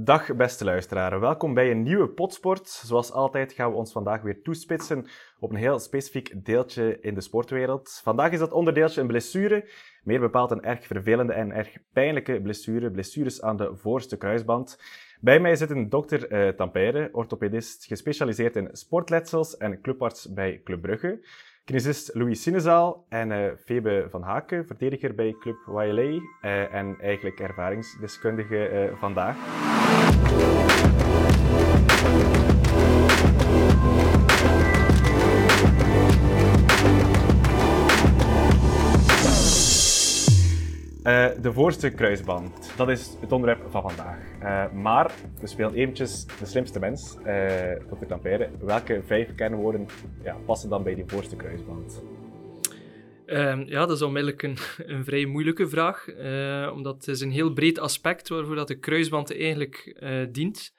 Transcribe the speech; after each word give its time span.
Dag 0.00 0.36
beste 0.36 0.64
luisteraars, 0.64 1.18
welkom 1.18 1.54
bij 1.54 1.70
een 1.70 1.82
nieuwe 1.82 2.08
Potsport. 2.08 2.68
Zoals 2.68 3.12
altijd 3.12 3.52
gaan 3.52 3.70
we 3.70 3.76
ons 3.76 3.92
vandaag 3.92 4.22
weer 4.22 4.42
toespitsen 4.42 5.06
op 5.38 5.50
een 5.50 5.56
heel 5.56 5.78
specifiek 5.78 6.44
deeltje 6.44 7.00
in 7.00 7.14
de 7.14 7.20
sportwereld. 7.20 8.00
Vandaag 8.02 8.32
is 8.32 8.38
dat 8.38 8.52
onderdeeltje 8.52 9.00
een 9.00 9.06
blessure, 9.06 9.70
meer 10.02 10.20
bepaald 10.20 10.50
een 10.50 10.62
erg 10.62 10.86
vervelende 10.86 11.32
en 11.32 11.50
erg 11.50 11.76
pijnlijke 11.92 12.40
blessure, 12.42 12.90
blessures 12.90 13.42
aan 13.42 13.56
de 13.56 13.76
voorste 13.76 14.16
kruisband. 14.16 14.82
Bij 15.20 15.40
mij 15.40 15.56
zit 15.56 15.70
een 15.70 15.88
dokter 15.88 16.32
uh, 16.32 16.48
Tampere, 16.48 17.08
orthopedist 17.12 17.84
gespecialiseerd 17.84 18.56
in 18.56 18.68
sportletsels 18.72 19.56
en 19.56 19.80
clubarts 19.80 20.32
bij 20.32 20.60
Club 20.64 20.80
Brugge. 20.80 21.26
Kinesist 21.68 22.14
Louis 22.14 22.42
Sinezaal 22.42 23.04
en 23.08 23.30
uh, 23.30 23.50
Febe 23.64 24.06
van 24.10 24.22
Haken, 24.22 24.66
verdediger 24.66 25.14
bij 25.14 25.36
Club 25.40 25.56
YLA 25.66 26.20
eh, 26.40 26.74
en 26.74 26.96
eigenlijk 27.00 27.40
ervaringsdeskundige 27.40 28.88
uh, 28.90 28.98
vandaag. 28.98 29.36
Uh, 41.04 41.28
de 41.42 41.52
voorste 41.52 41.90
kruisband, 41.90 42.72
dat 42.76 42.88
is 42.88 43.16
het 43.20 43.32
onderwerp 43.32 43.70
van 43.70 43.82
vandaag. 43.82 44.18
Uh, 44.42 44.72
maar 44.72 45.14
we 45.40 45.46
spelen 45.46 45.74
eventjes 45.74 46.26
de 46.38 46.46
slimste 46.46 46.78
mens, 46.78 47.16
uh, 47.26 47.72
Dr. 47.72 48.06
Tampere. 48.06 48.50
Welke 48.60 49.02
vijf 49.06 49.34
kernwoorden 49.34 49.86
ja, 50.22 50.36
passen 50.46 50.70
dan 50.70 50.82
bij 50.82 50.94
die 50.94 51.04
voorste 51.06 51.36
kruisband? 51.36 52.02
Um, 53.26 53.64
ja, 53.66 53.86
dat 53.86 53.96
is 53.96 54.02
onmiddellijk 54.02 54.42
een, 54.42 54.56
een 54.94 55.04
vrij 55.04 55.24
moeilijke 55.24 55.68
vraag, 55.68 56.06
omdat 56.72 56.94
het 56.94 57.08
is 57.08 57.20
een 57.20 57.30
heel 57.30 57.52
breed 57.52 57.78
aspect 57.78 58.28
waarvoor 58.28 58.54
dat 58.54 58.68
de 58.68 58.78
kruisband 58.78 59.38
eigenlijk 59.38 60.02
dient. 60.32 60.72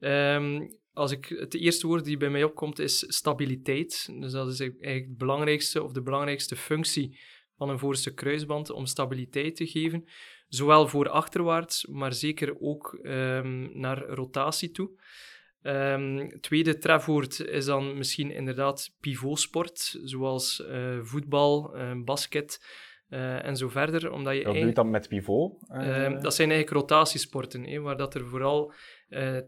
Um, 0.00 0.68
als 0.92 1.10
ik, 1.10 1.34
het 1.38 1.54
eerste 1.54 1.86
woord 1.86 2.04
die 2.04 2.16
bij 2.16 2.30
mij 2.30 2.44
opkomt 2.44 2.78
is 2.78 3.04
stabiliteit. 3.08 4.08
Dus 4.20 4.32
dat 4.32 4.48
is 4.48 4.60
eigenlijk 4.60 5.06
het 5.06 5.18
belangrijkste 5.18 5.82
of 5.82 5.92
de 5.92 6.02
belangrijkste 6.02 6.56
functie 6.56 7.18
van 7.56 7.68
een 7.68 7.78
voorste 7.78 8.14
kruisband 8.14 8.70
om 8.70 8.86
stabiliteit 8.86 9.56
te 9.56 9.66
geven. 9.66 10.04
Zowel 10.48 10.88
voor 10.88 11.08
achterwaarts, 11.08 11.86
maar 11.86 12.12
zeker 12.12 12.60
ook 12.60 12.98
um, 13.02 13.70
naar 13.74 14.06
rotatie 14.06 14.70
toe. 14.70 14.90
Um, 15.62 16.40
tweede 16.40 16.78
trefwoord 16.78 17.40
is 17.40 17.64
dan 17.64 17.96
misschien 17.96 18.30
inderdaad 18.30 18.94
pivotsport, 19.00 19.98
zoals 20.04 20.64
uh, 20.68 20.98
voetbal, 21.02 21.76
uh, 21.76 21.92
basket 22.04 22.64
uh, 23.08 23.44
en 23.44 23.56
zo 23.56 23.68
verder. 23.68 24.12
Omdat 24.12 24.36
je 24.36 24.44
Wat 24.44 24.54
doe 24.54 24.66
je 24.66 24.72
dan 24.72 24.90
met 24.90 25.08
pivot? 25.08 25.52
Ehm, 25.68 26.20
dat 26.20 26.34
zijn 26.34 26.50
eigenlijk 26.50 26.80
rotatiesporten, 26.80 27.82
waar 27.82 27.96
dat 27.96 28.14
er 28.14 28.26
vooral 28.26 28.72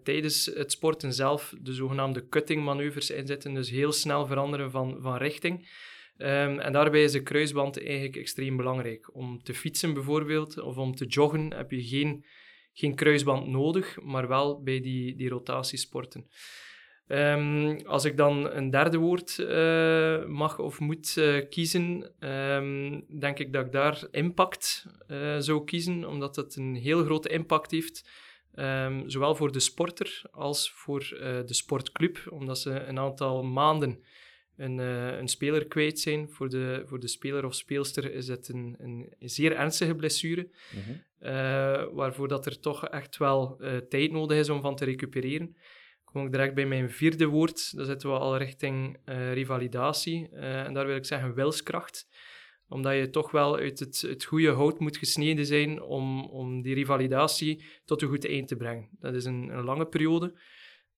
tijdens 0.03 0.47
het 0.47 0.73
sporten 0.73 1.13
zelf 1.13 1.55
de 1.61 1.73
zogenaamde 1.73 2.29
cutting 2.29 2.65
manoeuvres 2.65 3.11
in 3.11 3.27
zitten, 3.27 3.55
dus 3.55 3.71
heel 3.71 3.93
snel 3.93 4.27
veranderen 4.27 4.71
van, 4.71 4.99
van 5.01 5.17
richting. 5.17 5.69
Um, 6.19 6.59
en 6.59 6.73
daarbij 6.73 7.03
is 7.03 7.13
de 7.13 7.23
kruisband 7.23 7.85
eigenlijk 7.85 8.17
extreem 8.17 8.57
belangrijk. 8.57 9.15
Om 9.15 9.43
te 9.43 9.55
fietsen 9.55 9.95
bijvoorbeeld, 9.95 10.61
of 10.61 10.77
om 10.77 10.95
te 10.95 11.07
joggen, 11.07 11.55
heb 11.55 11.71
je 11.71 11.83
geen, 11.83 12.25
geen 12.73 12.95
kruisband 12.95 13.47
nodig, 13.47 14.01
maar 14.03 14.29
wel 14.29 14.63
bij 14.63 14.81
die, 14.81 15.17
die 15.17 15.29
rotatiesporten. 15.29 16.27
Um, 17.07 17.87
als 17.87 18.05
ik 18.05 18.17
dan 18.17 18.51
een 18.51 18.71
derde 18.71 18.99
woord 18.99 19.39
uh, 19.39 20.25
mag 20.27 20.59
of 20.59 20.81
moet 20.81 21.17
uh, 21.19 21.49
kiezen, 21.49 22.13
um, 22.21 23.05
denk 23.21 23.39
ik 23.39 23.53
dat 23.53 23.67
ik 23.67 23.73
daar 23.73 24.07
impact 24.11 24.87
uh, 25.09 25.37
zou 25.39 25.65
kiezen, 25.65 26.09
omdat 26.09 26.37
het 26.37 26.57
een 26.57 26.75
heel 26.75 27.05
grote 27.05 27.29
impact 27.29 27.71
heeft, 27.71 28.09
zowel 29.07 29.35
voor 29.35 29.53
de 29.53 29.61
sporter 29.61 30.23
als 30.31 30.71
voor 30.71 31.01
de 31.47 31.55
sportclub, 31.55 32.27
omdat 32.31 32.59
ze 32.59 32.71
een 32.71 32.99
aantal 32.99 33.43
maanden 33.43 34.05
een, 34.57 34.79
uh, 34.79 35.19
een 35.19 35.29
speler 35.29 35.67
kwijt 35.67 36.01
zijn. 36.01 36.31
Voor 36.31 36.49
de, 36.49 36.83
voor 36.87 37.01
de 37.01 37.09
speler 37.09 37.45
of 37.45 37.55
speelster 37.55 38.13
is 38.13 38.29
het 38.29 38.49
een, 38.49 38.77
een 38.79 39.15
zeer 39.19 39.57
ernstige 39.57 39.95
blessure, 39.95 40.49
mm 40.75 41.03
waarvoor 41.93 42.29
dat 42.29 42.47
er 42.47 42.61
toch 42.61 42.89
echt 42.89 43.17
wel 43.17 43.57
uh, 43.61 43.77
tijd 43.77 44.13
nodig 44.13 44.39
is 44.39 44.49
om 44.49 44.61
van 44.61 44.77
te 44.77 44.85
recupereren. 44.85 45.57
Kom 46.05 46.25
ik 46.25 46.31
direct 46.31 46.55
bij 46.55 46.67
mijn 46.67 46.91
vierde 46.91 47.27
woord, 47.27 47.77
dan 47.77 47.87
zitten 47.87 48.11
we 48.11 48.19
al 48.19 48.37
richting 48.37 48.99
revalidatie. 49.05 50.29
en 50.39 50.75
daar 50.75 50.87
wil 50.87 50.97
ik 50.97 51.05
zeggen 51.05 51.35
wilskracht 51.35 52.07
omdat 52.69 52.95
je 52.95 53.11
toch 53.11 53.31
wel 53.31 53.57
uit 53.57 53.79
het, 53.79 54.01
het 54.01 54.25
goede 54.25 54.51
hout 54.51 54.79
moet 54.79 54.97
gesneden 54.97 55.47
zijn 55.47 55.83
om, 55.83 56.25
om 56.25 56.63
die 56.63 56.75
revalidatie 56.75 57.65
tot 57.85 58.03
een 58.03 58.09
goed 58.09 58.27
eind 58.27 58.49
te 58.49 58.57
brengen. 58.57 58.89
Dat 58.91 59.15
is 59.15 59.25
een, 59.25 59.49
een 59.49 59.65
lange 59.65 59.87
periode. 59.87 60.35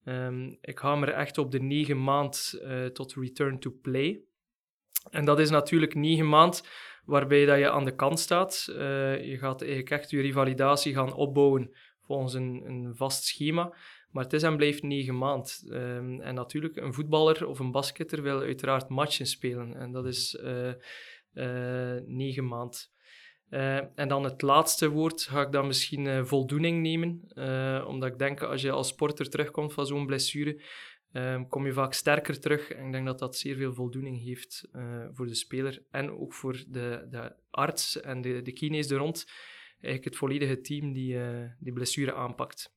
Um, 0.08 0.58
ik 0.60 0.78
er 1.02 1.12
echt 1.12 1.38
op 1.38 1.50
de 1.50 1.60
negen 1.60 2.02
maand 2.02 2.60
uh, 2.62 2.86
tot 2.86 3.14
return 3.14 3.58
to 3.58 3.70
play. 3.82 4.20
En 5.10 5.24
dat 5.24 5.38
is 5.38 5.50
natuurlijk 5.50 5.94
negen 5.94 6.28
maand 6.28 6.68
waarbij 7.04 7.44
dat 7.44 7.58
je 7.58 7.70
aan 7.70 7.84
de 7.84 7.94
kant 7.94 8.20
staat. 8.20 8.66
Uh, 8.70 8.76
je 9.24 9.38
gaat 9.38 9.60
eigenlijk 9.60 9.90
echt 9.90 10.10
je 10.10 10.20
revalidatie 10.20 10.94
gaan 10.94 11.14
opbouwen 11.14 11.76
volgens 12.00 12.34
een, 12.34 12.62
een 12.66 12.96
vast 12.96 13.24
schema. 13.24 13.76
Maar 14.10 14.24
het 14.24 14.32
is 14.32 14.42
en 14.42 14.56
blijft 14.56 14.82
negen 14.82 15.18
maand. 15.18 15.66
Um, 15.70 16.20
en 16.20 16.34
natuurlijk, 16.34 16.76
een 16.76 16.94
voetballer 16.94 17.46
of 17.46 17.58
een 17.58 17.70
basketter 17.70 18.22
wil 18.22 18.40
uiteraard 18.40 18.88
matchen 18.88 19.26
spelen. 19.26 19.74
En 19.74 19.92
dat 19.92 20.06
is 20.06 20.38
uh, 20.42 20.72
negen 22.06 22.46
maand. 22.46 22.94
Uh, 23.50 23.98
en 23.98 24.08
dan 24.08 24.24
het 24.24 24.42
laatste 24.42 24.88
woord 24.88 25.22
ga 25.22 25.40
ik 25.40 25.52
dan 25.52 25.66
misschien 25.66 26.04
uh, 26.04 26.24
voldoening 26.24 26.82
nemen. 26.82 27.22
Uh, 27.34 27.84
omdat 27.88 28.12
ik 28.12 28.18
denk, 28.18 28.42
als 28.42 28.62
je 28.62 28.70
als 28.70 28.88
sporter 28.88 29.30
terugkomt 29.30 29.72
van 29.72 29.86
zo'n 29.86 30.06
blessure, 30.06 30.62
kom 31.48 31.66
je 31.66 31.72
vaak 31.72 31.92
sterker 31.92 32.40
terug. 32.40 32.70
En 32.70 32.86
ik 32.86 32.92
denk 32.92 33.06
dat 33.06 33.18
dat 33.18 33.36
zeer 33.36 33.56
veel 33.56 33.74
voldoening 33.74 34.22
heeft 34.22 34.68
voor 35.12 35.26
de 35.26 35.34
speler 35.34 35.82
en 35.90 36.10
ook 36.10 36.34
voor 36.34 36.64
de, 36.68 37.06
de 37.10 37.34
arts 37.50 38.00
en 38.00 38.20
de, 38.20 38.42
de 38.42 38.52
kines 38.52 38.90
er 38.90 38.98
rond. 38.98 39.24
Eigenlijk 39.80 40.04
het 40.04 40.16
volledige 40.16 40.60
team 40.60 40.92
die 40.92 41.18
die 41.58 41.72
blessure 41.72 42.14
aanpakt. 42.14 42.74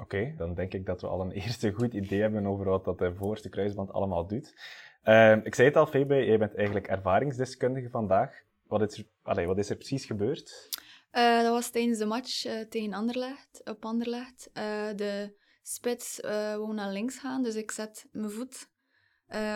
Oké, 0.00 0.34
dan 0.36 0.54
denk 0.54 0.72
ik 0.72 0.86
dat 0.86 1.00
we 1.00 1.06
al 1.06 1.20
een 1.20 1.30
eerste 1.40 1.72
goed 1.72 1.94
idee 1.94 2.20
hebben 2.20 2.46
over 2.46 2.64
wat 2.64 2.84
dat 2.84 2.98
de 2.98 3.14
voorste 3.14 3.48
kruisband 3.48 3.92
allemaal 3.92 4.26
doet. 4.26 4.54
Ehm, 5.02 5.40
ik 5.44 5.54
zei 5.54 5.68
het 5.68 5.76
al, 5.76 5.86
Febe, 5.86 6.24
jij 6.24 6.38
bent 6.38 6.54
eigenlijk 6.54 6.86
ervaringsdeskundige 6.86 7.90
vandaag. 7.90 8.42
Wat 8.72 8.92
is 8.92 8.98
er, 8.98 9.06
allee, 9.22 9.46
wat 9.46 9.58
is 9.58 9.70
er 9.70 9.76
precies 9.76 10.04
gebeurd? 10.04 10.68
Uh, 11.12 11.42
dat 11.42 11.52
was 11.52 11.70
tijdens 11.70 11.98
de 11.98 12.06
match 12.06 12.46
uh, 12.46 12.60
tegen 12.60 12.92
Anderlecht, 12.92 13.60
op 13.64 13.84
Anderlecht. 13.84 14.50
Uh, 14.54 14.62
de 14.96 15.36
spits 15.62 16.20
wou 16.20 16.74
naar 16.74 16.92
links 16.92 17.18
gaan, 17.18 17.42
dus 17.42 17.54
ik 17.54 17.70
zet 17.70 18.08
mijn 18.12 18.30
voet 18.30 18.70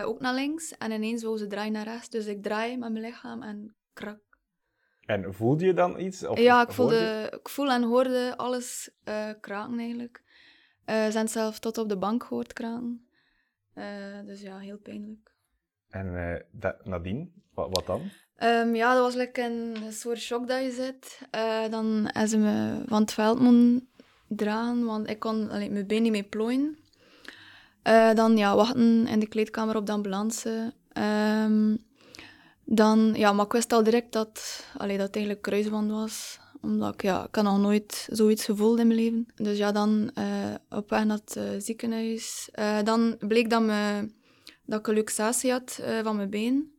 ook 0.03 0.19
naar 0.19 0.33
links. 0.33 0.77
En 0.77 0.91
ineens 0.91 1.23
wou 1.23 1.37
ze 1.37 1.47
draaien 1.47 1.71
naar 1.71 1.83
rechts, 1.83 2.09
dus 2.09 2.25
ik 2.25 2.43
draai 2.43 2.77
met 2.77 2.91
mijn 2.91 3.05
lichaam 3.05 3.43
en 3.43 3.75
krak. 3.93 4.21
En 5.05 5.33
voelde 5.33 5.65
je 5.65 5.73
dan 5.73 5.99
iets? 5.99 6.25
Of 6.25 6.39
ja, 6.39 6.61
ik, 6.61 6.71
voelde, 6.71 7.33
ik 7.39 7.49
voel 7.49 7.71
en 7.71 7.83
hoorde 7.83 8.37
alles 8.37 8.91
kraken 9.39 9.79
eigenlijk. 9.79 10.23
ze 10.85 11.07
zijn 11.09 11.27
zelf 11.27 11.59
tot 11.59 11.77
op 11.77 11.89
de 11.89 11.97
bank 11.97 12.23
gehoord 12.23 12.53
kraken. 12.53 13.07
dus 14.25 14.41
ja, 14.41 14.57
heel 14.57 14.79
pijnlijk. 14.79 15.35
En 15.89 16.45
dat, 16.51 16.85
nadien, 16.85 17.43
wat, 17.53 17.67
wat 17.71 17.85
dan? 17.85 18.11
Um, 18.43 18.75
ja, 18.75 18.93
dat 18.93 19.03
was 19.03 19.15
like 19.15 19.41
een 19.41 19.75
soort 19.89 20.19
shock 20.19 20.47
dat 20.47 20.63
je 20.63 20.71
zit. 20.71 21.19
Uh, 21.35 21.71
dan 21.71 22.01
hebben 22.03 22.29
ze 22.29 22.37
me 22.37 22.83
van 22.87 23.01
het 23.01 23.13
veld 23.13 23.39
moeten 23.39 23.87
want 24.85 25.09
ik 25.09 25.19
kon 25.19 25.49
allee, 25.49 25.69
mijn 25.69 25.87
been 25.87 26.01
niet 26.01 26.11
meer 26.11 26.23
plooien. 26.23 26.77
Uh, 27.83 28.13
dan 28.13 28.37
ja, 28.37 28.55
wachten 28.55 29.07
in 29.07 29.19
de 29.19 29.27
kleedkamer 29.27 29.75
op 29.75 29.85
de 29.85 29.91
ambulance. 29.91 30.73
Um, 31.43 31.85
dan, 32.63 33.13
ja, 33.15 33.33
maar 33.33 33.45
ik 33.45 33.51
wist 33.51 33.73
al 33.73 33.83
direct 33.83 34.13
dat, 34.13 34.65
allee, 34.77 34.97
dat 34.97 35.05
het 35.07 35.15
eigenlijk 35.15 35.45
kruisband 35.45 35.91
was. 35.91 36.39
Omdat 36.61 36.93
ik, 36.93 37.01
ja, 37.01 37.25
ik 37.27 37.35
had 37.35 37.43
nog 37.43 37.59
nooit 37.59 38.07
zoiets 38.11 38.45
gevoeld 38.45 38.79
in 38.79 38.87
mijn 38.87 38.99
leven. 38.99 39.27
Dus 39.35 39.57
ja, 39.57 39.71
dan 39.71 40.11
uh, 40.17 40.53
op 40.69 40.89
weg 40.89 41.05
naar 41.05 41.19
het 41.25 41.63
ziekenhuis. 41.63 42.49
dan 42.83 43.15
bleek 43.19 43.49
dat, 43.49 43.61
me, 43.61 44.09
dat 44.65 44.79
ik 44.79 44.87
een 44.87 44.93
luxatie 44.93 45.51
had 45.51 45.79
van 46.03 46.15
mijn 46.15 46.29
been. 46.29 46.76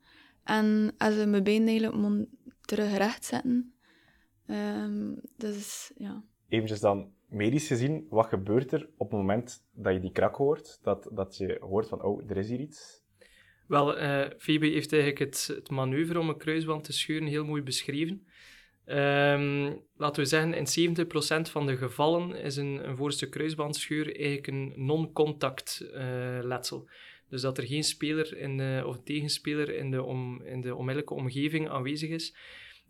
En 0.48 0.94
als 0.98 1.14
ze 1.14 1.26
mijn 1.26 1.42
been 1.42 1.66
eigenlijk 1.66 1.96
moet 1.96 2.26
terug 2.60 2.96
recht 2.96 3.24
zetten. 3.24 3.74
Um, 4.46 5.20
dus 5.36 5.92
ja. 5.96 6.24
Eventjes 6.48 6.80
dan, 6.80 7.12
medisch 7.26 7.66
gezien, 7.66 8.06
wat 8.10 8.26
gebeurt 8.26 8.72
er 8.72 8.88
op 8.96 9.10
het 9.10 9.18
moment 9.18 9.64
dat 9.72 9.92
je 9.92 10.00
die 10.00 10.12
krak 10.12 10.36
hoort? 10.36 10.78
Dat, 10.82 11.10
dat 11.12 11.36
je 11.36 11.56
hoort 11.60 11.88
van, 11.88 12.02
oh, 12.02 12.30
er 12.30 12.36
is 12.36 12.48
hier 12.48 12.60
iets? 12.60 13.02
Wel, 13.66 14.00
uh, 14.02 14.26
Phoebe 14.38 14.66
heeft 14.66 14.92
eigenlijk 14.92 15.32
het, 15.32 15.46
het 15.54 15.70
manoeuvre 15.70 16.18
om 16.18 16.28
een 16.28 16.38
kruisband 16.38 16.84
te 16.84 16.92
scheuren 16.92 17.28
heel 17.28 17.44
mooi 17.44 17.62
beschreven. 17.62 18.26
Um, 18.84 19.82
laten 19.96 20.22
we 20.22 20.28
zeggen, 20.28 20.54
in 20.54 20.96
70% 21.46 21.50
van 21.50 21.66
de 21.66 21.76
gevallen 21.76 22.34
is 22.34 22.56
een, 22.56 22.88
een 22.88 22.96
voorste 22.96 23.28
kruisbandscheur 23.28 24.06
eigenlijk 24.06 24.46
een 24.46 24.72
non-contact 24.76 25.88
uh, 25.94 26.38
letsel. 26.42 26.88
Dus 27.30 27.40
dat 27.40 27.58
er 27.58 27.66
geen 27.66 27.84
speler 27.84 28.36
in 28.36 28.84
of 28.84 29.00
tegenspeler 29.04 29.74
in 29.74 29.90
de, 29.90 30.02
om, 30.02 30.42
in 30.42 30.60
de 30.60 30.74
onmiddellijke 30.74 31.14
omgeving 31.14 31.68
aanwezig 31.68 32.10
is. 32.10 32.34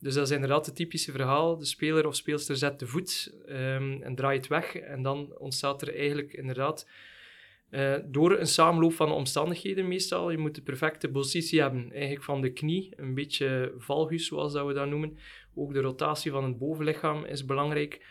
Dus 0.00 0.14
dat 0.14 0.26
is 0.26 0.34
inderdaad 0.34 0.66
het 0.66 0.76
typische 0.76 1.12
verhaal. 1.12 1.58
De 1.58 1.64
speler 1.64 2.06
of 2.06 2.16
speelster 2.16 2.56
zet 2.56 2.78
de 2.78 2.86
voet 2.86 3.34
um, 3.48 4.02
en 4.02 4.14
draait 4.14 4.46
weg. 4.46 4.74
En 4.74 5.02
dan 5.02 5.38
ontstaat 5.38 5.82
er 5.82 5.94
eigenlijk 5.94 6.32
inderdaad 6.32 6.88
uh, 7.70 7.94
door 8.04 8.38
een 8.38 8.46
samenloop 8.46 8.92
van 8.92 9.12
omstandigheden 9.12 9.88
meestal. 9.88 10.30
Je 10.30 10.38
moet 10.38 10.54
de 10.54 10.62
perfecte 10.62 11.08
positie 11.08 11.60
hebben, 11.60 11.90
eigenlijk 11.92 12.24
van 12.24 12.40
de 12.40 12.52
knie, 12.52 12.92
een 12.96 13.14
beetje 13.14 13.74
valgus 13.78 14.26
zoals 14.26 14.52
dat 14.52 14.66
we 14.66 14.72
dat 14.72 14.88
noemen. 14.88 15.18
Ook 15.54 15.72
de 15.72 15.80
rotatie 15.80 16.30
van 16.30 16.44
het 16.44 16.58
bovenlichaam 16.58 17.24
is 17.24 17.44
belangrijk. 17.44 18.06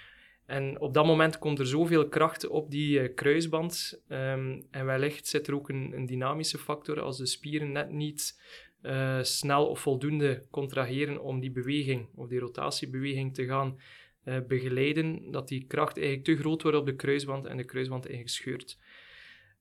En 0.48 0.80
op 0.80 0.94
dat 0.94 1.06
moment 1.06 1.40
komt 1.40 1.60
er 1.60 1.68
zoveel 1.68 2.08
kracht 2.08 2.48
op 2.48 2.72
die 2.72 3.02
uh, 3.02 3.16
kruisband. 3.16 4.02
Um, 4.10 4.66
en 4.72 4.86
wellicht 4.86 5.28
zit 5.28 5.48
er 5.48 5.56
ook 5.56 5.70
een, 5.70 5.92
een, 5.94 6.06
dynamische 6.06 6.58
factor 6.58 7.02
als 7.02 7.18
de 7.18 7.26
spieren 7.26 7.72
net 7.72 7.92
niet 7.92 8.42
uh, 8.82 9.20
snel 9.22 9.68
of 9.68 9.80
voldoende 9.80 10.44
contraheren 10.52 11.22
om 11.22 11.40
die 11.40 11.52
beweging 11.52 12.08
of 12.16 12.28
die 12.28 12.40
rotatiebeweging 12.40 13.34
te 13.34 13.46
gaan 13.46 13.80
uh, 14.26 14.38
begeleiden, 14.48 15.32
dat 15.32 15.48
die 15.48 15.66
kracht 15.68 15.98
eigenlijk 15.98 16.26
te 16.26 16.38
groot 16.38 16.62
wordt 16.62 16.78
op 16.78 16.86
de 16.86 16.96
kruisband 16.96 17.46
en 17.46 17.58
de 17.58 17.66
kruisband 17.66 18.06
eigenlijk 18.06 18.36
scheurt. 18.36 18.80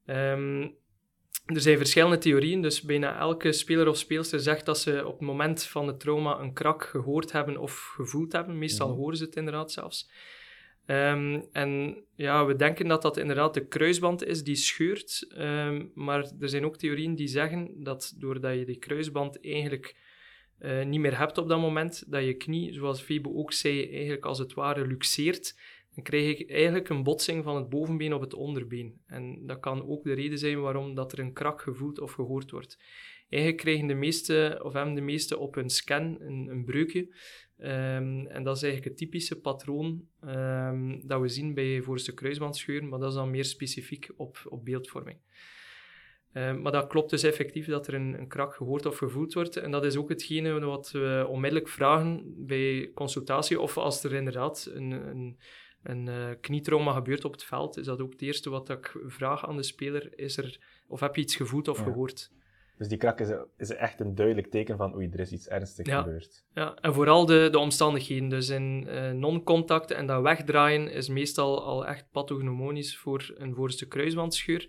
Um, 0.07 0.77
er 1.47 1.61
zijn 1.61 1.77
verschillende 1.77 2.19
theorieën, 2.19 2.63
dus 2.63 2.83
bijna 2.83 3.19
elke 3.19 3.53
speler 3.53 3.89
of 3.89 3.97
speelster 3.97 4.41
zegt 4.41 4.67
dat 4.67 4.79
ze 4.79 5.07
op 5.07 5.13
het 5.13 5.29
moment 5.29 5.63
van 5.63 5.87
het 5.87 6.01
trauma 6.01 6.39
een 6.39 6.53
krak 6.53 6.85
gehoord 6.85 7.33
hebben 7.33 7.57
of 7.57 7.93
gevoeld 7.95 8.33
hebben. 8.33 8.59
Meestal 8.59 8.89
mhm. 8.89 8.97
horen 8.97 9.17
ze 9.17 9.25
het 9.25 9.37
inderdaad 9.37 9.73
zelfs. 9.73 10.11
Um, 10.87 11.45
en 11.53 12.03
ja, 12.15 12.47
we 12.47 12.57
denken 12.57 12.89
dat 12.89 13.03
dat 13.03 13.17
inderdaad 13.17 13.55
de 13.55 13.67
kruisband 13.67 14.25
is 14.25 14.45
die 14.45 14.55
scheurt. 14.55 15.35
Um, 15.39 15.91
maar 15.95 16.33
er 16.41 16.49
zijn 16.49 16.65
ook 16.65 16.77
theorieën 16.77 17.15
die 17.15 17.29
zeggen 17.29 17.83
dat 17.83 18.15
doordat 18.19 18.59
je 18.59 18.65
die 18.65 18.79
kruisband 18.79 19.45
eigenlijk 19.45 19.97
uh, 20.61 20.85
niet 20.85 21.01
meer 21.01 21.19
hebt 21.19 21.39
op 21.39 21.49
dat 21.49 21.61
moment, 21.61 22.05
dat 22.13 22.25
je 22.25 22.35
knie, 22.35 22.73
zoals 22.73 23.03
Febo 23.03 23.35
ook 23.35 23.53
zei, 23.53 23.91
eigenlijk 23.91 24.25
als 24.25 24.39
het 24.39 24.55
ware 24.55 24.87
luxeert. 24.87 25.59
Dan 25.95 26.05
krijg 26.05 26.39
je 26.39 26.47
eigenlijk 26.47 26.89
een 26.89 27.03
botsing 27.03 27.45
van 27.45 27.57
het 27.57 27.69
bovenbeen 27.69 28.15
op 28.15 28.21
het 28.21 28.35
onderbeen. 28.35 29.01
En 29.07 29.47
dat 29.47 29.61
kan 29.61 29.89
ook 29.89 30.05
de 30.05 30.13
reden 30.13 30.39
zijn 30.39 30.61
waarom 30.61 30.95
dat 30.95 31.13
er 31.13 31.19
een 31.19 31.33
krak 31.33 31.61
gevoeld 31.63 32.01
of 32.01 32.13
gehoord 32.13 32.51
wordt. 32.51 32.79
Eigenlijk 33.29 33.63
krijgen 33.63 33.87
de 33.87 33.95
meeste, 33.95 34.61
of 34.63 34.73
hebben 34.73 34.95
de 34.95 35.01
meeste 35.01 35.39
op 35.39 35.55
hun 35.55 35.71
scan 35.71 36.17
een, 36.21 36.49
een 36.51 36.65
breukje. 36.65 37.15
Um, 37.59 38.27
en 38.27 38.43
dat 38.43 38.57
is 38.57 38.63
eigenlijk 38.63 38.85
het 38.85 38.97
typische 38.97 39.41
patroon 39.41 40.09
um, 40.25 41.07
dat 41.07 41.21
we 41.21 41.29
zien 41.29 41.55
bij 41.55 41.81
voorste 41.83 42.15
kruisbandscheuren, 42.15 42.89
maar 42.89 42.99
dat 42.99 43.09
is 43.09 43.15
dan 43.15 43.31
meer 43.31 43.45
specifiek 43.45 44.11
op, 44.17 44.47
op 44.49 44.65
beeldvorming. 44.65 45.19
Um, 46.33 46.63
maar 46.63 46.73
dat 46.73 46.87
klopt 46.87 47.11
dus 47.11 47.23
effectief 47.23 47.67
dat 47.67 47.87
er 47.87 47.95
een, 47.95 48.19
een, 48.19 48.29
krak 48.29 48.55
gehoord 48.55 48.87
of 48.87 48.99
gevoeld 48.99 49.35
wordt. 49.35 49.57
En 49.57 49.71
dat 49.71 49.85
is 49.85 49.97
ook 49.97 50.09
hetgene 50.09 50.61
wat 50.61 50.91
we 50.91 51.27
onmiddellijk 51.29 51.69
vragen 51.69 52.23
bij 52.47 52.91
consultatie, 52.95 53.61
of 53.61 53.77
als 53.77 54.05
er 54.05 54.15
inderdaad 54.15 54.71
een, 54.75 54.91
een, 54.91 55.39
een 55.83 56.07
uh, 56.07 56.31
knietrauma 56.41 56.93
gebeurt 56.93 57.25
op 57.25 57.33
het 57.33 57.45
veld, 57.45 57.77
is 57.77 57.87
dat 57.87 58.01
ook 58.01 58.13
het 58.13 58.23
eerste 58.23 58.51
wat 58.51 58.69
ik 58.69 58.97
vraag 59.07 59.47
aan 59.47 59.57
de 59.57 59.63
speler. 59.63 60.19
Is 60.19 60.37
er, 60.37 60.61
of 60.89 61.01
heb 61.01 61.15
je 61.15 61.23
iets 61.23 61.37
gevoeld 61.37 61.69
of 61.69 61.79
gehoord? 61.79 62.31
Dus 62.79 62.89
die 62.89 62.99
krak 62.99 63.21
is, 63.21 63.29
is 63.57 63.71
echt 63.71 64.01
een 64.01 64.15
duidelijk 64.15 64.51
teken 64.51 64.77
van 64.77 64.95
oei, 64.95 65.09
er 65.13 65.21
is 65.21 65.33
iets 65.33 65.49
ernstigs 65.49 65.91
gebeurd. 65.91 66.45
Ja, 66.55 66.75
en 66.81 66.95
vooral 66.95 67.27
de, 67.27 67.49
de 67.51 67.59
omstandigheden. 67.59 68.29
Dus 68.29 68.49
in 68.49 68.87
uh, 68.89 69.11
non-contact 69.11 69.91
en 69.91 70.07
dat 70.07 70.23
wegdraaien 70.23 70.91
is 70.91 71.09
meestal 71.09 71.65
al 71.65 71.87
echt 71.87 72.11
pathognomonisch 72.11 72.97
voor 72.97 73.35
een 73.35 73.55
voorste 73.55 73.87
kruisbandscheur. 73.87 74.69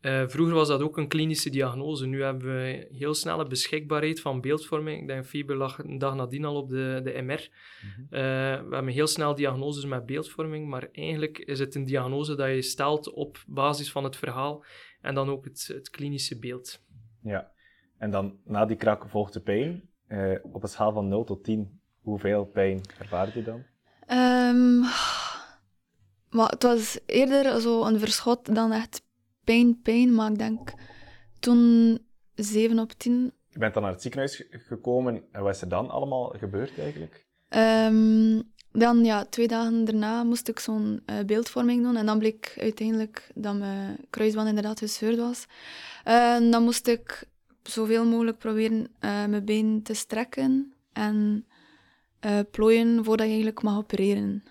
Uh, 0.00 0.22
vroeger 0.26 0.54
was 0.54 0.68
dat 0.68 0.82
ook 0.82 0.96
een 0.96 1.08
klinische 1.08 1.50
diagnose. 1.50 2.06
Nu 2.06 2.22
hebben 2.22 2.56
we 2.56 2.88
heel 2.90 3.14
snelle 3.14 3.46
beschikbaarheid 3.46 4.20
van 4.20 4.40
beeldvorming. 4.40 5.00
Ik 5.00 5.06
denk, 5.06 5.24
Fiber 5.24 5.56
lag 5.56 5.78
een 5.78 5.98
dag 5.98 6.14
nadien 6.14 6.44
al 6.44 6.56
op 6.56 6.68
de, 6.68 7.00
de 7.04 7.22
MR. 7.22 7.48
Mm 7.82 8.04
uh, 8.04 8.20
we 8.68 8.74
hebben 8.74 8.88
heel 8.88 9.06
snel 9.06 9.34
diagnoses 9.34 9.84
met 9.84 10.06
beeldvorming, 10.06 10.68
maar 10.68 10.88
eigenlijk 10.92 11.38
is 11.38 11.58
het 11.58 11.74
een 11.74 11.84
diagnose 11.84 12.34
dat 12.34 12.48
je 12.48 12.62
stelt 12.62 13.12
op 13.12 13.44
basis 13.46 13.90
van 13.90 14.04
het 14.04 14.16
verhaal 14.16 14.64
en 15.00 15.14
dan 15.14 15.28
ook 15.28 15.44
het, 15.44 15.70
het 15.72 15.90
klinische 15.90 16.38
beeld. 16.38 16.84
Ja, 17.26 17.50
en 17.98 18.10
dan 18.10 18.38
na 18.44 18.64
die 18.64 18.76
krak 18.76 19.08
volgt 19.08 19.32
de 19.32 19.40
pijn. 19.40 19.88
Uh, 20.08 20.38
op 20.42 20.62
een 20.62 20.68
schaal 20.68 20.92
van 20.92 21.08
0 21.08 21.24
tot 21.24 21.44
10, 21.44 21.80
hoeveel 22.00 22.44
pijn 22.44 22.80
ervaart 22.98 23.32
je 23.32 23.42
dan? 23.42 23.62
Um, 24.10 24.80
maar 26.30 26.48
het 26.48 26.62
was 26.62 26.98
eerder 27.06 27.60
zo 27.60 27.84
een 27.84 27.98
verschot 27.98 28.54
dan 28.54 28.72
echt 28.72 29.02
pijn, 29.44 29.80
pijn. 29.82 30.14
Maar 30.14 30.30
ik 30.30 30.38
denk 30.38 30.72
toen 31.38 31.98
7 32.34 32.78
op 32.78 32.92
10. 32.92 33.32
Je 33.48 33.58
bent 33.58 33.74
dan 33.74 33.82
naar 33.82 33.92
het 33.92 34.02
ziekenhuis 34.02 34.44
gekomen 34.50 35.24
en 35.32 35.42
wat 35.42 35.54
is 35.54 35.60
er 35.60 35.68
dan 35.68 35.90
allemaal 35.90 36.34
gebeurd 36.38 36.78
eigenlijk? 36.78 37.26
Um, 37.48 38.54
dan 38.78 39.04
ja, 39.04 39.24
twee 39.24 39.48
dagen 39.48 39.84
daarna 39.84 40.22
moest 40.22 40.48
ik 40.48 40.58
zo'n 40.58 41.02
uh, 41.06 41.24
beeldvorming 41.24 41.82
doen 41.82 41.96
en 41.96 42.06
dan 42.06 42.18
bleek 42.18 42.56
uiteindelijk 42.60 43.30
dat 43.34 43.56
mijn 43.56 43.96
kruisband 44.10 44.48
inderdaad 44.48 44.78
gescheurd 44.78 45.18
was. 45.18 45.46
Uh, 46.04 46.50
dan 46.50 46.62
moest 46.62 46.86
ik 46.86 47.24
zoveel 47.62 48.04
mogelijk 48.04 48.38
proberen 48.38 48.78
uh, 48.78 49.26
mijn 49.26 49.44
been 49.44 49.82
te 49.82 49.94
strekken 49.94 50.74
en 50.92 51.46
plooien 52.50 53.04
voordat 53.04 53.26
je 53.26 53.32
eigenlijk 53.32 53.62
mag 53.62 53.76
opereren. 53.76 54.44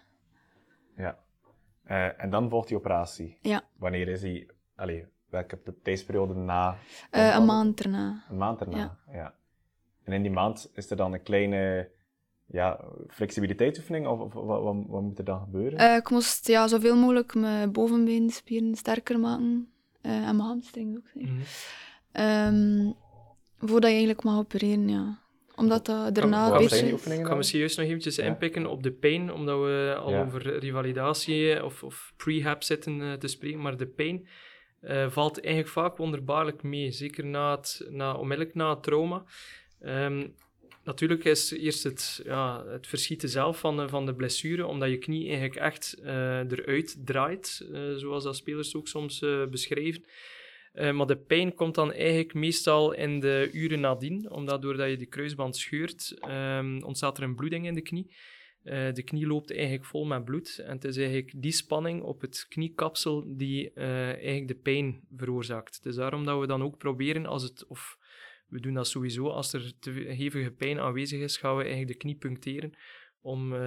Ja. 0.97 1.17
en 2.17 2.29
dan 2.29 2.49
volgt 2.49 2.67
die 2.67 2.77
operatie. 2.77 3.37
Ja. 3.41 3.63
Wanneer 3.77 4.07
is 4.07 4.21
die? 4.21 4.47
Allee, 4.75 5.05
welke 5.29 5.59
tijdsperiode 5.83 6.33
na? 6.33 6.77
een 7.11 7.45
maand 7.45 7.79
erna. 7.79 8.23
Een 8.29 8.37
maand 8.37 8.61
erna, 8.61 8.77
ja. 8.77 8.97
ja. 9.13 9.33
En 10.03 10.13
in 10.13 10.21
die 10.21 10.31
maand 10.31 10.71
is 10.73 10.89
er 10.89 10.97
dan 10.97 11.13
een 11.13 11.23
kleine 11.23 11.89
ja, 12.45 12.79
flexibiliteitsoefening? 13.07 14.07
Of, 14.07 14.19
of 14.19 14.33
wat, 14.33 14.63
wat, 14.63 14.75
wat, 14.87 15.01
moet 15.01 15.17
er 15.17 15.25
dan 15.25 15.39
gebeuren? 15.39 15.81
Uh, 15.81 15.95
ik 15.95 16.09
moest 16.09 16.47
ja, 16.47 16.67
zoveel 16.67 16.95
mogelijk 16.95 17.35
mijn 17.35 17.71
bovenbeenspieren 17.71 18.75
sterker 18.75 19.19
maken. 19.19 19.69
Uh, 20.01 20.11
en 20.11 20.35
mijn 20.35 20.47
hamstring 20.47 20.97
ook. 20.97 21.23
Mm 21.23 21.39
um, 22.19 22.95
voordat 23.57 23.89
je 23.89 23.95
eigenlijk 23.95 24.23
mag 24.23 24.37
opereren, 24.37 24.87
ja 24.87 25.23
omdat 25.55 25.85
dat 25.85 26.15
daarna 26.15 26.51
een 26.51 26.57
beetje... 26.57 26.87
Ik 26.87 27.25
ga 27.25 27.35
misschien 27.35 27.59
juist 27.59 27.77
nog 27.77 27.85
eventjes 27.85 28.15
ja. 28.15 28.23
inpikken 28.23 28.65
op 28.65 28.83
de 28.83 28.91
pijn, 28.91 29.33
omdat 29.33 29.59
we 29.59 29.95
al 29.99 30.15
over 30.15 30.59
revalidatie 30.59 31.63
of, 31.63 31.83
of 31.83 32.13
prehab 32.17 32.63
zitten 32.63 32.99
uh, 32.99 33.13
te 33.13 33.27
spreken, 33.27 33.61
maar 33.61 33.77
de 33.77 33.87
pijn 33.87 34.27
uh, 34.81 35.09
valt 35.09 35.41
eigenlijk 35.41 35.73
vaak 35.73 35.97
wonderbaarlijk 35.97 36.63
mee, 36.63 36.91
zeker 36.91 37.25
na 37.25 37.55
het, 37.55 37.87
na, 37.89 38.13
onmiddellijk 38.13 38.55
na 38.55 38.69
het 38.69 38.83
trauma. 38.83 39.23
Um, 39.85 40.33
Natuurlijk 40.85 41.23
is 41.23 41.51
eerst 41.51 41.83
het, 41.83 42.21
ja, 42.23 42.65
het 42.67 42.87
verschieten 42.87 43.29
zelf 43.29 43.59
van 43.59 43.77
de, 43.77 43.89
van 43.89 44.05
de 44.05 44.15
blessure, 44.15 44.65
omdat 44.65 44.89
je 44.89 44.97
knie 44.97 45.27
eigenlijk 45.27 45.55
echt 45.55 45.97
uh, 46.03 46.51
eruit 46.51 47.05
draait, 47.05 47.67
uh, 47.71 47.95
zoals 47.95 48.23
dat 48.23 48.35
spelers 48.35 48.75
ook 48.75 48.87
soms 48.87 49.21
uh, 49.21 49.45
beschrijven. 49.45 50.03
maar 50.73 51.05
de 51.05 51.17
pijn 51.17 51.53
komt 51.53 51.75
dan 51.75 51.91
eigenlijk 51.91 52.33
meestal 52.33 52.91
in 52.91 53.19
de 53.19 53.49
uren 53.53 53.79
nadien, 53.79 54.29
omdat 54.31 54.61
doordat 54.61 54.89
je 54.89 54.97
de 54.97 55.05
kruisband 55.05 55.55
scheurt, 55.55 56.15
um, 56.29 56.83
ontstaat 56.83 57.17
er 57.17 57.23
een 57.23 57.35
bloeding 57.35 57.65
in 57.65 57.73
de 57.73 57.81
knie. 57.81 58.15
de 58.63 59.03
knie 59.03 59.27
loopt 59.27 59.51
eigenlijk 59.51 59.85
vol 59.85 60.05
met 60.05 60.25
bloed 60.25 60.57
en 60.57 60.71
het 60.71 60.83
is 60.83 60.97
eigenlijk 60.97 61.31
die 61.35 61.51
spanning 61.51 62.01
op 62.01 62.21
het 62.21 62.45
kniekapsel 62.49 63.23
die 63.27 63.73
eigenlijk 63.73 64.47
de 64.47 64.55
pijn 64.55 65.01
veroorzaakt. 65.15 65.75
Het 65.75 65.85
is 65.85 65.95
daarom 65.95 66.25
dat 66.25 66.39
we 66.39 66.47
dan 66.47 66.63
ook 66.63 66.77
proberen 66.77 67.25
als 67.25 67.43
het... 67.43 67.65
Of, 67.67 67.97
we 68.55 68.61
doen 68.61 68.73
dat 68.73 68.87
sowieso. 68.87 69.29
Als 69.29 69.53
er 69.53 69.73
te 69.79 69.89
hevige 69.91 70.51
pijn 70.51 70.79
aanwezig 70.79 71.21
is, 71.21 71.37
gaan 71.37 71.55
we 71.55 71.61
eigenlijk 71.61 71.91
de 71.91 71.97
knie 71.97 72.15
puncteren 72.15 72.73
om 73.21 73.53
uh, 73.53 73.59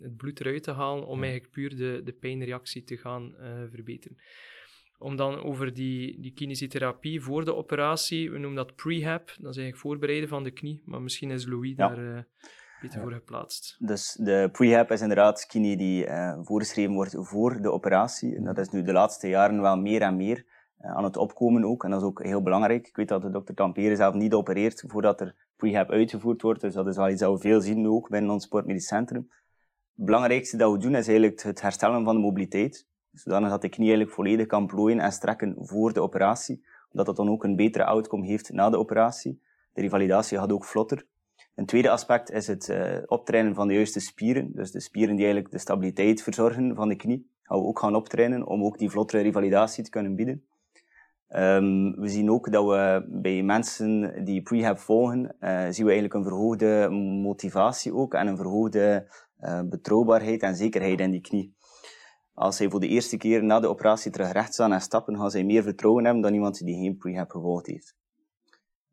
het 0.00 0.16
bloed 0.16 0.40
eruit 0.40 0.62
te 0.62 0.70
halen, 0.70 1.06
om 1.06 1.22
eigenlijk 1.22 1.52
puur 1.52 1.76
de, 1.76 2.00
de 2.04 2.12
pijnreactie 2.12 2.84
te 2.84 2.96
gaan 2.96 3.34
uh, 3.40 3.48
verbeteren. 3.70 4.16
Om 4.98 5.16
dan 5.16 5.42
over 5.42 5.74
die, 5.74 6.20
die 6.20 6.32
kinesietherapie 6.32 7.20
voor 7.20 7.44
de 7.44 7.54
operatie, 7.54 8.30
we 8.30 8.38
noemen 8.38 8.64
dat 8.64 8.74
prehab, 8.74 9.26
dat 9.26 9.36
is 9.36 9.44
eigenlijk 9.44 9.76
voorbereiden 9.76 10.28
van 10.28 10.44
de 10.44 10.50
knie, 10.50 10.82
maar 10.84 11.02
misschien 11.02 11.30
is 11.30 11.46
Louis 11.46 11.76
daar 11.76 11.98
uh, 11.98 12.18
beter 12.80 13.00
voor 13.00 13.12
geplaatst. 13.12 13.76
Dus 13.78 14.12
de 14.12 14.48
prehab 14.52 14.90
is 14.90 15.00
inderdaad 15.00 15.46
knie 15.46 15.76
die 15.76 16.06
voorgeschreven 16.42 16.94
wordt 16.94 17.14
voor 17.18 17.62
de 17.62 17.72
operatie. 17.72 18.36
En 18.36 18.44
dat 18.44 18.58
is 18.58 18.68
nu 18.68 18.82
de 18.82 18.92
laatste 18.92 19.28
jaren 19.28 19.60
wel 19.60 19.76
meer 19.76 20.02
en 20.02 20.16
meer 20.16 20.38
eh, 20.38 20.55
aan 20.80 21.04
het 21.04 21.16
opkomen 21.16 21.64
ook. 21.64 21.84
En 21.84 21.90
dat 21.90 22.00
is 22.00 22.06
ook 22.06 22.22
heel 22.22 22.42
belangrijk. 22.42 22.86
Ik 22.88 22.96
weet 22.96 23.08
dat 23.08 23.22
de 23.22 23.30
dokter 23.30 23.54
Tampere 23.54 23.96
zelf 23.96 24.14
niet 24.14 24.34
opereert 24.34 24.84
voordat 24.86 25.20
er 25.20 25.34
prehab 25.56 25.90
uitgevoerd 25.90 26.42
wordt. 26.42 26.60
Dus 26.60 26.74
dat 26.74 26.86
is 26.86 26.96
wel 26.96 27.08
iets 27.08 27.24
veel 27.24 27.60
zien 27.60 27.88
ook 27.88 28.08
binnen 28.08 28.30
ons 28.30 28.44
sportmedisch 28.44 28.86
centrum. 28.86 29.30
Het 29.96 30.04
belangrijkste 30.04 30.56
dat 30.56 30.72
we 30.72 30.78
doen 30.78 30.94
is 30.94 31.08
eigenlijk 31.08 31.42
het 31.42 31.60
herstellen 31.60 32.04
van 32.04 32.14
de 32.14 32.20
mobiliteit. 32.20 32.86
Zodanig 33.12 33.50
dat 33.50 33.62
de 33.62 33.68
knie 33.68 33.86
eigenlijk 33.86 34.16
volledig 34.16 34.46
kan 34.46 34.66
plooien 34.66 35.00
en 35.00 35.12
strekken 35.12 35.54
voor 35.58 35.92
de 35.92 36.00
operatie. 36.00 36.64
Omdat 36.90 37.06
dat 37.06 37.16
dan 37.16 37.30
ook 37.30 37.44
een 37.44 37.56
betere 37.56 37.84
outcome 37.84 38.26
heeft 38.26 38.52
na 38.52 38.70
de 38.70 38.78
operatie. 38.78 39.42
De 39.72 39.80
revalidatie 39.80 40.38
gaat 40.38 40.52
ook 40.52 40.64
vlotter. 40.64 41.06
Een 41.54 41.66
tweede 41.66 41.90
aspect 41.90 42.30
is 42.30 42.46
het 42.46 42.68
uh, 42.68 42.98
optrainen 43.06 43.54
van 43.54 43.68
de 43.68 43.74
juiste 43.74 44.00
spieren. 44.00 44.52
Dus 44.54 44.70
de 44.70 44.80
spieren 44.80 45.16
die 45.16 45.24
eigenlijk 45.24 45.54
de 45.54 45.60
stabiliteit 45.60 46.22
verzorgen 46.22 46.74
van 46.74 46.88
de 46.88 46.96
knie, 46.96 47.30
gaan 47.42 47.58
we 47.58 47.64
ook 47.64 47.78
gaan 47.78 47.94
optrainen 47.94 48.46
om 48.46 48.64
ook 48.64 48.78
die 48.78 48.90
vlottere 48.90 49.22
revalidatie 49.22 49.84
te 49.84 49.90
kunnen 49.90 50.14
bieden. 50.14 50.44
Ehm, 51.28 52.00
we 52.00 52.08
zien 52.08 52.30
ook 52.30 52.52
dat 52.52 52.64
we 52.64 53.04
bij 53.08 53.42
mensen 53.42 54.24
die 54.24 54.42
prehab 54.42 54.78
volgen, 54.78 55.36
uh, 55.40 55.66
zien 55.70 55.84
we 55.84 55.92
eigenlijk 55.92 56.14
een 56.14 56.22
verhoogde 56.22 56.88
motivatie 57.22 57.94
ook 57.94 58.14
en 58.14 58.26
een 58.26 58.36
verhoogde 58.36 59.12
uh, 59.40 59.60
betrouwbaarheid 59.62 60.42
en 60.42 60.56
zekerheid 60.56 61.00
in 61.00 61.10
die 61.10 61.20
knie. 61.20 61.54
Als 62.34 62.56
zij 62.56 62.70
voor 62.70 62.80
de 62.80 62.88
eerste 62.88 63.16
keer 63.16 63.44
na 63.44 63.60
de 63.60 63.68
operatie 63.68 64.10
terug 64.10 64.32
recht 64.32 64.52
staan 64.52 64.72
en 64.72 64.80
stappen, 64.80 65.16
gaan 65.16 65.30
zij 65.30 65.44
meer 65.44 65.62
vertrouwen 65.62 66.04
hebben 66.04 66.22
dan 66.22 66.34
iemand 66.34 66.64
die 66.64 66.74
geen 66.74 66.96
prehab 66.96 67.30
gevolgd 67.30 67.66
heeft. 67.66 67.96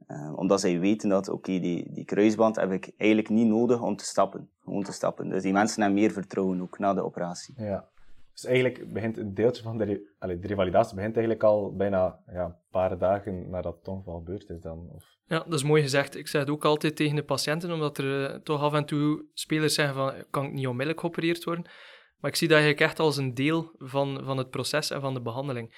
Uh, 0.07 0.33
omdat 0.35 0.59
zij 0.59 0.79
weten 0.79 1.09
dat, 1.09 1.29
oké, 1.29 1.59
die, 1.59 1.91
die 1.91 2.05
kruisband 2.05 2.55
heb 2.55 2.71
ik 2.71 2.91
eigenlijk 2.97 3.29
niet 3.29 3.47
nodig 3.47 3.81
om 3.81 3.95
te 3.95 4.05
stappen. 4.05 4.49
Gewoon 4.63 4.83
te 4.83 4.91
stappen. 4.91 5.29
Dus 5.29 5.43
die 5.43 5.53
mensen 5.53 5.81
hebben 5.81 5.99
meer 5.99 6.11
vertrouwen 6.11 6.61
ook 6.61 6.79
na 6.79 6.93
de 6.93 7.03
operatie. 7.03 7.53
Ja. 7.57 7.89
Dus 8.33 8.45
eigenlijk 8.45 8.93
begint 8.93 9.17
een 9.17 9.33
deeltje 9.33 9.63
van 9.63 9.77
de, 9.77 9.85
de 10.19 10.47
revalidatie 10.47 10.95
begint 10.95 11.15
eigenlijk 11.15 11.45
al 11.45 11.75
bijna 11.75 12.19
ja, 12.31 12.45
een 12.45 12.55
paar 12.71 12.97
dagen 12.97 13.49
nadat 13.49 13.77
het 13.77 13.87
ongeval 13.87 14.17
gebeurd 14.17 14.49
is 14.49 14.61
dan? 14.61 14.89
Of... 14.89 15.05
Ja, 15.27 15.39
dat 15.39 15.53
is 15.53 15.63
mooi 15.63 15.81
gezegd. 15.81 16.15
Ik 16.15 16.27
zeg 16.27 16.41
het 16.41 16.49
ook 16.49 16.65
altijd 16.65 16.95
tegen 16.95 17.15
de 17.15 17.23
patiënten, 17.23 17.71
omdat 17.71 17.97
er 17.97 18.29
uh, 18.29 18.35
toch 18.35 18.61
af 18.61 18.73
en 18.73 18.85
toe 18.85 19.25
spelers 19.33 19.73
zeggen 19.73 19.95
van, 19.95 20.13
kan 20.29 20.45
ik 20.45 20.51
niet 20.51 20.67
onmiddellijk 20.67 20.99
geopereerd 20.99 21.43
worden? 21.43 21.65
Maar 22.19 22.31
ik 22.31 22.37
zie 22.37 22.47
dat 22.47 22.57
eigenlijk 22.57 22.89
echt 22.89 22.99
als 22.99 23.17
een 23.17 23.33
deel 23.33 23.71
van, 23.77 24.21
van 24.23 24.37
het 24.37 24.49
proces 24.49 24.89
en 24.89 25.01
van 25.01 25.13
de 25.13 25.21
behandeling. 25.21 25.75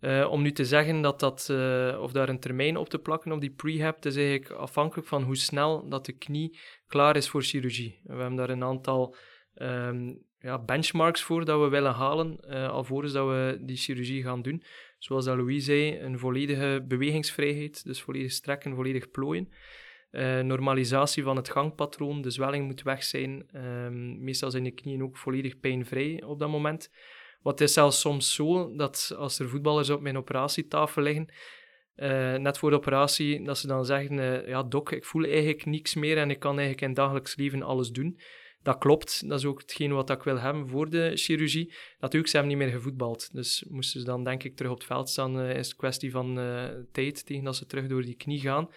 Uh, 0.00 0.28
om 0.30 0.42
nu 0.42 0.52
te 0.52 0.64
zeggen 0.64 1.00
dat 1.00 1.20
dat, 1.20 1.48
uh, 1.50 1.98
of 2.00 2.12
daar 2.12 2.28
een 2.28 2.40
termijn 2.40 2.76
op 2.76 2.88
te 2.88 2.98
plakken 2.98 3.32
op 3.32 3.40
die 3.40 3.54
prehab, 3.54 4.04
is 4.04 4.16
eigenlijk 4.16 4.50
afhankelijk 4.50 5.08
van 5.08 5.22
hoe 5.22 5.36
snel 5.36 5.88
dat 5.88 6.06
de 6.06 6.12
knie 6.12 6.58
klaar 6.86 7.16
is 7.16 7.28
voor 7.28 7.42
chirurgie. 7.42 8.00
We 8.02 8.12
hebben 8.12 8.36
daar 8.36 8.50
een 8.50 8.64
aantal 8.64 9.16
um, 9.54 10.24
ja, 10.38 10.58
benchmarks 10.58 11.22
voor 11.22 11.44
dat 11.44 11.60
we 11.60 11.68
willen 11.68 11.92
halen, 11.92 12.38
uh, 12.48 12.68
alvorens 12.68 13.12
dat 13.12 13.26
we 13.26 13.58
die 13.60 13.76
chirurgie 13.76 14.22
gaan 14.22 14.42
doen. 14.42 14.62
Zoals 14.98 15.24
dat 15.24 15.36
Louis 15.36 15.64
zei, 15.64 15.98
een 15.98 16.18
volledige 16.18 16.84
bewegingsvrijheid, 16.88 17.84
dus 17.84 18.02
volledig 18.02 18.32
strekken, 18.32 18.74
volledig 18.74 19.10
plooien. 19.10 19.52
Uh, 20.10 20.40
normalisatie 20.40 21.22
van 21.22 21.36
het 21.36 21.50
gangpatroon, 21.50 22.22
de 22.22 22.30
zwelling 22.30 22.66
moet 22.66 22.82
weg 22.82 23.02
zijn. 23.02 23.46
Um, 23.54 24.24
meestal 24.24 24.50
zijn 24.50 24.64
de 24.64 24.70
knieën 24.70 25.02
ook 25.02 25.16
volledig 25.16 25.60
pijnvrij 25.60 26.22
op 26.22 26.38
dat 26.38 26.48
moment. 26.48 26.90
Wat 27.42 27.60
is 27.60 27.72
zelfs 27.72 28.00
soms 28.00 28.34
zo 28.34 28.76
dat 28.76 29.14
als 29.18 29.38
er 29.38 29.48
voetballers 29.48 29.90
op 29.90 30.00
mijn 30.00 30.16
operatietafel 30.16 31.02
liggen, 31.02 31.28
uh, 31.96 32.34
net 32.34 32.58
voor 32.58 32.70
de 32.70 32.76
operatie, 32.76 33.44
dat 33.44 33.58
ze 33.58 33.66
dan 33.66 33.84
zeggen: 33.84 34.48
Ja, 34.48 34.62
dok, 34.62 34.92
ik 34.92 35.04
voel 35.04 35.24
eigenlijk 35.24 35.64
niks 35.64 35.94
meer 35.94 36.18
en 36.18 36.30
ik 36.30 36.38
kan 36.38 36.58
eigenlijk 36.58 36.80
in 36.80 36.94
dagelijks 36.94 37.36
leven 37.36 37.62
alles 37.62 37.90
doen. 37.90 38.18
Dat 38.62 38.78
klopt, 38.78 39.28
dat 39.28 39.38
is 39.38 39.44
ook 39.44 39.60
hetgeen 39.60 39.92
wat 39.92 40.10
ik 40.10 40.22
wil 40.22 40.38
hebben 40.38 40.68
voor 40.68 40.90
de 40.90 41.10
chirurgie. 41.14 41.74
Natuurlijk, 41.98 42.30
ze 42.30 42.36
hebben 42.36 42.56
niet 42.56 42.66
meer 42.66 42.74
gevoetbald. 42.76 43.32
Dus 43.32 43.64
moesten 43.68 44.00
ze 44.00 44.06
dan 44.06 44.24
denk 44.24 44.42
ik 44.42 44.56
terug 44.56 44.72
op 44.72 44.78
het 44.78 44.86
veld 44.86 45.08
staan, 45.08 45.40
uh, 45.40 45.56
is 45.56 45.66
het 45.66 45.76
kwestie 45.76 46.10
van 46.10 46.40
tijd 46.92 47.26
tegen 47.26 47.44
dat 47.44 47.56
ze 47.56 47.66
terug 47.66 47.86
door 47.86 48.02
die 48.02 48.16
knie 48.16 48.40
gaan. 48.40 48.68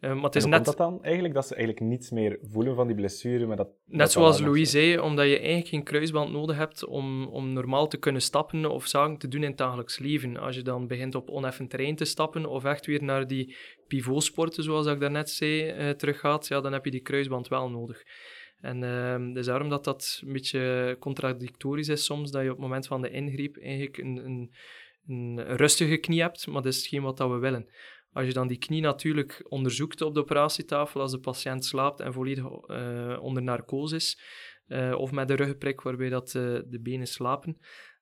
Uh, 0.00 0.14
maar 0.14 0.22
het 0.22 0.36
is 0.36 0.44
net... 0.44 0.64
dat 0.64 0.76
dan 0.76 1.02
eigenlijk, 1.02 1.34
dat 1.34 1.46
ze 1.46 1.54
eigenlijk 1.54 1.86
niets 1.86 2.10
meer 2.10 2.38
voelen 2.42 2.74
van 2.74 2.86
die 2.86 2.96
blessure? 2.96 3.46
Maar 3.46 3.56
dat, 3.56 3.68
net 3.86 3.98
dat 3.98 4.12
zoals 4.12 4.40
Louis 4.40 4.70
zei, 4.70 4.98
omdat 4.98 5.26
je 5.26 5.38
eigenlijk 5.38 5.68
geen 5.68 5.82
kruisband 5.82 6.32
nodig 6.32 6.56
hebt 6.56 6.84
om, 6.84 7.26
om 7.26 7.52
normaal 7.52 7.88
te 7.88 7.96
kunnen 7.96 8.22
stappen 8.22 8.70
of 8.70 8.86
zaken 8.86 9.18
te 9.18 9.28
doen 9.28 9.42
in 9.42 9.48
het 9.48 9.58
dagelijks 9.58 9.98
leven. 9.98 10.36
Als 10.36 10.56
je 10.56 10.62
dan 10.62 10.86
begint 10.86 11.14
op 11.14 11.30
oneffen 11.30 11.68
terrein 11.68 11.96
te 11.96 12.04
stappen 12.04 12.46
of 12.46 12.64
echt 12.64 12.86
weer 12.86 13.02
naar 13.02 13.26
die 13.26 13.56
pivotsporten, 13.86 14.62
zoals 14.62 14.86
ik 14.86 15.00
daarnet 15.00 15.30
zei, 15.30 15.94
teruggaat, 15.96 16.48
ja, 16.48 16.60
dan 16.60 16.72
heb 16.72 16.84
je 16.84 16.90
die 16.90 17.02
kruisband 17.02 17.48
wel 17.48 17.70
nodig. 17.70 18.02
En 18.64 18.82
uh, 18.82 19.34
dus 19.34 19.46
daarom 19.46 19.68
dat 19.68 19.84
dat 19.84 20.20
een 20.26 20.32
beetje 20.32 20.96
contradictorisch 21.00 21.88
is 21.88 22.04
soms, 22.04 22.30
dat 22.30 22.42
je 22.42 22.48
op 22.48 22.56
het 22.56 22.64
moment 22.64 22.86
van 22.86 23.02
de 23.02 23.10
ingreep 23.10 23.56
eigenlijk 23.56 23.98
een, 23.98 24.16
een, 24.16 24.54
een 25.06 25.56
rustige 25.56 25.96
knie 25.96 26.20
hebt, 26.20 26.46
maar 26.46 26.62
dat 26.62 26.72
is 26.72 26.78
hetgeen 26.78 27.02
wat 27.02 27.16
dat 27.16 27.30
we 27.30 27.38
willen. 27.38 27.68
Als 28.12 28.26
je 28.26 28.32
dan 28.32 28.48
die 28.48 28.58
knie 28.58 28.80
natuurlijk 28.80 29.44
onderzoekt 29.48 30.00
op 30.00 30.14
de 30.14 30.20
operatietafel, 30.20 31.00
als 31.00 31.10
de 31.10 31.18
patiënt 31.18 31.64
slaapt 31.64 32.00
en 32.00 32.12
volledig 32.12 32.44
uh, 32.44 33.18
onder 33.20 33.42
narcose 33.42 33.96
is, 33.96 34.20
uh, 34.68 34.94
of 34.98 35.12
met 35.12 35.30
een 35.30 35.36
ruggenprik 35.36 35.80
waarbij 35.80 36.08
dat, 36.08 36.34
uh, 36.34 36.42
de 36.66 36.80
benen 36.80 37.06
slapen, 37.06 37.58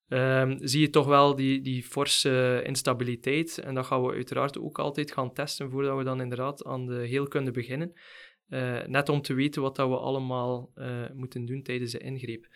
ehm, 0.08 0.56
zie 0.60 0.80
je 0.80 0.90
toch 0.90 1.06
wel 1.06 1.36
die, 1.36 1.60
die 1.60 1.82
forse 1.82 2.62
instabiliteit. 2.64 3.58
En 3.58 3.74
dat 3.74 3.86
gaan 3.86 4.02
we 4.02 4.12
uiteraard 4.12 4.58
ook 4.58 4.78
altijd 4.78 5.12
gaan 5.12 5.32
testen 5.32 5.70
voordat 5.70 5.96
we 5.96 6.04
dan 6.04 6.20
inderdaad 6.20 6.64
aan 6.64 6.86
de 6.86 7.06
heelkunde 7.06 7.50
beginnen. 7.50 7.92
Net 8.86 9.08
om 9.08 9.22
te 9.22 9.34
weten 9.34 9.62
wat 9.62 9.76
dat 9.76 9.88
we 9.88 9.96
allemaal 9.96 10.70
moeten 11.14 11.44
doen 11.44 11.62
tijdens 11.62 11.92
de 11.92 11.98
ingreep. 11.98 12.46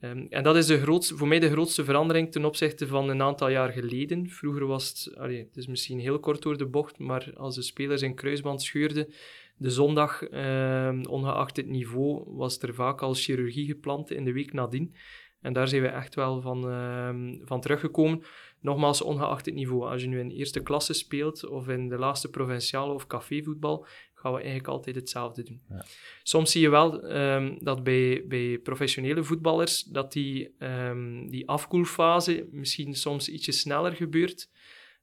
Um, 0.00 0.26
en 0.30 0.42
dat 0.42 0.56
is 0.56 0.66
de 0.66 0.80
grootste, 0.80 1.16
voor 1.16 1.28
mij 1.28 1.38
de 1.38 1.50
grootste 1.50 1.84
verandering 1.84 2.32
ten 2.32 2.44
opzichte 2.44 2.86
van 2.86 3.08
een 3.08 3.22
aantal 3.22 3.48
jaar 3.48 3.72
geleden. 3.72 4.28
Vroeger 4.28 4.66
was 4.66 4.88
het, 4.88 5.18
het 5.18 5.56
is 5.56 5.66
misschien 5.66 5.98
heel 5.98 6.18
kort 6.18 6.42
door 6.42 6.56
de 6.56 6.66
bocht, 6.66 6.98
maar 6.98 7.32
als 7.36 7.54
de 7.54 7.62
spelers 7.62 8.02
in 8.02 8.14
kruisband 8.14 8.62
scheurden, 8.62 9.12
de 9.56 9.70
zondag, 9.70 10.30
um, 10.30 11.06
ongeacht 11.06 11.56
het 11.56 11.66
niveau, 11.66 12.24
was 12.26 12.58
er 12.58 12.74
vaak 12.74 13.02
al 13.02 13.14
chirurgie 13.14 13.66
gepland 13.66 14.10
in 14.10 14.24
de 14.24 14.32
week 14.32 14.52
nadien. 14.52 14.94
En 15.40 15.52
daar 15.52 15.68
zijn 15.68 15.82
we 15.82 15.88
echt 15.88 16.14
wel 16.14 16.40
van, 16.40 16.72
um, 16.72 17.40
van 17.44 17.60
teruggekomen. 17.60 18.22
Nogmaals, 18.60 19.02
ongeacht 19.02 19.46
het 19.46 19.54
niveau. 19.54 19.90
Als 19.90 20.02
je 20.02 20.08
nu 20.08 20.18
in 20.18 20.30
eerste 20.30 20.62
klasse 20.62 20.92
speelt, 20.92 21.48
of 21.48 21.68
in 21.68 21.88
de 21.88 21.98
laatste 21.98 22.30
provinciale 22.30 22.92
of 22.92 23.06
cafévoetbal, 23.06 23.86
gaan 24.26 24.34
we 24.34 24.42
eigenlijk 24.44 24.72
altijd 24.74 24.96
hetzelfde 24.96 25.42
doen. 25.42 25.60
Ja. 25.68 25.84
Soms 26.22 26.50
zie 26.50 26.60
je 26.60 26.68
wel 26.68 27.16
um, 27.16 27.58
dat 27.60 27.82
bij, 27.82 28.24
bij 28.28 28.58
professionele 28.58 29.24
voetballers 29.24 29.82
dat 29.82 30.12
die, 30.12 30.54
um, 30.58 31.30
die 31.30 31.48
afkoelfase 31.48 32.48
misschien 32.50 32.94
soms 32.94 33.28
ietsje 33.28 33.52
sneller 33.52 33.92
gebeurt. 33.92 34.50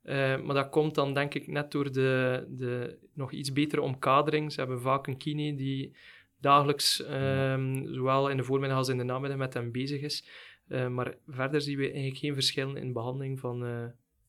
Uh, 0.04 0.42
maar 0.42 0.56
dat 0.56 0.70
komt 0.70 0.96
dan 0.96 1.14
denk 1.14 1.34
ik 1.34 1.48
net 1.48 1.72
door 1.72 1.92
de, 1.92 2.46
de 2.50 2.98
nog 3.14 3.32
iets 3.32 3.52
betere 3.52 3.82
omkadering. 3.82 4.52
Ze 4.52 4.60
hebben 4.60 4.82
vaak 4.82 5.08
een 5.08 5.18
kine 5.18 5.56
die 5.56 5.96
dagelijks, 6.40 7.04
um, 7.10 7.94
zowel 7.94 8.30
in 8.30 8.38
de 8.38 8.44
voormiddag 8.44 8.78
als 8.78 8.90
in 8.90 8.98
de 8.98 9.04
namiddag, 9.04 9.38
met 9.38 9.54
hem 9.54 9.72
bezig 9.72 10.02
is. 10.02 10.28
Uh, 10.68 10.88
maar 10.88 11.16
verder 11.28 11.62
zien 11.62 11.78
we 11.78 11.86
eigenlijk 11.86 12.18
geen 12.18 12.34
verschil 12.34 12.76
in 12.76 12.94
behandeling 12.94 13.40
van 13.40 13.66
uh, 13.66 13.86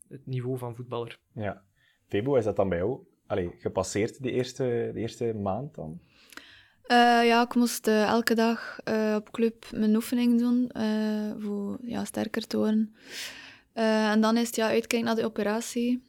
het 0.08 0.26
niveau 0.26 0.58
van 0.58 0.74
voetballer. 0.74 1.18
Ja. 1.34 1.62
Febo, 2.06 2.36
is 2.36 2.44
dat 2.44 2.56
dan 2.56 2.68
bij 2.68 2.78
jou 2.78 3.00
allee, 3.26 3.54
gepasseerd 3.58 4.22
die 4.22 4.32
eerste, 4.32 4.90
de 4.94 5.00
eerste 5.00 5.34
maand 5.34 5.74
dan? 5.74 6.00
Uh, 6.86 7.26
ja, 7.26 7.42
ik 7.42 7.54
moest 7.54 7.88
uh, 7.88 8.02
elke 8.02 8.34
dag 8.34 8.78
uh, 8.88 9.14
op 9.18 9.30
club 9.30 9.66
mijn 9.74 9.94
oefening 9.94 10.38
doen 10.38 10.70
voor 11.38 11.78
ja, 11.82 12.04
sterker 12.04 12.46
te 12.46 12.56
worden. 12.56 12.94
en 13.72 14.20
dan 14.20 14.36
is 14.36 14.46
het 14.46 14.56
ja, 14.56 14.68
uitkijken 14.68 15.04
naar 15.04 15.16
de 15.16 15.24
operatie. 15.24 16.02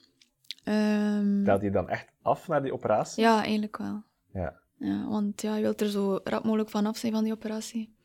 Um, 0.63 1.43
Telt 1.43 1.61
je 1.61 1.71
dan 1.71 1.89
echt 1.89 2.07
af 2.21 2.47
naar 2.47 2.61
die 2.61 2.73
operatie? 2.73 3.23
Ja, 3.23 3.43
eigenlijk 3.43 3.77
wel. 3.77 4.03
Ja. 4.33 4.59
ja 4.77 5.07
want 5.07 5.41
ja, 5.41 5.55
je 5.55 5.61
wilt 5.61 5.81
er 5.81 5.89
zo 5.89 6.19
rap 6.23 6.43
mogelijk 6.43 6.69
van 6.69 6.85
af 6.85 6.97
zijn 6.97 7.13
van 7.13 7.23
die 7.23 7.33
operatie. 7.33 7.95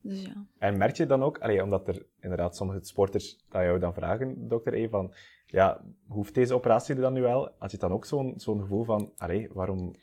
Dus 0.00 0.22
ja. 0.22 0.46
En 0.58 0.76
merk 0.76 0.96
je 0.96 1.06
dan 1.06 1.22
ook, 1.22 1.38
allee, 1.38 1.62
omdat 1.62 1.88
er 1.88 2.06
inderdaad 2.20 2.56
sommige 2.56 2.84
sporters 2.84 3.44
dat 3.48 3.62
jou 3.62 3.78
dan 3.78 3.94
vragen, 3.94 4.48
dokter 4.48 4.74
E, 4.74 4.88
van 4.88 5.14
ja, 5.46 5.84
hoeft 6.08 6.34
deze 6.34 6.54
operatie 6.54 6.94
er 6.94 7.00
dan 7.00 7.12
nu 7.12 7.20
wel? 7.20 7.50
Had 7.58 7.70
je 7.70 7.78
dan 7.78 7.92
ook 7.92 8.04
zo'n 8.04 8.34
zo'n 8.36 8.60
gevoel 8.60 8.84
van, 8.84 9.12
allee, 9.16 9.48
waarom... 9.52 9.94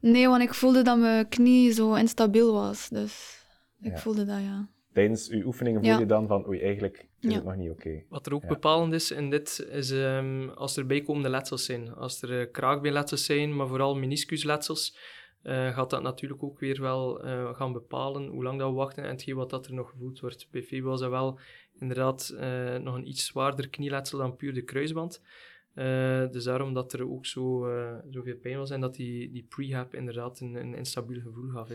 Nee, 0.00 0.28
want 0.28 0.42
ik 0.42 0.54
voelde 0.54 0.82
dat 0.82 0.98
mijn 0.98 1.28
knie 1.28 1.72
zo 1.72 1.94
instabiel 1.94 2.52
was. 2.52 2.88
Dus 2.88 3.44
ik 3.80 3.98
voelde 3.98 4.24
dat, 4.24 4.40
ja. 4.40 4.68
Tijdens 4.92 5.28
uw 5.28 5.44
oefeningen 5.44 5.84
voelde 5.84 5.98
je 5.98 6.06
dan 6.06 6.26
van, 6.26 6.46
oei, 6.46 6.60
eigenlijk 6.60 7.08
is 7.20 7.34
het 7.34 7.44
nog 7.44 7.56
niet 7.56 7.70
oké. 7.70 8.02
Wat 8.08 8.26
er 8.26 8.34
ook 8.34 8.46
bepalend 8.46 8.92
is 8.92 9.10
in 9.10 9.30
dit, 9.30 9.66
is 9.70 9.90
um, 9.90 10.48
als 10.48 10.76
er 10.76 10.86
bijkomende 10.86 11.28
letsels 11.28 11.64
zijn. 11.64 11.94
Als 11.94 12.22
er 12.22 12.40
uh, 12.40 12.50
kraakbeenletsels 12.50 13.24
zijn, 13.24 13.56
maar 13.56 13.68
vooral 13.68 13.96
meniscusletsels, 13.96 14.96
uh, 15.42 15.74
gaat 15.74 15.90
dat 15.90 16.02
natuurlijk 16.02 16.42
ook 16.42 16.58
weer 16.58 16.80
wel 16.80 17.24
uh, 17.24 17.54
gaan 17.54 17.72
bepalen 17.72 18.26
hoe 18.26 18.42
lang 18.42 18.58
dat 18.58 18.68
we 18.68 18.74
wachten 18.74 19.04
en 19.04 19.10
hetgeen 19.10 19.34
wat 19.36 19.50
dat 19.50 19.66
er 19.66 19.74
nog 19.74 19.90
gevoeld 19.90 20.20
wordt. 20.20 20.48
Bij 20.50 20.62
Fee 20.62 20.82
was 20.82 21.00
dat 21.00 21.10
wel 21.10 21.38
inderdaad 21.80 22.34
uh, 22.34 22.76
nog 22.76 22.94
een 22.94 23.08
iets 23.08 23.26
zwaarder 23.26 23.68
knieletsel 23.68 24.18
dan 24.18 24.36
puur 24.36 24.54
de 24.54 24.62
kruisband. 24.62 25.22
Uh, 25.74 26.30
dus 26.30 26.44
daarom 26.44 26.74
dat 26.74 26.92
er 26.92 27.10
ook 27.10 27.26
zo, 27.26 27.68
uh, 27.68 27.94
zoveel 28.10 28.36
pijn 28.36 28.58
was 28.58 28.70
en 28.70 28.80
dat 28.80 28.94
die, 28.94 29.30
die 29.30 29.46
prehab 29.48 29.94
inderdaad 29.94 30.40
een, 30.40 30.54
een 30.54 30.74
instabiel 30.74 31.20
gevoel 31.20 31.48
gaf. 31.48 31.70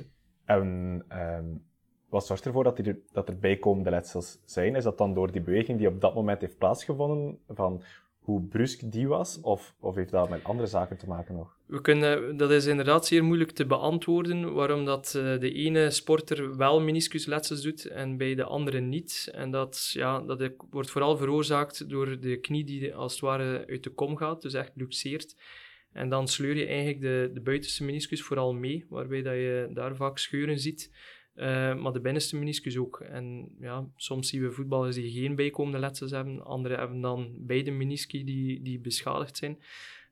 En 0.45 1.03
um, 1.11 1.63
wat 2.09 2.25
zorgt 2.25 2.45
ervoor 2.45 2.63
dat, 2.63 2.79
er, 2.79 2.99
dat 3.11 3.27
er 3.29 3.39
bijkomende 3.39 3.89
letsels 3.89 4.39
zijn? 4.45 4.75
Is 4.75 4.83
dat 4.83 4.97
dan 4.97 5.13
door 5.13 5.31
die 5.31 5.41
beweging 5.41 5.77
die 5.77 5.87
op 5.87 6.01
dat 6.01 6.15
moment 6.15 6.41
heeft 6.41 6.57
plaatsgevonden? 6.57 7.39
Van 7.47 7.81
hoe 8.25 8.41
brusk 8.41 8.91
die 8.91 9.07
was? 9.07 9.39
Of, 9.41 9.75
of 9.79 9.95
heeft 9.95 10.11
dat 10.11 10.29
met 10.29 10.43
andere 10.43 10.67
zaken 10.67 10.97
te 10.97 11.07
maken 11.07 11.35
nog? 11.35 11.57
We 11.65 11.81
kunnen, 11.81 12.37
dat 12.37 12.51
is 12.51 12.65
inderdaad 12.65 13.05
zeer 13.05 13.23
moeilijk 13.23 13.51
te 13.51 13.65
beantwoorden, 13.65 14.53
waarom 14.53 14.85
dat 14.85 15.13
uh, 15.17 15.39
de 15.39 15.51
ene 15.51 15.89
sporter 15.89 16.57
wel 16.57 16.81
meniscusletsels 16.81 17.61
doet 17.61 17.85
en 17.85 18.17
bij 18.17 18.35
de 18.35 18.43
andere 18.43 18.79
niet. 18.79 19.29
En 19.33 19.51
dat, 19.51 19.89
ja, 19.93 20.19
dat 20.19 20.51
wordt 20.69 20.89
vooral 20.89 21.17
veroorzaakt 21.17 21.89
door 21.89 22.19
de 22.19 22.39
knie 22.39 22.63
die 22.63 22.95
als 22.95 23.11
het 23.11 23.21
ware 23.21 23.65
uit 23.67 23.83
de 23.83 23.89
kom 23.89 24.17
gaat, 24.17 24.41
dus 24.41 24.53
echt 24.53 24.71
luxeert. 24.75 25.35
En 25.91 26.09
dan 26.09 26.27
sleur 26.27 26.57
je 26.57 26.65
eigenlijk 26.65 27.01
de, 27.01 27.31
de 27.33 27.41
buitenste 27.41 27.83
meniscus 27.83 28.21
vooral 28.21 28.53
mee, 28.53 28.85
waarbij 28.89 29.21
dat 29.21 29.33
je 29.33 29.69
daar 29.73 29.95
vaak 29.95 30.17
scheuren 30.17 30.59
ziet. 30.59 30.91
Uh, 31.35 31.75
maar 31.75 31.91
de 31.91 32.01
binnenste 32.01 32.37
meniscus 32.37 32.77
ook. 32.77 32.99
En 32.99 33.55
ja, 33.59 33.87
soms 33.95 34.29
zien 34.29 34.41
we 34.41 34.51
voetballers 34.51 34.95
die 34.95 35.11
geen 35.11 35.35
bijkomende 35.35 35.79
letsels 35.79 36.11
hebben. 36.11 36.45
Anderen 36.45 36.77
hebben 36.77 37.01
dan 37.01 37.33
beide 37.37 37.71
menisci 37.71 38.23
die, 38.23 38.61
die 38.61 38.79
beschadigd 38.79 39.37
zijn. 39.37 39.59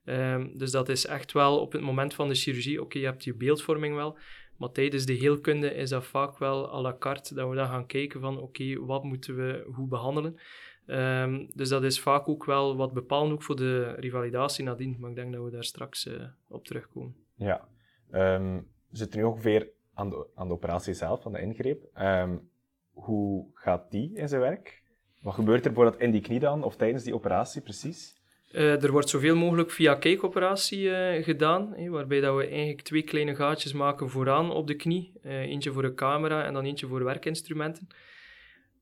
Uh, 0.06 0.46
dus 0.54 0.72
dat 0.72 0.90
is 0.90 1.06
echt 1.06 1.32
wel 1.32 1.60
op 1.60 1.72
het 1.72 1.82
moment 1.82 2.14
van 2.14 2.28
de 2.28 2.36
chirurgie. 2.36 2.82
Oké, 2.82 3.00
je 3.00 3.06
hebt 3.06 3.24
je 3.24 3.34
beeldvorming 3.34 3.96
wel. 3.96 4.18
Maar 4.58 4.72
tijdens 4.72 5.06
de 5.06 5.14
heelkunde 5.14 5.74
is 5.74 5.90
dat 5.90 6.06
vaak 6.06 6.38
wel 6.38 6.74
à 6.74 6.82
la 6.82 6.96
carte. 7.00 7.34
Dat 7.34 7.50
we 7.50 7.56
dan 7.56 7.68
gaan 7.68 7.86
kijken 7.86 8.20
van 8.20 8.40
oké, 8.40 8.86
wat 8.86 9.04
moeten 9.04 9.36
we 9.36 9.64
hoe 9.74 9.88
behandelen. 9.88 10.40
Um, 10.88 11.50
dus 11.56 11.70
dat 11.70 11.84
is 11.84 12.00
vaak 12.00 12.28
ook 12.28 12.46
wel 12.46 12.76
wat 12.76 12.94
bepalend 12.94 13.32
ook 13.32 13.44
voor 13.44 13.56
de 13.56 13.92
revalidatie 13.92 14.64
nadien. 14.64 14.98
Maar 15.00 15.10
ik 15.10 15.16
denk 15.16 15.34
dat 15.34 15.44
we 15.44 15.52
daar 15.52 15.64
straks 15.64 16.06
uh, 16.06 16.24
op 16.48 16.66
terugkomen. 16.66 17.16
Ja. 17.36 17.68
Um, 18.12 18.56
we 18.90 18.98
zitten 18.98 19.20
nu 19.20 19.26
ongeveer 19.26 19.70
aan 19.94 20.10
de, 20.10 20.28
aan 20.36 20.48
de 20.48 20.54
operatie 20.54 20.94
zelf, 20.94 21.26
aan 21.26 21.34
de 21.34 21.42
ingreep. 21.42 21.84
Um, 22.02 22.50
hoe 22.94 23.46
gaat 23.54 23.92
die 23.92 24.12
in 24.14 24.28
zijn 24.28 24.42
werk? 24.42 24.82
Wat 25.22 25.34
gebeurt 25.34 25.66
er 25.66 25.72
bijvoorbeeld 25.72 26.04
in 26.04 26.12
die 26.12 26.22
knie 26.22 26.40
dan, 26.40 26.64
of 26.64 26.76
tijdens 26.76 27.04
die 27.04 27.14
operatie 27.14 27.62
precies? 27.62 28.22
Uh, 28.52 28.84
er 28.84 28.92
wordt 28.92 29.10
zoveel 29.10 29.36
mogelijk 29.36 29.72
via 29.72 29.96
kijkoperatie 29.96 30.84
uh, 30.84 31.24
gedaan, 31.24 31.90
waarbij 31.90 32.20
dat 32.20 32.36
we 32.36 32.48
eigenlijk 32.48 32.82
twee 32.82 33.04
kleine 33.04 33.36
gaatjes 33.36 33.74
maken 33.74 34.10
vooraan 34.10 34.52
op 34.52 34.68
de 34.68 34.76
knie. 34.76 35.14
Uh, 35.24 35.40
eentje 35.40 35.72
voor 35.72 35.82
de 35.82 35.94
camera 35.94 36.46
en 36.46 36.54
dan 36.54 36.66
eentje 36.66 36.88
voor 36.88 37.04
werkinstrumenten. 37.04 37.88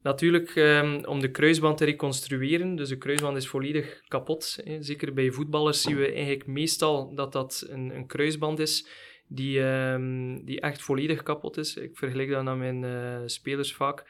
Natuurlijk, 0.02 0.56
um, 0.56 1.06
om 1.06 1.20
de 1.20 1.32
kruisband 1.32 1.78
te 1.78 1.86
reconstrueren, 1.86 2.76
dus 2.76 2.90
de 2.90 2.98
kruisband 2.98 3.38
is 3.38 3.48
volledig 3.48 4.02
kapot. 4.08 4.64
Zeker 4.80 5.14
bij 5.14 5.32
voetballers 5.32 5.82
zien 5.82 5.98
we 5.98 6.12
eigenlijk 6.12 6.48
meestal 6.48 7.16
dat 7.16 7.32
dat 7.32 7.66
een, 7.70 7.96
een 7.96 8.08
kruisband 8.08 8.60
is 8.60 8.88
die, 9.34 9.60
um, 9.60 10.46
die 10.46 10.62
echt 10.62 10.82
volledig 10.82 11.24
kapot 11.24 11.58
is. 11.58 11.76
Ik 11.76 11.98
vergelijk 11.98 12.30
dat 12.30 12.48
aan 12.48 12.58
mijn 12.58 12.84
uh, 12.84 13.22
spelers 13.26 13.74
vaak 13.74 14.06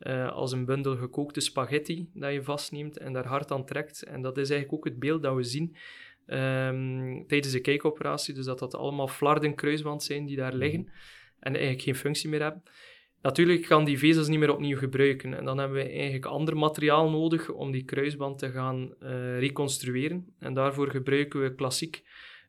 uh, 0.00 0.32
als 0.32 0.52
een 0.52 0.64
bundel 0.64 0.96
gekookte 0.96 1.40
spaghetti 1.40 2.08
dat 2.14 2.32
je 2.32 2.42
vastneemt 2.42 2.98
en 2.98 3.12
daar 3.12 3.26
hard 3.26 3.50
aan 3.50 3.66
trekt. 3.66 4.02
En 4.02 4.22
dat 4.22 4.38
is 4.38 4.50
eigenlijk 4.50 4.78
ook 4.78 4.84
het 4.84 4.98
beeld 4.98 5.22
dat 5.22 5.34
we 5.34 5.42
zien 5.42 5.76
um, 6.26 7.24
tijdens 7.26 7.52
de 7.52 7.60
kijkoperatie. 7.60 8.34
Dus 8.34 8.44
dat 8.44 8.58
dat 8.58 8.74
allemaal 8.74 9.08
flarden 9.08 9.54
kruisband 9.54 10.02
zijn 10.02 10.26
die 10.26 10.36
daar 10.36 10.54
liggen 10.54 10.80
mhm. 10.80 10.90
en 11.40 11.52
eigenlijk 11.52 11.82
geen 11.82 11.96
functie 11.96 12.28
meer 12.28 12.42
hebben. 12.42 12.62
Natuurlijk 13.22 13.62
kan 13.62 13.84
die 13.84 13.98
vezels 13.98 14.28
niet 14.28 14.38
meer 14.38 14.52
opnieuw 14.52 14.76
gebruiken. 14.76 15.34
En 15.34 15.44
dan 15.44 15.58
hebben 15.58 15.76
we 15.76 15.88
eigenlijk 15.88 16.24
ander 16.24 16.56
materiaal 16.56 17.10
nodig 17.10 17.50
om 17.50 17.70
die 17.72 17.84
kruisband 17.84 18.38
te 18.38 18.50
gaan 18.50 18.94
uh, 19.00 19.38
reconstrueren. 19.38 20.34
En 20.38 20.54
daarvoor 20.54 20.90
gebruiken 20.90 21.42
we 21.42 21.54
klassiek 21.54 22.02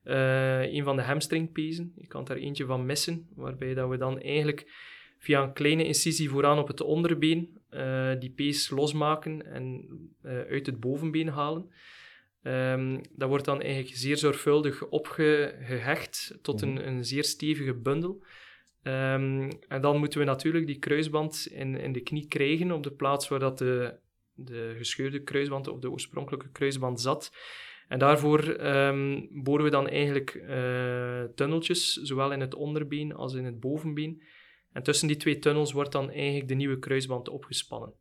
uh, 0.07 0.73
een 0.73 0.83
van 0.83 0.95
de 0.95 1.01
hamstringpezen. 1.01 1.93
Je 1.95 2.07
kan 2.07 2.25
daar 2.25 2.37
eentje 2.37 2.65
van 2.65 2.85
missen, 2.85 3.27
waarbij 3.35 3.73
dat 3.73 3.89
we 3.89 3.97
dan 3.97 4.19
eigenlijk 4.21 4.71
via 5.19 5.43
een 5.43 5.53
kleine 5.53 5.85
incisie 5.85 6.29
vooraan 6.29 6.59
op 6.59 6.67
het 6.67 6.81
onderbeen 6.81 7.57
uh, 7.71 8.11
die 8.19 8.31
pees 8.31 8.69
losmaken 8.69 9.45
en 9.45 9.87
uh, 10.23 10.31
uit 10.31 10.65
het 10.65 10.79
bovenbeen 10.79 11.27
halen. 11.27 11.71
Um, 12.43 13.01
dat 13.11 13.29
wordt 13.29 13.45
dan 13.45 13.61
eigenlijk 13.61 13.95
zeer 13.95 14.17
zorgvuldig 14.17 14.85
opgehecht 14.85 16.37
tot 16.41 16.61
een, 16.61 16.73
mhm. 16.73 16.87
een 16.87 17.05
zeer 17.05 17.23
stevige 17.23 17.73
bundel. 17.73 18.23
Um, 18.83 19.49
en 19.67 19.81
dan 19.81 19.97
moeten 19.97 20.19
we 20.19 20.25
natuurlijk 20.25 20.67
die 20.67 20.79
kruisband 20.79 21.47
in, 21.51 21.75
in 21.75 21.91
de 21.91 22.01
knie 22.01 22.27
krijgen 22.27 22.71
op 22.71 22.83
de 22.83 22.91
plaats 22.91 23.27
waar 23.27 23.39
dat 23.39 23.57
de, 23.57 23.93
de 24.33 24.73
gescheurde 24.77 25.23
kruisband 25.23 25.67
of 25.67 25.79
de 25.79 25.91
oorspronkelijke 25.91 26.51
kruisband 26.51 27.01
zat. 27.01 27.31
En 27.88 28.00
daarvoor 28.00 28.48
um, 28.48 29.27
boren 29.32 29.63
we 29.63 29.70
dan 29.70 29.88
eigenlijk 29.88 30.34
uh, 30.34 31.24
tunneltjes, 31.36 31.94
zowel 31.94 32.32
in 32.32 32.39
het 32.39 32.56
onderbeen 32.56 33.13
als 33.13 33.34
in 33.34 33.46
het 33.46 33.60
bovenbeen. 33.60 34.24
En 34.74 34.84
tussen 34.84 35.08
die 35.08 35.17
twee 35.17 35.39
tunnels 35.39 35.72
wordt 35.72 35.91
dan 35.91 36.12
eigenlijk 36.12 36.48
de 36.48 36.53
nieuwe 36.56 36.79
kruisband 36.79 37.29
opgespannen. 37.29 37.94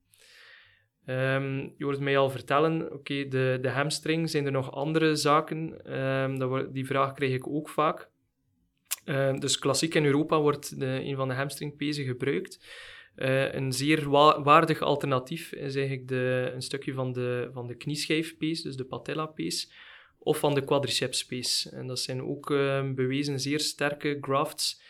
Um, 1.07 1.75
je 1.76 1.85
hoort 1.85 2.00
mij 2.00 2.19
al 2.19 2.31
vertellen, 2.31 2.93
oké, 2.93 3.28
de, 3.28 3.59
de 3.61 3.69
hamstring, 3.69 4.31
zijn 4.31 4.47
er 4.47 4.52
nog 4.52 4.73
andere 4.73 5.14
zaken? 5.14 5.93
Um, 6.00 6.38
dat 6.38 6.75
die 6.75 6.87
vraag 6.87 7.12
krijg 7.12 7.33
ik 7.33 7.49
ook 7.49 7.69
vaak. 7.69 8.11
Dus 9.38 9.59
klassiek 9.59 9.95
in 9.95 10.05
Europa 10.05 10.40
wordt 10.40 10.81
de, 10.81 10.87
een 10.87 11.16
van 11.16 11.28
de 11.28 11.35
hamstringpezen 11.35 12.05
gebruikt. 12.05 12.66
Uh, 13.16 13.54
een 13.54 13.73
zeer 13.73 14.11
wa 14.11 14.42
waardig 14.42 14.80
alternatief 14.80 15.52
is 15.52 15.75
eigenlijk 15.75 16.08
de, 16.08 16.50
een 16.54 16.62
stukje 16.62 16.92
van 16.92 17.12
de, 17.12 17.49
van 17.52 17.66
de 17.66 17.75
knieschijfpees, 17.75 18.62
dus 18.62 18.76
de 18.76 18.85
patella-pees, 18.85 19.73
of 20.18 20.38
van 20.38 20.54
de 20.54 20.64
quadricepspees. 20.64 21.68
En 21.72 21.87
dat 21.87 21.98
zijn 21.98 22.22
ook 22.22 22.50
uh, 22.50 22.92
bewezen 22.92 23.40
zeer 23.40 23.61
sterke 23.61 24.18
grafts. 24.20 24.83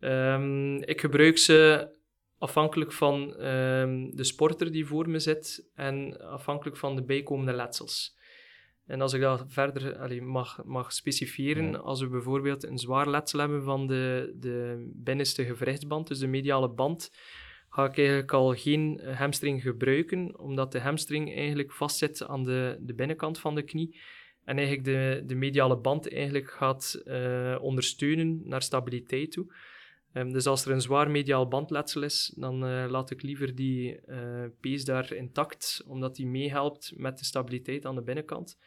Um, 0.00 0.82
ik 0.82 1.00
gebruik 1.00 1.38
ze 1.38 1.88
afhankelijk 2.38 2.92
van 2.92 3.44
um, 3.44 4.16
de 4.16 4.24
sporter 4.24 4.72
die 4.72 4.86
voor 4.86 5.08
me 5.08 5.18
zit 5.18 5.68
en 5.74 6.20
afhankelijk 6.20 6.76
van 6.76 6.96
de 6.96 7.02
bijkomende 7.02 7.52
letsels. 7.52 8.18
En 8.86 9.00
als 9.00 9.12
ik 9.12 9.20
dat 9.20 9.44
verder 9.48 9.96
allee, 9.96 10.22
mag, 10.22 10.64
mag 10.64 10.92
specifieren, 10.92 11.82
als 11.82 12.00
we 12.00 12.08
bijvoorbeeld 12.08 12.64
een 12.64 12.78
zwaar 12.78 13.08
letsel 13.08 13.38
hebben 13.38 13.62
van 13.62 13.86
de, 13.86 14.32
de 14.36 14.88
binnenste 14.94 15.44
gewrichtsband, 15.44 16.08
dus 16.08 16.18
de 16.18 16.26
mediale 16.26 16.68
band, 16.68 17.12
ga 17.70 17.84
ik 17.84 17.98
eigenlijk 17.98 18.32
al 18.32 18.54
geen 18.54 19.00
hamstring 19.04 19.62
gebruiken, 19.62 20.38
omdat 20.38 20.72
de 20.72 20.80
hamstring 20.80 21.34
eigenlijk 21.34 21.72
vastzit 21.72 22.26
aan 22.26 22.44
de, 22.44 22.76
de 22.80 22.94
binnenkant 22.94 23.38
van 23.38 23.54
de 23.54 23.62
knie 23.62 24.00
en 24.44 24.56
eigenlijk 24.56 24.86
de, 24.86 25.22
de 25.26 25.34
mediale 25.34 25.76
band 25.76 26.12
eigenlijk 26.12 26.50
gaat 26.50 27.02
uh, 27.06 27.58
ondersteunen 27.60 28.40
naar 28.44 28.62
stabiliteit 28.62 29.32
toe. 29.32 29.54
Um, 30.14 30.32
dus 30.32 30.46
als 30.46 30.64
er 30.64 30.72
een 30.72 30.80
zwaar 30.80 31.10
mediaal 31.10 31.48
bandletsel 31.48 32.02
is, 32.02 32.32
dan 32.36 32.64
uh, 32.64 32.84
laat 32.88 33.10
ik 33.10 33.22
liever 33.22 33.54
die 33.54 34.00
uh, 34.06 34.44
pees 34.60 34.84
daar 34.84 35.12
intact, 35.12 35.84
omdat 35.86 36.16
die 36.16 36.26
meehelpt 36.26 36.92
met 36.96 37.18
de 37.18 37.24
stabiliteit 37.24 37.86
aan 37.86 37.94
de 37.94 38.02
binnenkant. 38.02 38.58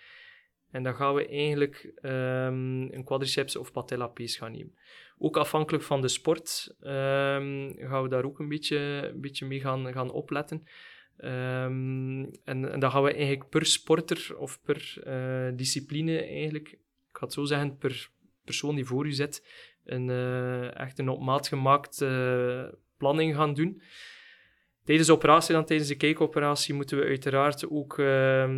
En 0.72 0.84
dan 0.84 0.96
gaan 0.96 1.14
we 1.14 1.28
eigenlijk 1.28 1.92
um, 2.02 2.94
een 2.94 3.04
quadriceps 3.04 3.56
of 3.56 3.72
patella 3.72 4.08
pees 4.08 4.38
gaan 4.38 4.52
nemen. 4.52 4.74
Ook 5.26 5.38
afhankelijk 5.38 5.84
van 5.84 6.02
de 6.02 6.08
sport 6.08 6.76
um, 6.82 7.76
gaan 7.78 8.04
we 8.04 8.08
daar 8.10 8.24
ook 8.24 8.40
een 8.40 8.48
beetje, 8.48 8.78
een 9.14 9.22
beetje 9.22 9.46
mee 9.46 9.60
gaan, 9.60 9.94
gaan 9.94 10.12
opletten. 10.12 10.64
Um, 11.18 12.32
en, 12.44 12.72
en 12.72 12.80
dan 12.80 12.92
gaan 12.92 13.04
we 13.04 13.14
eigenlijk 13.14 13.50
per 13.50 13.66
sporter 13.66 14.38
of 14.38 14.62
per 14.62 15.04
uh, 15.08 15.58
discipline 15.58 16.18
eigenlijk, 16.24 16.72
ik 16.72 16.80
ga 17.12 17.26
het 17.26 17.34
zo 17.34 17.44
zeggen, 17.46 17.78
per 17.78 18.10
persoon 18.44 18.76
die 18.76 18.86
voor 18.86 19.06
u 19.06 19.12
zit, 19.12 19.48
een, 19.86 20.08
uh, 20.08 20.80
echt 20.80 21.00
een 21.00 21.10
op 21.10 21.22
maat 21.22 21.48
gemaakte 21.48 22.06
uh, 22.06 22.80
planning 22.98 23.36
gaan 23.36 23.54
doen. 23.54 23.82
Tijdens 24.84 25.08
de 25.08 25.14
operatie, 25.14 25.54
dan 25.54 25.66
tijdens 25.66 25.90
de 25.90 25.96
kijkoperatie, 25.96 26.74
moeten 26.74 26.98
we 26.98 27.04
uiteraard 27.04 27.70
ook 27.70 27.98
uh, 27.98 28.06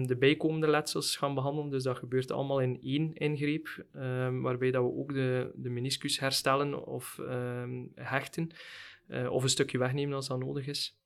de 0.01 0.15
bijkomende 0.19 0.67
letsels 0.67 1.15
gaan 1.15 1.33
behandelen. 1.33 1.69
Dus 1.69 1.83
dat 1.83 1.97
gebeurt 1.97 2.31
allemaal 2.31 2.61
in 2.61 2.79
één 2.81 3.13
ingreep, 3.13 3.85
um, 3.95 4.41
waarbij 4.41 4.71
dat 4.71 4.83
we 4.83 4.97
ook 4.97 5.13
de, 5.13 5.51
de 5.55 5.69
meniscus 5.69 6.19
herstellen 6.19 6.85
of 6.85 7.17
um, 7.19 7.91
hechten, 7.95 8.51
uh, 9.07 9.31
of 9.31 9.43
een 9.43 9.49
stukje 9.49 9.77
wegnemen 9.77 10.15
als 10.15 10.27
dat 10.27 10.39
nodig 10.39 10.67
is. 10.67 10.97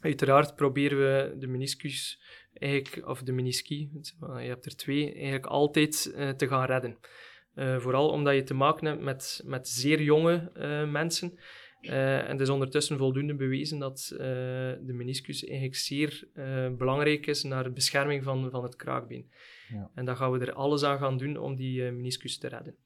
Uiteraard 0.00 0.56
proberen 0.56 0.98
we 0.98 1.38
de 1.38 1.46
meniscus, 1.46 2.22
eigenlijk, 2.52 3.08
of 3.08 3.22
de 3.22 3.32
menisci, 3.32 3.90
je 4.20 4.48
hebt 4.48 4.66
er 4.66 4.76
twee, 4.76 5.12
eigenlijk 5.12 5.46
altijd 5.46 6.12
uh, 6.16 6.30
te 6.30 6.48
gaan 6.48 6.64
redden. 6.64 6.98
vooral 7.80 8.08
omdat 8.08 8.34
je 8.34 8.42
te 8.42 8.54
maken 8.54 8.86
hebt 8.86 9.02
met, 9.02 9.42
met 9.44 9.68
zeer 9.68 10.02
jonge 10.02 10.50
mensen. 10.90 11.38
Uh, 11.80 12.18
en 12.18 12.30
het 12.30 12.40
is 12.40 12.48
ondertussen 12.48 12.98
voldoende 12.98 13.34
bewezen 13.34 13.78
dat 13.78 14.08
uh, 14.12 14.18
de 14.18 14.92
meniscus 14.92 15.44
eigenlijk 15.44 15.76
zeer 15.76 16.28
uh, 16.34 16.68
belangrijk 16.70 17.26
is 17.26 17.42
naar 17.42 17.64
de 17.64 17.70
bescherming 17.70 18.24
van, 18.24 18.50
van 18.50 18.62
het 18.62 18.76
kraakbeen. 18.76 19.30
Ja. 19.68 19.90
En 19.94 20.04
dan 20.04 20.16
gaan 20.16 20.32
we 20.32 20.38
er 20.38 20.52
alles 20.52 20.82
aan 20.82 20.98
gaan 20.98 21.18
doen 21.18 21.36
om 21.36 21.56
die 21.56 21.82
meniscus 21.82 22.38
te 22.38 22.48
redden. 22.48 22.76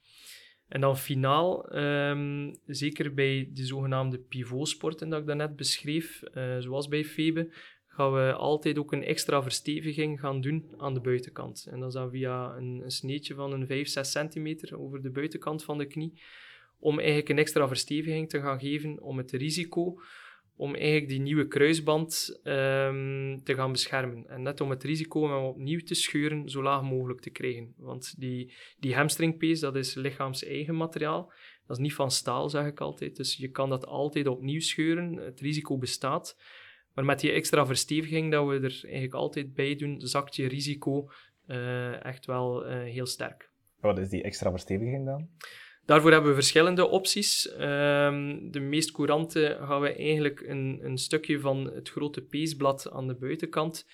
En 0.69 0.81
dan 0.81 0.97
finaal, 0.97 1.77
um, 1.77 2.59
zeker 2.67 3.15
bij 3.15 3.51
de 3.53 3.67
zogenaamde 3.67 4.19
pivotsporten 4.19 5.09
dat 5.09 5.21
ik 5.21 5.27
daarnet 5.27 5.57
beschreef, 5.57 6.23
zoals 6.59 6.89
bij 6.89 7.05
Febe, 7.05 7.53
gaan 7.87 8.13
we 8.13 8.33
altijd 8.33 8.79
ook 8.79 8.93
een 8.93 9.05
extra 9.05 9.43
versteviging 9.43 10.21
gaan 10.21 10.41
doen 10.41 10.73
aan 10.77 10.95
de 10.95 11.01
buitenkant. 11.01 11.67
En 11.71 11.79
dat 11.79 11.89
is 11.89 11.95
dan 11.95 12.11
via 12.11 12.57
een, 12.57 12.81
een 12.85 12.91
sneetje 12.91 13.35
van 13.35 13.53
een 13.53 13.67
5, 13.67 13.89
6 13.89 14.11
centimeter 14.11 14.79
over 14.79 15.03
de 15.03 15.11
buitenkant 15.11 15.65
van 15.65 15.79
de 15.79 15.87
knie 15.87 16.21
om 16.81 16.99
eigenlijk 16.99 17.29
een 17.29 17.39
extra 17.39 17.69
versteviging 17.69 18.29
te 18.29 18.41
gaan 18.41 18.61
geven 18.61 19.03
om 19.03 19.19
het 19.19 19.31
risico 19.31 20.01
om 20.61 20.75
eigenlijk 20.75 21.09
die 21.09 21.21
nieuwe 21.21 21.47
kruisband 21.47 22.41
um, 22.45 23.43
te 23.45 23.55
gaan 23.55 23.73
beschermen. 23.73 24.29
En 24.29 24.43
net 24.43 24.61
om 24.61 24.71
het 24.71 24.83
risico 24.83 25.21
om 25.21 25.31
hem 25.31 25.45
opnieuw 25.45 25.81
te 25.81 25.95
scheuren 25.95 26.49
zo 26.49 26.63
laag 26.63 26.83
mogelijk 26.83 27.21
te 27.21 27.31
krijgen. 27.31 27.75
Want 27.77 28.15
die, 28.19 28.53
die 28.79 28.95
hamstringpees, 28.95 29.61
dat 29.61 29.77
is 29.77 29.95
lichaams 29.95 30.45
eigen 30.45 30.77
materiaal. 30.77 31.33
Dat 31.67 31.77
is 31.77 31.83
niet 31.83 31.95
van 31.95 32.11
staal, 32.11 32.51
zeg 32.51 32.67
ik 32.67 32.81
altijd. 32.81 33.17
Dus 33.17 33.37
je 33.37 33.49
kan 33.49 33.69
dat 33.69 33.87
altijd 33.87 34.27
opnieuw 34.27 34.61
scheuren. 34.61 35.13
Het 35.17 35.41
risico 35.41 35.79
bestaat. 35.79 36.37
Maar 36.95 37.05
met 37.05 37.21
die 37.21 37.33
extra 37.33 37.67
versteviging 37.67 38.31
dat 38.31 38.47
we 38.47 38.55
er 38.55 38.81
eigenlijk 38.83 39.15
altijd 39.15 39.55
bij 39.55 39.77
doen, 39.77 40.01
zakt 40.01 40.37
je 40.37 40.49
risico 40.49 41.11
uh, 41.47 42.05
echt 42.05 42.27
wel 42.27 42.67
uh, 42.67 42.83
heel 42.83 43.07
sterk. 43.07 43.51
Wat 43.81 43.99
is 43.99 44.09
die 44.09 44.23
extra 44.23 44.51
versteviging 44.51 45.07
dan? 45.07 45.29
Daarvoor 45.91 46.11
hebben 46.11 46.31
we 46.31 46.37
verschillende 46.37 46.89
opties. 46.89 47.53
Ehm, 47.53 48.51
de 48.51 48.61
meest 48.61 48.93
courante 48.93 49.59
gaan 49.61 49.81
we 49.81 49.95
eigenlijk 49.95 50.41
een, 50.41 50.81
een 50.83 50.99
stukje 50.99 51.41
van 51.41 51.71
het 51.75 51.89
grote 51.89 52.23
peesblad 52.23 52.91
aan 52.91 53.07
de 53.07 53.15
buitenkant 53.15 53.87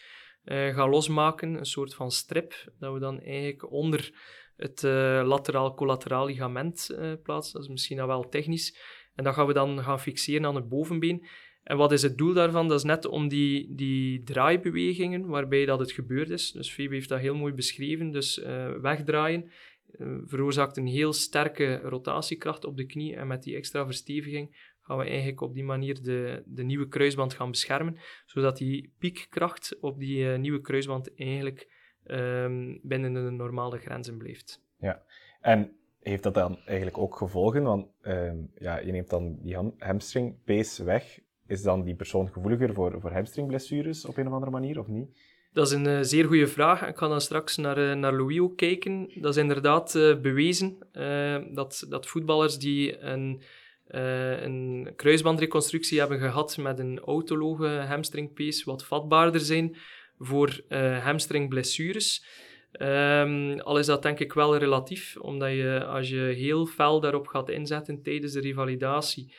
uh, 0.45 0.75
gaan 0.75 0.89
losmaken. 0.89 1.55
Een 1.55 1.67
soort 1.67 1.95
van 1.95 2.11
strip, 2.11 2.55
dat 2.79 2.93
we 2.93 2.99
dan 2.99 3.21
eigenlijk 3.21 3.71
onder 3.73 4.11
het 4.57 4.83
uh, 4.83 5.23
lateraal-collateraal 5.25 6.27
ligament 6.27 6.89
uh, 6.91 7.13
plaatsen. 7.23 7.53
Dat 7.53 7.63
is 7.63 7.71
misschien 7.71 8.07
wel 8.07 8.29
technisch. 8.29 8.79
En 9.15 9.25
dat 9.25 9.35
gaan 9.35 9.47
we 9.47 9.53
dan 9.53 9.83
gaan 9.83 10.01
fixeren 10.01 10.47
aan 10.47 10.55
het 10.55 10.69
bovenbeen. 10.69 11.27
En 11.63 11.77
wat 11.77 11.93
is 11.93 12.03
het 12.03 12.19
doel 12.19 12.33
daarvan? 12.33 12.69
Dat 12.69 12.79
is 12.79 12.85
net 12.85 13.07
om 13.07 13.29
die, 13.29 13.75
die 13.75 14.23
draaibewegingen 14.23 15.27
waarbij 15.27 15.65
dat 15.65 15.79
het 15.79 15.93
gebeurd 15.93 16.31
is. 16.31 16.51
Dus 16.51 16.73
Febe 16.73 16.95
heeft 16.95 17.09
dat 17.09 17.21
heel 17.21 17.35
mooi 17.35 17.53
beschreven. 17.53 18.11
Dus 18.11 18.41
wegdraaien 18.81 19.51
veroorzaakt 20.25 20.77
een 20.77 20.87
heel 20.87 21.13
sterke 21.13 21.77
rotatiekracht 21.77 22.65
op 22.65 22.77
de 22.77 22.87
knie. 22.87 23.17
En 23.17 23.27
met 23.27 23.43
die 23.43 23.57
extra 23.57 23.85
versteviging 23.85 24.75
gaan 24.81 24.99
we 24.99 25.05
eigenlijk 25.05 25.41
op 25.41 25.55
die 25.55 25.65
manier 25.65 26.03
de, 26.03 26.43
de 26.47 26.63
nieuwe 26.63 26.89
kruisband 26.89 27.35
gaan 27.35 27.51
beschermen, 27.51 27.99
zodat 28.27 28.57
die 28.57 28.93
piekkracht 28.99 29.77
op 29.81 29.99
die 29.99 30.25
uh, 30.25 30.39
nieuwe 30.39 30.61
kruisband 30.61 31.15
eigenlijk 31.15 31.69
um, 32.07 32.81
binnen 32.83 33.13
de 33.13 33.21
normale 33.21 33.79
grenzen 33.79 34.19
blijft. 34.19 34.63
Ja, 34.79 35.03
en 35.41 35.77
heeft 36.01 36.23
dat 36.23 36.35
dan 36.35 36.59
eigenlijk 36.65 36.99
ook 36.99 37.17
gevolgen? 37.17 37.63
Want 37.63 37.87
um, 38.03 38.51
ja, 38.55 38.79
je 38.79 38.93
neemt 38.93 39.11
dan 39.11 39.39
die 39.43 39.55
ham 39.55 39.75
hamstringpees 39.79 40.79
weg. 40.79 41.21
Is 41.47 41.63
dan 41.63 41.83
die 41.85 41.95
persoon 41.95 42.29
gevoeliger 42.33 42.75
voor, 42.75 43.01
voor 43.01 43.13
hamstringblessures 43.13 44.05
op 44.05 44.17
een 44.17 44.27
of 44.27 44.33
andere 44.33 44.51
manier, 44.51 44.79
of 44.79 44.87
niet? 44.87 45.26
Dat 45.57 45.67
is 45.67 45.73
een 45.73 45.87
uh, 45.87 45.99
zeer 46.01 46.25
goede 46.25 46.47
vraag. 46.47 46.87
Ik 46.87 46.97
ga 46.97 47.09
dan 47.09 47.21
straks 47.21 47.57
naar, 47.57 47.79
uh, 47.79 47.95
naar 47.95 48.15
Louis 48.15 48.41
ook 48.41 48.57
kijken. 48.57 49.11
Dat 49.15 49.37
is 49.37 49.43
inderdaad 49.43 49.95
uh, 49.95 50.17
bewezen 50.17 50.79
dat, 51.55 51.87
dat 51.89 52.07
voetballers 52.07 52.59
die 52.59 52.99
een, 52.99 53.43
een 54.43 54.93
kruisbandreconstructie 54.97 55.99
hebben 55.99 56.19
gehad 56.19 56.57
met 56.57 56.79
een 56.79 56.99
autologe 56.99 57.69
hamstringpees 57.69 58.65
wat 58.65 58.85
vatbaarder 58.85 59.41
zijn 59.41 59.77
voor 60.19 60.61
hamstringblessures. 61.03 62.25
Um, 62.81 63.61
al 63.61 63.79
is 63.79 63.87
dat 63.87 64.03
denk 64.03 64.19
ik 64.19 64.33
wel 64.33 64.57
relatief, 64.57 65.17
omdat 65.17 65.51
je 65.51 65.85
als 65.85 66.09
je 66.09 66.21
heel 66.21 66.67
fel 66.67 67.01
daarop 67.01 67.27
gaat 67.27 67.49
inzetten 67.49 68.03
tijdens 68.03 68.33
de 68.33 68.41
revalidatie, 68.41 69.35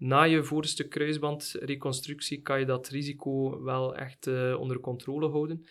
na 0.00 0.22
je 0.22 0.44
voorste 0.44 0.88
kruisbandreconstructie 0.88 2.42
kan 2.42 2.58
je 2.58 2.66
dat 2.66 2.88
risico 2.88 3.62
wel 3.62 3.96
echt 3.96 4.26
uh, 4.26 4.60
onder 4.60 4.80
controle 4.80 5.28
houden. 5.28 5.66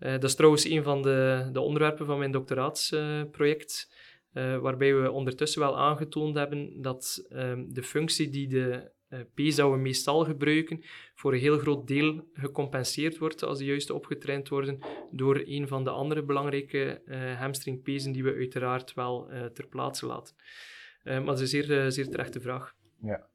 Uh, 0.00 0.12
dat 0.12 0.24
is 0.24 0.34
trouwens 0.34 0.64
een 0.64 0.82
van 0.82 1.02
de, 1.02 1.48
de 1.52 1.60
onderwerpen 1.60 2.06
van 2.06 2.18
mijn 2.18 2.30
doctoraatsproject, 2.30 3.94
uh, 4.32 4.58
waarbij 4.58 4.94
we 4.94 5.10
ondertussen 5.10 5.60
wel 5.60 5.78
aangetoond 5.78 6.36
hebben 6.36 6.82
dat 6.82 7.26
um, 7.30 7.74
de 7.74 7.82
functie 7.82 8.30
die 8.30 8.48
de 8.48 8.96
we 9.34 9.76
meestal 9.76 10.24
gebruiken, 10.24 10.84
voor 11.14 11.32
een 11.32 11.38
heel 11.38 11.58
groot 11.58 11.86
deel 11.86 12.28
gecompenseerd 12.32 13.18
wordt 13.18 13.42
als 13.42 13.58
die 13.58 13.66
juist 13.66 13.90
opgetraind 13.90 14.48
worden 14.48 14.78
door 15.10 15.42
een 15.44 15.68
van 15.68 15.84
de 15.84 15.90
andere 15.90 16.22
belangrijke 16.22 17.02
hamstringpezen 17.38 18.12
die 18.12 18.24
we 18.24 18.34
uiteraard 18.34 18.94
wel 18.94 19.30
ter 19.52 19.66
plaatse 19.66 20.06
laten. 20.06 20.34
maar 21.04 21.24
dat 21.24 21.40
is 21.40 21.52
een 21.52 21.64
zeer, 21.64 21.92
zeer 21.92 22.08
terechte 22.08 22.40
vraag. 22.40 22.74
Ja. 23.00 23.28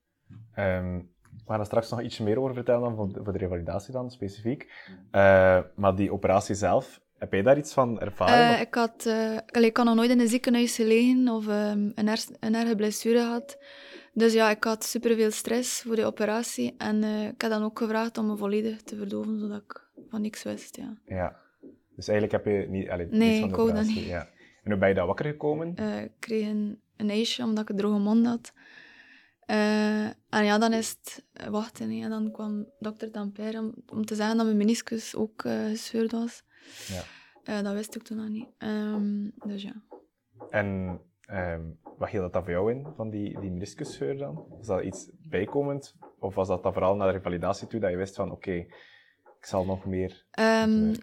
Um, 0.57 1.11
we 1.45 1.51
gaan 1.51 1.59
er 1.59 1.65
straks 1.65 1.89
nog 1.89 2.01
iets 2.01 2.19
meer 2.19 2.39
over 2.39 2.53
vertellen 2.53 2.81
dan 2.81 2.95
voor, 3.23 3.33
de 3.33 3.37
revalidatie 3.37 3.93
dan, 3.93 4.11
specifiek. 4.11 4.71
Uh, 5.11 5.59
maar 5.75 5.95
die 5.95 6.13
operatie 6.13 6.55
zelf, 6.55 7.01
heb 7.17 7.33
je 7.33 7.43
daar 7.43 7.57
iets 7.57 7.73
van 7.73 7.99
ervaren? 7.99 8.53
Uh, 8.55 8.61
ik, 8.61 8.73
had, 8.73 9.05
uh, 9.07 9.63
ik 9.63 9.77
had 9.77 9.85
nog 9.85 9.95
nooit 9.95 10.09
in 10.09 10.19
een 10.19 10.27
ziekenhuis 10.27 10.75
gelegen 10.75 11.27
of 11.27 11.47
um, 11.47 11.91
een, 11.95 12.07
er, 12.07 12.25
een 12.39 12.55
erge 12.55 12.75
blessure 12.75 13.17
gehad. 13.17 13.57
Dus 14.13 14.33
ja, 14.33 14.49
ik 14.49 14.63
had 14.63 14.83
superveel 14.83 15.31
stress 15.31 15.81
voor 15.81 15.95
de 15.95 16.05
operatie. 16.05 16.75
En 16.77 17.03
ik 17.03 17.41
heb 17.41 17.51
dan 17.51 17.63
ook 17.63 17.77
gevraagd 17.77 18.17
om 18.17 18.27
me 18.27 18.37
volledig 18.37 18.81
te 18.81 18.95
verdoven, 18.95 19.39
zodat 19.39 19.61
ik 19.61 19.87
van 20.09 20.21
niks 20.21 20.43
wist. 20.43 20.77
Ja. 20.77 20.97
ja. 21.05 21.35
Dus 21.95 22.07
eigenlijk 22.07 22.43
heb 22.43 22.53
je 22.53 22.69
niet, 22.69 22.89
allee, 22.89 23.07
nee, 23.09 23.39
van 23.39 23.49
de 23.49 23.69
ik 23.69 23.75
dat 23.75 23.85
niet. 23.85 24.05
Ja. 24.05 24.27
En 24.63 24.71
hoe 24.71 24.79
ben 24.79 24.89
je 24.89 24.95
daar 24.95 25.05
wakker 25.05 25.25
gekomen? 25.25 25.75
ik 26.03 26.11
kreeg 26.19 26.47
een, 26.47 26.79
een 26.97 27.09
ijsje 27.09 27.43
omdat 27.43 27.63
ik 27.63 27.69
een 27.69 27.77
droge 27.77 27.99
mond 27.99 28.25
had. 28.25 28.53
Uh, 29.47 30.05
en 30.05 30.45
ja, 30.45 30.57
dan 30.57 30.73
is 30.73 30.89
het 30.89 31.25
wachten. 31.49 31.91
En 31.91 32.09
dan 32.09 32.31
kwam 32.31 32.65
dokter 32.79 33.11
Tampere 33.11 33.59
om, 33.59 33.73
om, 33.87 34.05
te 34.05 34.15
zeggen 34.15 34.37
dat 34.37 34.45
mijn 34.45 34.57
meniscus 34.57 35.15
ook 35.15 35.43
uh, 35.43 35.65
gescheurd 35.65 36.11
was. 36.11 36.43
Ja. 36.87 37.03
Uh, 37.43 37.63
dat 37.63 37.73
wist 37.73 37.95
ik 37.95 38.03
toen 38.03 38.17
nog 38.17 38.27
niet. 38.27 38.47
Um, 38.57 39.33
dus 39.45 39.63
ja. 39.63 39.83
En 40.49 40.99
um, 41.29 41.79
wat 41.97 42.09
hield 42.09 42.23
dat 42.23 42.33
dan 42.33 42.43
voor 42.43 42.51
jou 42.51 42.71
in, 42.71 42.87
van 42.95 43.09
die, 43.09 43.39
die 43.39 43.51
meniscusscheur 43.51 44.17
dan? 44.17 44.45
Was 44.49 44.67
dat 44.67 44.83
iets 44.83 45.09
bijkomend? 45.29 45.95
Of 46.19 46.35
was 46.35 46.47
dat 46.47 46.63
dan 46.63 46.73
vooral 46.73 46.95
naar 46.95 47.07
de 47.07 47.17
revalidatie 47.17 47.67
toe, 47.67 47.79
dat 47.79 47.91
je 47.91 47.97
wist 47.97 48.15
van 48.15 48.31
oké, 48.31 48.49
okay, 48.49 48.59
ik 49.39 49.45
zal 49.45 49.65
nog 49.65 49.85
meer 49.85 50.25
um, 50.39 50.95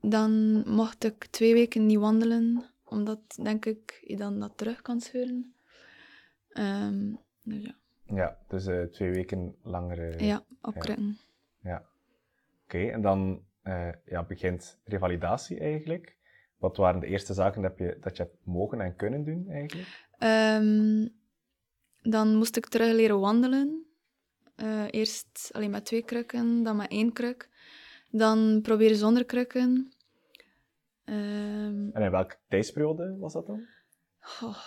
Dan 0.00 0.62
mocht 0.66 1.04
ik 1.04 1.24
twee 1.24 1.54
weken 1.54 1.86
niet 1.86 1.98
wandelen, 1.98 2.64
omdat, 2.84 3.20
denk 3.42 3.64
ik, 3.64 4.04
je 4.06 4.16
dan 4.16 4.40
dat 4.40 4.52
terug 4.56 4.82
kan 4.82 5.00
scheuren. 5.00 5.54
dus 7.42 7.62
ja. 7.62 7.79
Ja, 8.14 8.38
dus 8.48 8.66
uh, 8.66 8.84
twee 8.84 9.10
weken 9.10 9.56
langer. 9.62 10.22
ja, 10.22 10.44
opkrukken. 10.60 11.18
Ja. 11.62 11.70
ja. 11.70 11.84
Oké, 12.64 12.78
en 12.78 13.00
dan 13.00 13.44
uh, 13.64 13.88
ja, 14.04 14.22
begint 14.22 14.78
revalidatie 14.84 15.58
eigenlijk. 15.58 16.16
Wat 16.58 16.76
waren 16.76 17.00
de 17.00 17.06
eerste 17.06 17.34
zaken 17.34 17.62
dat 17.62 17.78
je, 17.78 17.96
dat 18.00 18.16
je 18.16 18.22
hebt 18.22 18.36
mogen 18.44 18.80
en 18.80 18.96
kunnen 18.96 19.24
doen 19.24 19.48
eigenlijk? 19.48 20.08
Um, 20.18 21.08
dan 22.02 22.36
moest 22.36 22.56
ik 22.56 22.66
terug 22.66 22.92
leren 22.92 23.20
wandelen. 23.20 23.84
Uh, 24.56 24.84
eerst 24.90 25.50
alleen 25.52 25.70
met 25.70 25.84
twee 25.84 26.02
krukken, 26.02 26.62
dan 26.62 26.76
met 26.76 26.90
één 26.90 27.12
kruk. 27.12 27.48
Dan 28.10 28.60
proberen 28.62 28.96
zonder 28.96 29.24
krukken. 29.24 29.92
Um, 31.04 31.90
en 31.92 32.02
in 32.02 32.10
welke 32.10 32.36
tijdsperiode 32.48 33.16
was 33.18 33.32
dat 33.32 33.46
dan? 33.46 33.66
Oh, 34.42 34.58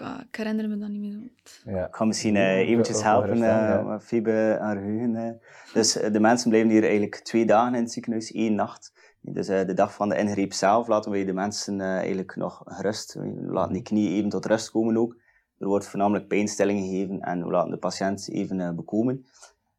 ik 0.00 0.36
herinner 0.36 0.68
me 0.68 0.78
dat 0.78 0.88
niet 0.88 1.00
meer 1.00 1.18
goed. 1.20 1.62
Ja. 1.64 1.86
Ik 1.86 1.94
ga 1.94 2.04
misschien 2.04 2.34
uh, 2.34 2.56
eventjes 2.56 3.02
helpen, 3.02 3.36
uh, 3.36 4.56
aan 4.56 4.76
geheugen. 4.76 5.40
Dus 5.72 6.02
uh, 6.02 6.12
de 6.12 6.20
mensen 6.20 6.48
blijven 6.48 6.70
hier 6.70 6.82
eigenlijk 6.82 7.14
twee 7.14 7.46
dagen 7.46 7.74
in 7.74 7.82
het 7.82 7.92
ziekenhuis, 7.92 8.32
één 8.32 8.54
nacht. 8.54 8.92
Dus 9.20 9.46
de 9.46 9.74
dag 9.74 9.94
van 9.94 10.08
de 10.08 10.16
ingreep 10.16 10.52
zelf 10.52 10.88
laten 10.88 11.10
wij 11.10 11.24
de 11.24 11.32
mensen 11.32 11.80
eigenlijk 11.80 12.36
nog 12.36 12.62
gerust. 12.64 13.14
We 13.14 13.46
laten 13.46 13.72
die 13.72 13.82
knie 13.82 14.08
even 14.08 14.30
tot 14.30 14.46
rust 14.46 14.70
komen 14.70 14.96
ook. 14.96 15.16
Er 15.58 15.66
wordt 15.66 15.86
voornamelijk 15.86 16.28
pijnstelling 16.28 16.80
gegeven 16.80 17.20
en 17.20 17.44
we 17.44 17.50
laten 17.50 17.70
de 17.70 17.76
patiënt 17.76 18.28
even 18.30 18.76
bekomen. 18.76 19.26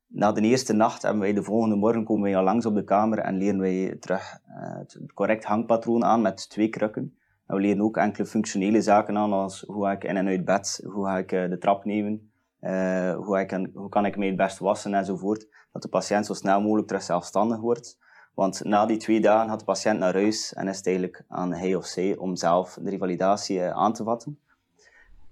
Na 0.07 0.31
de 0.31 0.41
eerste 0.41 0.73
nacht 0.73 1.01
hebben 1.01 1.21
wij 1.21 1.33
de 1.33 1.43
volgende 1.43 1.75
morgen 1.75 2.03
komen 2.03 2.23
wij 2.23 2.37
al 2.37 2.43
langs 2.43 2.65
op 2.65 2.75
de 2.75 2.83
kamer 2.83 3.19
en 3.19 3.37
leren 3.37 3.59
wij 3.59 3.97
terug 3.99 4.39
het 4.45 4.99
correct 5.13 5.43
hangpatroon 5.43 6.03
aan 6.03 6.21
met 6.21 6.49
twee 6.49 6.69
krukken 6.69 7.15
we 7.55 7.59
leren 7.59 7.81
ook 7.81 7.97
enkele 7.97 8.25
functionele 8.25 8.81
zaken 8.81 9.17
aan, 9.17 9.33
als 9.33 9.63
hoe 9.67 9.85
ga 9.85 9.91
ik 9.91 10.03
in 10.03 10.17
en 10.17 10.27
uit 10.27 10.45
bed, 10.45 10.81
hoe 10.85 11.05
ga 11.05 11.17
ik 11.17 11.31
eh, 11.31 11.49
de 11.49 11.57
trap 11.57 11.85
nemen, 11.85 12.31
uh, 12.61 13.15
hoe, 13.15 13.39
ik 13.39 13.69
hoe 13.73 13.89
kan 13.89 14.05
ik 14.05 14.17
mij 14.17 14.27
het 14.27 14.35
best 14.35 14.59
wassen 14.59 14.93
enzovoort. 14.93 15.47
Dat 15.71 15.81
de 15.81 15.87
patiënt 15.87 16.25
zo 16.25 16.33
snel 16.33 16.61
mogelijk 16.61 16.87
terug 16.87 17.03
zelfstandig 17.03 17.59
wordt. 17.59 17.97
Want 18.33 18.63
na 18.63 18.85
die 18.85 18.97
twee 18.97 19.21
dagen 19.21 19.49
gaat 19.49 19.59
de 19.59 19.65
patiënt 19.65 19.99
naar 19.99 20.13
huis 20.13 20.53
en 20.53 20.67
is 20.67 20.77
het 20.77 20.85
eigenlijk 20.87 21.23
aan 21.27 21.53
hij 21.53 21.75
of 21.75 21.85
zij 21.85 22.17
om 22.17 22.35
zelf 22.35 22.77
de 22.81 22.89
revalidatie 22.89 23.57
uh, 23.57 23.69
aan 23.69 23.93
te 23.93 24.03
vatten. 24.03 24.39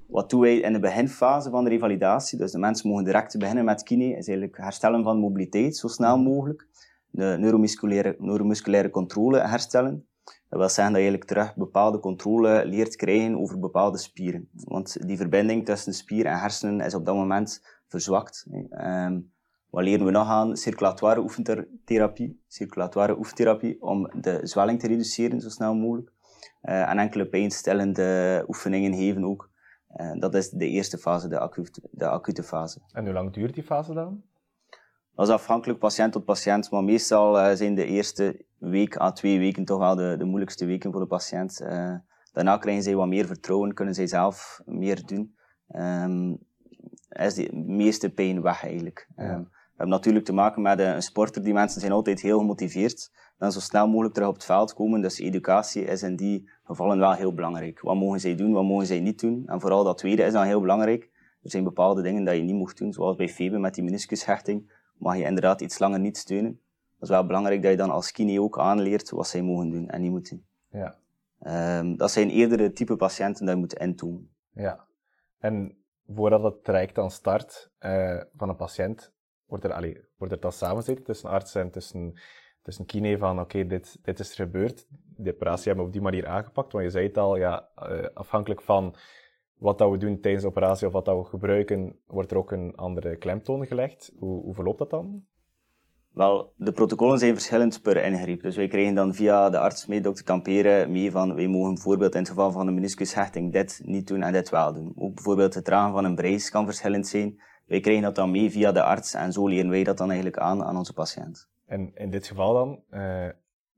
Wat 0.06 0.30
doen 0.30 0.40
wij 0.40 0.58
in 0.58 0.74
de 0.74 0.80
beginfase 0.80 1.50
van 1.50 1.64
de 1.64 1.70
revalidatie? 1.70 2.38
Dus 2.38 2.52
de 2.52 2.60
mensen 2.60 2.90
mogen 2.90 3.04
direct 3.04 3.38
beginnen 3.38 3.66
met 3.66 3.84
kine, 3.84 4.06
is 4.06 4.28
eigenlijk 4.28 4.58
herstellen 4.58 5.04
van 5.04 5.20
mobiliteit 5.20 5.78
zo 5.78 5.88
snel 5.88 6.18
mogelijk. 6.18 6.68
De 7.10 7.36
neuromusculaire, 7.40 8.16
neuromusculaire 8.20 8.90
controle 8.90 9.40
herstellen. 9.40 10.06
Dat 10.50 10.60
wil 10.60 10.70
zeggen 10.70 10.94
dat 10.94 11.04
je 11.04 11.10
eigenlijk 11.10 11.26
terug 11.26 11.56
bepaalde 11.56 12.00
controle 12.00 12.66
leert 12.66 12.96
krijgen 12.96 13.40
over 13.40 13.60
bepaalde 13.60 13.98
spieren. 13.98 14.50
Want 14.52 15.08
die 15.08 15.18
verbinding 15.18 15.66
tussen 15.66 15.94
spier 15.94 16.26
en 16.26 16.40
hersenen 16.40 16.86
is 16.86 16.94
op 16.94 17.06
dat 17.06 17.16
moment 17.16 17.64
verzwakt. 17.88 18.46
Um, 18.72 19.32
wat 19.70 19.84
leren 19.84 20.06
we 20.06 20.12
nog 20.12 20.28
aan? 20.28 20.58
Circulatoire 20.58 21.22
oefentherapie. 21.22 22.42
Circulatoire 22.48 23.18
oefentherapie 23.18 23.82
om 23.82 24.12
de 24.22 24.40
zwelling 24.44 24.80
te 24.80 24.88
reduceren 24.88 25.42
zo 25.42 25.50
snel 25.50 25.76
mogelijk. 25.76 26.12
Uh, 26.64 26.90
en 26.90 27.00
enkele 27.00 27.26
pijnstillende 27.26 28.44
oefeningen 28.48 28.94
geven 28.94 29.24
ook. 29.24 29.50
Uh, 29.98 30.20
dat 30.20 30.36
is 30.36 30.50
de 30.50 30.68
eerste 30.68 30.98
fase, 30.98 31.28
de 31.28 31.72
de 31.92 32.08
acute 32.08 32.44
fase. 32.44 32.80
En 32.92 33.06
hoe 33.06 33.14
lang 33.14 33.34
duurt 33.34 33.54
die 33.54 33.64
fase 33.64 33.94
dan? 33.94 34.24
Dat 35.16 35.28
is 35.28 35.34
afhankelijk 35.34 35.80
patiënt 35.80 36.12
tot 36.12 36.26
patiënt, 36.26 36.72
maar 36.72 36.84
meestal 36.84 37.40
uh, 37.40 37.56
zijn 37.56 37.76
de 37.76 37.86
eerste 37.86 38.46
week 38.58 39.00
à 39.00 39.12
twee 39.12 39.40
weken 39.40 39.66
toch 39.66 39.80
wel 39.80 39.96
de, 39.96 40.16
de 40.18 40.26
moeilijkste 40.26 40.66
weken 40.66 40.92
voor 40.92 41.02
de 41.02 41.08
patiënt. 41.08 41.62
Uh, 41.62 41.96
daarna 42.34 42.58
krijgen 42.58 42.84
zij 42.84 42.96
wat 42.96 43.08
meer 43.08 43.26
vertrouwen, 43.26 43.74
kunnen 43.74 43.94
zij 43.94 44.08
zelf 44.08 44.62
meer 44.66 45.06
doen. 45.06 45.36
Um, 45.76 46.38
is 47.10 47.34
de 47.34 47.50
meeste 47.54 48.10
pijn 48.10 48.42
weg 48.42 48.64
eigenlijk. 48.64 49.08
Ja. 49.16 49.34
Um, 49.34 49.50
we 49.80 49.86
hebben 49.86 49.98
natuurlijk 49.98 50.26
te 50.26 50.34
maken 50.34 50.62
met 50.62 50.80
een 50.80 51.02
sporter. 51.02 51.44
Die 51.44 51.54
mensen 51.54 51.82
zijn 51.82 51.92
altijd 51.92 52.22
heel 52.22 52.40
gemotiveerd. 52.40 53.12
dan 53.38 53.52
zo 53.52 53.60
snel 53.60 53.88
mogelijk 53.88 54.14
terug 54.14 54.30
op 54.30 54.36
het 54.36 54.46
veld 54.46 54.74
komen. 54.74 55.02
Dus 55.02 55.20
educatie 55.20 55.84
is 55.86 56.04
in 56.04 56.16
die 56.16 56.50
gevallen 56.64 57.00
wel 57.00 57.14
heel 57.14 57.34
belangrijk. 57.34 57.82
Wat 57.82 57.96
mogen 57.96 58.20
zij 58.20 58.36
doen, 58.36 58.52
wat 58.52 58.64
mogen 58.64 58.86
zij 58.86 59.00
niet 59.00 59.20
doen? 59.20 59.44
En 59.46 59.62
vooral 59.62 59.84
dat 59.84 59.98
tweede 59.98 60.24
is 60.24 60.34
dan 60.34 60.46
heel 60.46 60.62
belangrijk. 60.62 61.04
Er 61.44 61.50
zijn 61.50 61.64
bepaalde 61.64 62.02
dingen 62.02 62.24
dat 62.24 62.36
je 62.36 62.42
niet 62.42 62.56
mocht 62.56 62.78
doen, 62.78 62.94
zoals 62.94 63.16
bij 63.16 63.30
Febe 63.30 63.58
met 63.60 63.74
die 63.74 63.84
meniscushechting. 63.84 64.72
Mag 65.00 65.18
je 65.18 65.24
inderdaad 65.24 65.62
iets 65.62 65.80
langer 65.80 66.00
niet 66.00 66.18
steunen. 66.18 66.62
Dat 67.00 67.10
is 67.10 67.16
wel 67.16 67.26
belangrijk 67.26 67.62
dat 67.62 67.72
je 67.72 67.78
dan 67.78 67.90
als 67.90 68.12
kine 68.12 68.42
ook 68.42 68.60
aanleert 68.60 69.10
wat 69.10 69.28
zij 69.28 69.42
mogen 69.42 69.70
doen 69.70 69.90
en 69.90 70.02
niet 70.02 70.12
moeten. 70.12 70.46
Ja. 70.72 70.98
Um, 71.80 71.98
dat 71.98 72.12
zijn 72.12 72.30
eerder 72.30 72.74
type 72.74 72.96
patiënten 72.96 73.46
dat 73.46 73.54
je 73.56 73.60
moet 73.60 73.74
intonen. 73.74 74.30
Ja. 74.54 74.86
En 75.38 75.78
voordat 76.08 76.44
het 76.44 76.64
traject 76.64 76.96
dan 76.96 77.12
start 77.12 77.72
uh, 77.80 78.22
van 78.36 78.50
een 78.50 78.56
patiënt, 78.56 79.14
wordt 79.46 79.64
er, 79.64 79.74
allee, 79.74 80.02
wordt 80.18 80.34
er 80.34 80.40
dan 80.40 80.52
samenzitten 80.52 81.06
tussen 81.06 81.30
arts 81.30 81.56
en 81.56 81.72
tussen, 81.72 82.20
tussen 82.62 82.86
kine 82.86 83.18
van 83.18 83.40
oké, 83.40 83.42
okay, 83.42 83.68
dit, 83.68 84.00
dit 84.02 84.20
is 84.20 84.30
er 84.30 84.46
gebeurd, 84.46 84.88
de 85.16 85.34
operatie 85.34 85.66
hebben 85.66 85.84
we 85.84 85.90
op 85.90 85.94
die 85.94 86.02
manier 86.02 86.28
aangepakt. 86.28 86.72
Want 86.72 86.84
je 86.84 86.90
zei 86.92 87.08
het 87.08 87.18
al, 87.18 87.36
ja, 87.36 87.70
uh, 87.78 88.06
afhankelijk 88.14 88.62
van 88.62 88.96
wat 89.60 89.78
dat 89.78 89.92
we 89.92 89.98
doen 89.98 90.20
tijdens 90.20 90.44
de 90.44 90.50
operatie 90.50 90.88
of 90.88 90.94
wat 90.94 91.06
dat 91.06 91.18
we 91.18 91.24
gebruiken, 91.24 92.00
wordt 92.08 92.32
er 92.32 92.38
ook 92.38 92.52
een 92.52 92.76
andere 92.76 93.16
klemtoon 93.16 93.66
gelegd. 93.66 94.12
Hoe, 94.20 94.42
hoe 94.42 94.54
verloopt 94.54 94.80
dat 94.80 94.90
dan? 94.90 95.24
Wel, 96.14 96.54
de 96.56 96.72
protocollen 96.72 97.20
zijn 97.20 97.34
verschillend 97.34 97.82
per 97.82 98.04
ingreep. 98.04 98.42
Dus 98.42 98.56
wij 98.56 98.68
krijgen 98.68 98.96
dan 98.96 99.14
via 99.14 99.50
de 99.50 99.60
arts 99.60 99.86
mee, 99.86 100.02
dokter 100.02 100.26
Tampere, 100.26 100.88
mee 100.88 101.12
van 101.12 101.36
wij 101.36 101.48
mogen 101.48 101.74
bijvoorbeeld 101.74 102.14
in 102.14 102.20
het 102.20 102.30
geval 102.30 102.52
van 102.52 102.68
een 102.68 102.74
meniscushechting 102.74 103.54
dit 103.54 103.82
niet 103.84 104.08
doen 104.08 104.22
en 104.22 104.34
dit 104.34 104.50
wel 104.50 104.74
doen. 104.74 104.94
Ook 104.96 105.14
bijvoorbeeld 105.16 105.54
het 105.54 105.66
dragen 105.66 105.92
van 105.92 106.06
een 106.06 106.16
brace 106.16 106.52
kan 106.52 106.66
verschillend 106.66 107.08
zijn. 107.08 107.42
Wij 107.66 107.80
krijgen 107.80 108.04
dat 108.04 108.16
dan 108.16 108.32
mee 108.32 108.52
via 108.52 108.72
de 108.72 108.84
arts 108.84 109.14
en 109.14 109.32
zo 109.32 109.48
leren 109.48 109.70
wij 109.70 109.84
dat 109.84 109.98
dan 109.98 110.08
eigenlijk 110.08 110.38
aan 110.38 110.64
aan 110.64 110.78
onze 110.78 110.94
patiënt. 110.94 111.50
En 111.66 111.92
in 111.96 112.10
dit 112.10 112.28
geval 112.28 112.54
dan, 112.54 112.84
uh, 112.92 113.30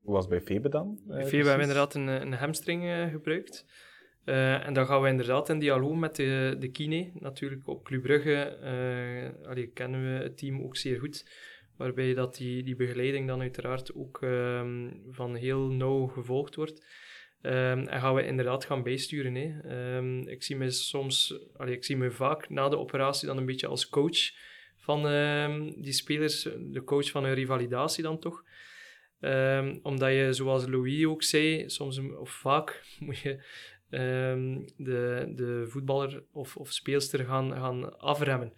hoe 0.02 0.14
was 0.14 0.20
het 0.20 0.30
bij 0.30 0.40
Febe 0.40 0.68
dan? 0.68 0.98
Uh, 1.00 1.06
bij 1.06 1.26
Febe 1.26 1.36
hebben 1.36 1.54
we 1.54 1.60
inderdaad 1.60 1.94
een, 1.94 2.08
een 2.08 2.32
hamstring 2.32 2.84
uh, 2.84 3.06
gebruikt. 3.06 3.66
Uh, 4.24 4.66
en 4.66 4.72
dan 4.72 4.86
gaan 4.86 5.02
we 5.02 5.08
inderdaad 5.08 5.48
in 5.48 5.58
dialoog 5.58 5.96
met 5.96 6.16
de, 6.16 6.56
de 6.58 6.70
kine. 6.70 7.10
Natuurlijk 7.14 7.68
op 7.68 7.84
Club 7.84 8.02
Brugge 8.02 8.58
uh, 8.62 9.48
allee, 9.48 9.66
kennen 9.66 10.02
we 10.02 10.22
het 10.22 10.38
team 10.38 10.62
ook 10.62 10.76
zeer 10.76 10.98
goed. 10.98 11.30
Waarbij 11.76 12.14
dat 12.14 12.36
die, 12.36 12.62
die 12.62 12.76
begeleiding 12.76 13.26
dan 13.26 13.40
uiteraard 13.40 13.94
ook 13.94 14.20
um, 14.22 15.02
van 15.10 15.34
heel 15.34 15.68
nauw 15.68 16.06
gevolgd 16.06 16.54
wordt. 16.54 16.84
Um, 17.42 17.86
en 17.86 18.00
gaan 18.00 18.14
we 18.14 18.26
inderdaad 18.26 18.64
gaan 18.64 18.82
bijsturen. 18.82 19.34
Hè. 19.34 19.96
Um, 19.96 20.28
ik 20.28 20.42
zie 20.42 20.56
me 20.56 20.70
soms, 20.70 21.34
allee, 21.56 21.74
ik 21.74 21.84
zie 21.84 21.96
me 21.96 22.10
vaak 22.10 22.48
na 22.48 22.68
de 22.68 22.78
operatie 22.78 23.26
dan 23.26 23.36
een 23.36 23.46
beetje 23.46 23.66
als 23.66 23.88
coach 23.88 24.30
van 24.76 25.02
die 25.76 25.92
spelers, 25.92 26.42
de 26.58 26.82
coach 26.84 27.10
van 27.10 27.24
een 27.24 27.34
revalidatie 27.34 28.02
dan 28.02 28.18
toch. 28.18 28.44
omdat 29.82 30.10
je, 30.12 30.28
zoals 30.30 30.66
Louis 30.66 31.04
ook 31.04 31.22
zei, 31.22 31.70
soms 31.70 31.98
of 31.98 32.30
vaak 32.30 32.82
moet 33.06 33.18
je 33.18 33.42
um, 33.92 34.64
de, 34.76 35.32
de 35.34 35.64
voetballer 35.68 36.24
of, 36.32 36.56
of 36.56 36.72
speelster 36.72 37.24
gaan, 37.24 37.52
gaan 37.52 37.98
afremmen. 37.98 38.52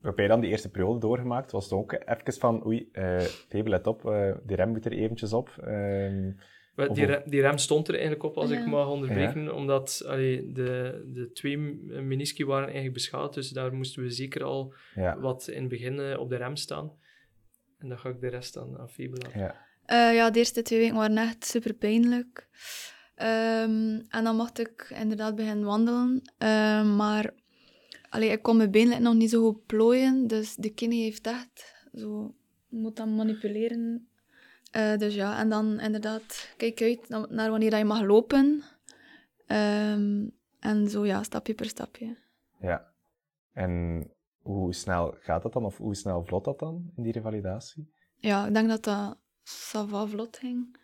Heb 0.00 0.18
jij 0.18 0.28
dan 0.28 0.40
die 0.40 0.50
eerste 0.50 0.70
periode 0.70 1.00
doorgemaakt? 1.00 1.52
Was 1.52 1.64
het 1.64 1.72
ook 1.72 1.92
even 1.92 2.32
van, 2.32 2.66
oei, 2.66 2.88
uh, 2.92 3.64
let 3.64 3.86
op, 3.86 4.04
uh, 4.04 4.34
die 4.42 4.56
rem 4.56 4.68
moet 4.68 4.84
er 4.84 4.92
eventjes 4.92 5.32
op. 5.32 5.54
Uh, 5.60 6.32
die, 6.86 7.04
rem, 7.04 7.22
die, 7.24 7.40
rem, 7.40 7.58
stond 7.58 7.88
er 7.88 7.94
eigenlijk 7.94 8.22
op, 8.22 8.36
als 8.36 8.50
ja. 8.50 8.58
ik 8.58 8.66
mag 8.66 8.88
onderbreken, 8.88 9.42
ja. 9.42 9.50
omdat 9.50 10.02
allee, 10.06 10.52
de, 10.52 11.02
de 11.06 11.30
twee 11.32 11.56
menisci 12.02 12.44
waren 12.44 12.64
eigenlijk 12.64 12.94
beschadigd, 12.94 13.34
dus 13.34 13.50
daar 13.50 13.74
moesten 13.74 14.02
we 14.02 14.10
zeker 14.10 14.44
al 14.44 14.74
ja. 14.94 15.20
wat 15.20 15.48
in 15.48 15.60
het 15.60 15.68
begin 15.68 16.00
eh, 16.00 16.20
op 16.20 16.28
de 16.28 16.36
rem 16.36 16.56
staan. 16.56 16.92
En 17.78 17.88
dan 17.88 17.98
ga 17.98 18.08
ik 18.08 18.20
de 18.20 18.28
rest 18.28 18.56
aan, 18.56 18.78
aan 18.78 18.90
Febe 18.90 19.16
laten. 19.16 19.40
Ja. 19.40 19.66
Uh, 19.86 20.14
ja, 20.14 20.30
de 20.30 20.38
eerste 20.38 20.62
twee 20.62 20.78
weken 20.78 20.96
waren 20.96 21.16
echt 21.16 21.44
super 21.44 21.74
pijnlijk. 21.74 22.48
Um, 23.22 24.04
en 24.08 24.24
dan 24.24 24.36
mocht 24.36 24.58
ik 24.58 24.94
inderdaad 25.00 25.34
beginnen 25.34 25.64
wandelen. 25.64 26.22
Um, 26.38 26.96
maar 26.96 27.34
allee, 28.10 28.30
ik 28.30 28.42
kon 28.42 28.56
mijn 28.56 28.70
benen 28.70 29.02
nog 29.02 29.14
niet 29.14 29.30
zo 29.30 29.42
goed 29.42 29.66
plooien. 29.66 30.26
Dus 30.26 30.54
de 30.54 30.74
kine 30.74 30.94
heeft 30.94 31.26
echt 31.26 31.86
zo... 31.94 32.34
moet 32.68 32.96
dan 32.96 33.14
manipuleren. 33.14 34.08
Uh, 34.76 34.96
dus 34.96 35.14
ja, 35.14 35.38
en 35.38 35.48
dan 35.48 35.80
inderdaad 35.80 36.54
kijk 36.56 36.82
uit 36.82 37.08
naar 37.08 37.50
wanneer 37.50 37.76
je 37.76 37.84
mag 37.84 38.02
lopen. 38.02 38.62
Um, 39.46 40.36
en 40.60 40.88
zo 40.90 41.06
ja, 41.06 41.22
stapje 41.22 41.54
per 41.54 41.66
stapje. 41.66 42.16
Ja. 42.60 42.92
En 43.52 44.04
hoe 44.42 44.74
snel 44.74 45.16
gaat 45.20 45.42
dat 45.42 45.52
dan? 45.52 45.64
Of 45.64 45.76
hoe 45.76 45.94
snel 45.94 46.24
vlot 46.24 46.44
dat 46.44 46.58
dan 46.58 46.90
in 46.96 47.02
die 47.02 47.12
revalidatie? 47.12 47.92
Ja, 48.16 48.46
ik 48.46 48.54
denk 48.54 48.68
dat 48.68 48.84
dat 48.84 49.18
sava 49.42 50.06
vlot 50.06 50.36
ging. 50.36 50.76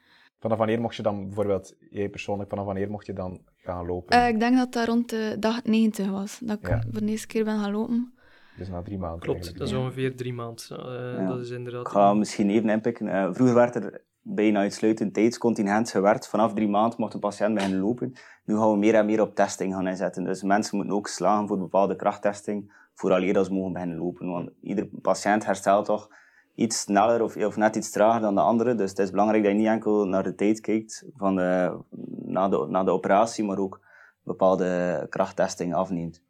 Vanaf 0.44 0.58
wanneer 0.58 0.80
mocht 0.80 0.96
je 0.96 1.02
dan 1.02 1.26
bijvoorbeeld, 1.26 1.76
jij 1.90 2.08
persoonlijk, 2.08 2.50
vanaf 2.50 2.64
wanneer 2.64 2.90
mocht 2.90 3.06
je 3.06 3.12
dan 3.12 3.40
gaan 3.56 3.86
lopen? 3.86 4.16
Uh, 4.16 4.28
ik 4.28 4.40
denk 4.40 4.56
dat 4.56 4.72
dat 4.72 4.86
rond 4.86 5.10
de 5.10 5.36
dag 5.38 5.64
90 5.64 6.10
was, 6.10 6.40
dat 6.42 6.58
ik 6.58 6.68
ja. 6.68 6.82
voor 6.90 7.00
de 7.00 7.06
eerste 7.06 7.26
keer 7.26 7.44
ben 7.44 7.58
gaan 7.58 7.72
lopen. 7.72 8.14
Dus 8.56 8.68
na 8.68 8.82
drie 8.82 8.98
maanden 8.98 9.20
Klopt, 9.20 9.58
dat 9.58 9.68
is 9.68 9.74
ongeveer 9.74 10.16
drie 10.16 10.32
maanden. 10.32 10.64
Uh, 10.70 11.18
ja. 11.18 11.26
Dat 11.26 11.40
is 11.40 11.50
inderdaad... 11.50 11.80
Ik 11.80 11.88
ga 11.88 12.14
misschien 12.14 12.50
even 12.50 12.68
inpikken. 12.68 13.06
Uh, 13.06 13.28
vroeger 13.32 13.54
werd 13.54 13.74
er 13.74 14.02
bijna 14.22 14.60
uitsluitend 14.60 15.14
tijdscontingent 15.14 15.90
gewerkt. 15.90 16.28
Vanaf 16.28 16.54
drie 16.54 16.68
maanden 16.68 17.00
mocht 17.00 17.14
een 17.14 17.20
patiënt 17.20 17.54
beginnen 17.54 17.80
lopen. 17.80 18.12
Nu 18.44 18.56
gaan 18.56 18.70
we 18.70 18.76
meer 18.76 18.94
en 18.94 19.06
meer 19.06 19.20
op 19.20 19.34
testing 19.34 19.74
gaan 19.74 19.86
inzetten. 19.86 20.24
Dus 20.24 20.42
mensen 20.42 20.76
moeten 20.76 20.94
ook 20.94 21.08
slagen 21.08 21.48
voor 21.48 21.58
bepaalde 21.58 21.96
krachttesting, 21.96 22.72
vooraleer 22.94 23.32
dat 23.32 23.46
ze 23.46 23.52
mogen 23.52 23.72
beginnen 23.72 23.98
lopen. 23.98 24.26
Want 24.26 24.50
ieder 24.60 24.88
patiënt 25.02 25.44
herstelt 25.44 25.84
toch 25.84 26.08
iets 26.54 26.80
sneller 26.80 27.22
of, 27.22 27.36
of 27.36 27.56
net 27.56 27.76
iets 27.76 27.90
trager 27.90 28.20
dan 28.20 28.34
de 28.34 28.40
andere. 28.40 28.74
Dus 28.74 28.90
het 28.90 28.98
is 28.98 29.10
belangrijk 29.10 29.42
dat 29.42 29.52
je 29.52 29.58
niet 29.58 29.66
enkel 29.66 30.06
naar 30.06 30.22
de 30.22 30.34
tijd 30.34 30.60
kijkt 30.60 31.06
van 31.14 31.36
de, 31.36 31.78
na, 32.24 32.48
de, 32.48 32.66
na 32.68 32.84
de 32.84 32.90
operatie, 32.90 33.44
maar 33.44 33.58
ook 33.58 33.80
bepaalde 34.22 35.06
krachttesting 35.08 35.74
afneemt. 35.74 36.22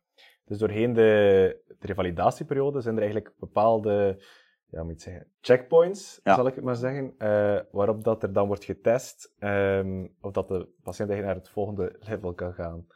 Dus 0.45 0.59
doorheen 0.59 0.93
de, 0.93 1.63
de 1.79 1.87
revalidatieperiode 1.87 2.81
zijn 2.81 2.95
er 2.95 3.03
eigenlijk 3.03 3.35
bepaalde 3.39 4.23
ja, 4.71 4.83
moet 4.83 5.01
zeggen, 5.01 5.27
checkpoints, 5.41 6.21
zal 6.23 6.47
ik 6.47 6.55
het 6.55 6.65
maar 6.65 6.77
zeggen, 6.77 7.15
uh, 7.19 7.61
waarop 7.71 8.05
dat 8.05 8.23
er 8.23 8.33
dan 8.33 8.47
wordt 8.47 8.65
getest 8.65 9.35
um, 9.39 10.15
of 10.21 10.33
dat 10.33 10.49
de 10.49 10.69
patiënt 10.83 11.11
eigenlijk 11.11 11.25
naar 11.25 11.35
het 11.35 11.49
volgende 11.49 11.97
level 11.99 12.35
kan 12.35 12.53
gaan. 12.53 12.87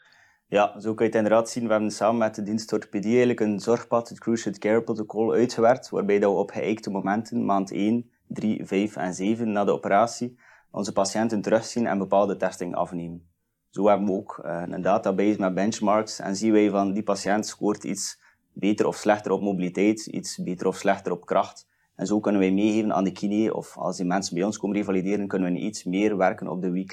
Ja, 0.51 0.81
zo 0.81 0.95
kun 0.95 1.05
je 1.05 1.11
het 1.11 1.21
inderdaad 1.21 1.51
zien. 1.51 1.67
We 1.67 1.71
hebben 1.71 1.91
samen 1.91 2.19
met 2.19 2.35
de 2.35 2.43
dienst 2.43 2.73
orthopedie 2.73 3.11
eigenlijk 3.11 3.41
een 3.41 3.61
zorgpad, 3.61 4.09
het 4.09 4.19
Cruciate 4.19 4.59
Care 4.59 4.83
Protocol, 4.83 5.33
uitgewerkt, 5.33 5.89
waarbij 5.89 6.19
dat 6.19 6.33
we 6.33 6.39
op 6.39 6.51
geëikte 6.51 6.91
momenten, 6.91 7.45
maand 7.45 7.73
1, 7.73 8.11
3, 8.27 8.67
5 8.67 8.97
en 8.97 9.15
7 9.15 9.53
na 9.53 9.65
de 9.65 9.73
operatie, 9.73 10.39
onze 10.71 10.93
patiënten 10.93 11.41
terugzien 11.41 11.87
en 11.87 11.99
bepaalde 11.99 12.37
testing 12.37 12.75
afnemen. 12.75 13.29
Zo 13.71 13.89
hebben 13.89 14.07
we 14.07 14.13
ook 14.13 14.43
uh, 14.45 14.63
een 14.67 14.83
database 14.83 15.41
met 15.41 15.55
benchmarks 15.55 16.19
en 16.19 16.37
zien 16.37 16.53
wij 16.53 16.71
van 16.71 16.93
die 16.93 17.03
patiënt 17.03 17.47
scoort 17.47 17.85
iets 17.85 18.21
beter 18.53 18.87
of 18.87 18.97
slechter 18.97 19.33
op 19.33 19.41
mobiliteit, 19.41 20.07
iets 20.07 20.43
beter 20.43 20.67
of 20.67 20.77
slechter 20.77 21.13
op 21.13 21.27
kracht. 21.27 21.69
En 21.95 22.07
zo 22.07 22.21
kunnen 22.21 22.41
wij 22.41 22.53
meegeven 22.53 22.93
aan 22.93 23.05
de 23.05 23.13
kine, 23.13 23.55
of 23.55 23.77
als 23.77 23.97
die 23.97 24.07
mensen 24.07 24.35
bij 24.35 24.45
ons 24.45 24.59
komen 24.59 24.77
revalideren, 24.77 25.27
kunnen 25.27 25.53
we 25.53 25.59
iets 25.59 25.85
meer 25.85 26.17
werken 26.17 26.49
op 26.49 26.63
de 26.63 26.71
weak 26.71 26.93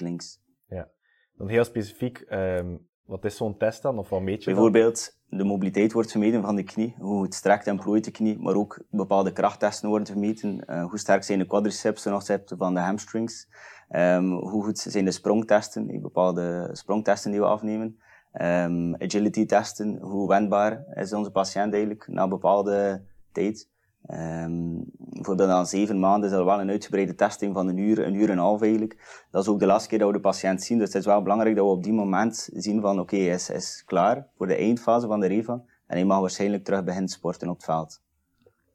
Ja, 0.67 0.89
dan 1.37 1.47
heel 1.47 1.63
specifiek, 1.63 2.25
um, 2.29 2.87
wat 3.05 3.25
is 3.25 3.37
zo'n 3.37 3.57
test 3.57 3.81
dan, 3.81 3.97
of 3.97 4.09
wat 4.09 4.21
meet 4.21 4.43
je 4.43 4.51
Bijvoorbeeld, 4.51 5.17
de 5.29 5.43
mobiliteit 5.43 5.93
wordt 5.93 6.11
gemeten 6.11 6.41
van 6.41 6.55
de 6.55 6.63
knie, 6.63 6.95
hoe 6.99 7.23
het 7.23 7.33
strekt 7.33 7.67
en 7.67 7.79
plooit 7.79 8.03
de 8.03 8.11
knie, 8.11 8.39
maar 8.39 8.55
ook 8.55 8.83
bepaalde 8.89 9.31
krachttesten 9.31 9.89
worden 9.89 10.07
gemeten. 10.07 10.63
Uh, 10.67 10.85
hoe 10.85 10.99
sterk 10.99 11.23
zijn 11.23 11.39
de 11.39 11.47
quadriceps 11.47 12.01
ten 12.01 12.13
opzichte 12.13 12.57
van 12.57 12.73
de 12.73 12.79
hamstrings? 12.79 13.47
Um, 13.89 14.31
hoe 14.31 14.63
goed 14.63 14.77
zijn 14.77 15.05
de 15.05 15.11
sprongtesten, 15.11 16.01
bepaalde 16.01 16.69
sprongtesten 16.71 17.31
die 17.31 17.39
we 17.39 17.45
afnemen? 17.45 17.99
Um, 18.41 18.95
agility 18.95 19.45
testen, 19.45 19.97
hoe 20.01 20.27
wendbaar 20.27 20.83
is 20.93 21.13
onze 21.13 21.31
patiënt 21.31 21.73
eigenlijk 21.73 22.07
na 22.07 22.27
bepaalde 22.27 23.03
tijd? 23.31 23.69
Um, 24.11 24.85
bijvoorbeeld 24.97 25.49
na 25.49 25.63
zeven 25.63 25.99
maanden 25.99 26.29
is 26.29 26.35
er 26.35 26.45
wel 26.45 26.61
een 26.61 26.69
uitgebreide 26.69 27.15
testing 27.15 27.53
van 27.53 27.67
een 27.67 27.77
uur, 27.77 28.05
een 28.05 28.13
uur 28.13 28.29
en 28.29 28.31
een 28.31 28.37
half 28.37 28.61
eigenlijk. 28.61 29.25
Dat 29.31 29.43
is 29.43 29.49
ook 29.49 29.59
de 29.59 29.65
laatste 29.65 29.89
keer 29.89 29.99
dat 29.99 30.07
we 30.07 30.13
de 30.13 30.19
patiënt 30.19 30.63
zien. 30.63 30.77
Dus 30.77 30.87
het 30.87 30.95
is 30.95 31.05
wel 31.05 31.21
belangrijk 31.21 31.55
dat 31.55 31.65
we 31.65 31.71
op 31.71 31.83
die 31.83 31.93
moment 31.93 32.49
zien 32.53 32.81
van 32.81 32.99
oké, 32.99 33.15
hij 33.15 33.25
is, 33.25 33.49
is 33.49 33.83
klaar 33.85 34.27
voor 34.37 34.47
de 34.47 34.55
eindfase 34.55 35.07
van 35.07 35.19
de 35.19 35.27
REVA. 35.27 35.53
En 35.87 35.97
hij 35.97 36.05
mag 36.05 36.19
waarschijnlijk 36.19 36.63
terug 36.63 36.83
beginnen 36.83 37.09
sporten 37.09 37.49
op 37.49 37.55
het 37.55 37.65
veld. 37.65 38.01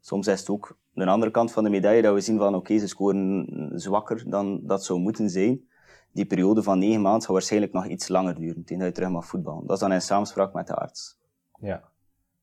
Soms 0.00 0.26
is 0.26 0.40
het 0.40 0.48
ook 0.48 0.78
de 0.92 1.06
andere 1.06 1.30
kant 1.30 1.52
van 1.52 1.64
de 1.64 1.70
medaille 1.70 2.02
dat 2.02 2.14
we 2.14 2.20
zien 2.20 2.38
van 2.38 2.54
oké, 2.54 2.78
ze 2.78 2.86
scoren 2.86 3.70
zwakker 3.74 4.30
dan 4.30 4.60
dat 4.62 4.84
zou 4.84 4.98
moeten 4.98 5.30
zijn. 5.30 5.68
Die 6.12 6.26
periode 6.26 6.62
van 6.62 6.78
negen 6.78 7.00
maanden 7.00 7.22
zal 7.22 7.34
waarschijnlijk 7.34 7.72
nog 7.72 7.86
iets 7.86 8.08
langer 8.08 8.34
duren, 8.34 8.64
tegen 8.64 8.84
dat 8.84 8.94
terug 8.94 9.10
mag 9.10 9.26
voetballen. 9.26 9.66
Dat 9.66 9.76
is 9.76 9.82
dan 9.82 9.92
in 9.92 10.00
samenspraak 10.00 10.52
met 10.52 10.66
de 10.66 10.74
arts. 10.74 11.18
Ja. 11.60 11.82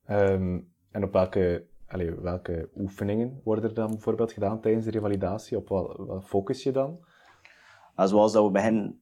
Um, 0.09 0.71
en 0.91 1.03
op 1.03 1.13
welke 1.13 1.65
Allee, 1.87 2.15
welke 2.15 2.69
oefeningen 2.75 3.41
worden 3.43 3.69
er 3.69 3.75
dan 3.75 3.89
bijvoorbeeld 3.89 4.31
gedaan 4.31 4.61
tijdens 4.61 4.85
de 4.85 4.91
revalidatie? 4.91 5.57
Op 5.57 5.67
wat, 5.67 5.95
wat 5.97 6.25
focus 6.25 6.63
je 6.63 6.71
dan? 6.71 6.99
zoals 7.95 8.33
dat 8.33 8.43
we 8.43 8.51
beginnen, 8.51 9.01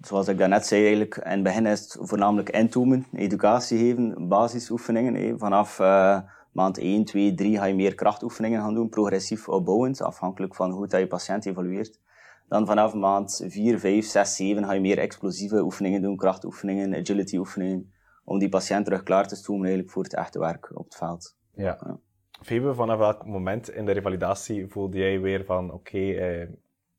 zoals 0.00 0.28
ik 0.28 0.38
daarnet 0.38 0.66
zei, 0.66 0.80
eigenlijk, 0.80 1.16
in 1.16 1.30
het 1.30 1.42
begin 1.42 1.66
is 1.66 1.80
het 1.80 1.96
voornamelijk 2.00 2.50
intoomen, 2.50 3.06
educatie 3.12 3.78
geven, 3.78 4.28
basisoefeningen. 4.28 5.38
Vanaf 5.38 5.78
uh, 5.78 6.20
maand 6.52 6.78
1, 6.78 7.04
2, 7.04 7.34
3 7.34 7.58
ga 7.58 7.64
je 7.64 7.74
meer 7.74 7.94
krachtoefeningen 7.94 8.60
gaan 8.60 8.74
doen, 8.74 8.88
progressief 8.88 9.48
opbouwend, 9.48 10.02
afhankelijk 10.02 10.54
van 10.54 10.70
hoe 10.70 10.86
dat 10.86 11.00
je 11.00 11.06
patiënt 11.06 11.46
evolueert. 11.46 12.00
Dan 12.48 12.66
vanaf 12.66 12.94
maand 12.94 13.44
4, 13.48 13.78
5, 13.78 14.06
6, 14.06 14.36
7 14.36 14.64
ga 14.64 14.72
je 14.72 14.80
meer 14.80 14.98
explosieve 14.98 15.62
oefeningen 15.62 16.02
doen, 16.02 16.16
krachtoefeningen, 16.16 16.94
agility 16.94 17.36
oefeningen, 17.36 17.92
om 18.24 18.38
die 18.38 18.48
patiënt 18.48 18.84
terug 18.84 19.02
klaar 19.02 19.28
te 19.28 19.36
stomen 19.36 19.62
eigenlijk 19.62 19.92
voor 19.92 20.02
het 20.02 20.14
echte 20.14 20.38
werk 20.38 20.70
op 20.74 20.84
het 20.84 20.96
veld. 20.96 21.36
Ja. 21.54 21.78
ja. 21.84 21.98
Febe, 22.42 22.74
vanaf 22.74 22.98
welk 22.98 23.26
moment 23.26 23.70
in 23.70 23.86
de 23.86 23.92
revalidatie 23.92 24.66
voelde 24.66 24.98
jij 24.98 25.20
weer 25.20 25.44
van 25.44 25.72
oké, 25.72 25.98
eh, 25.98 26.48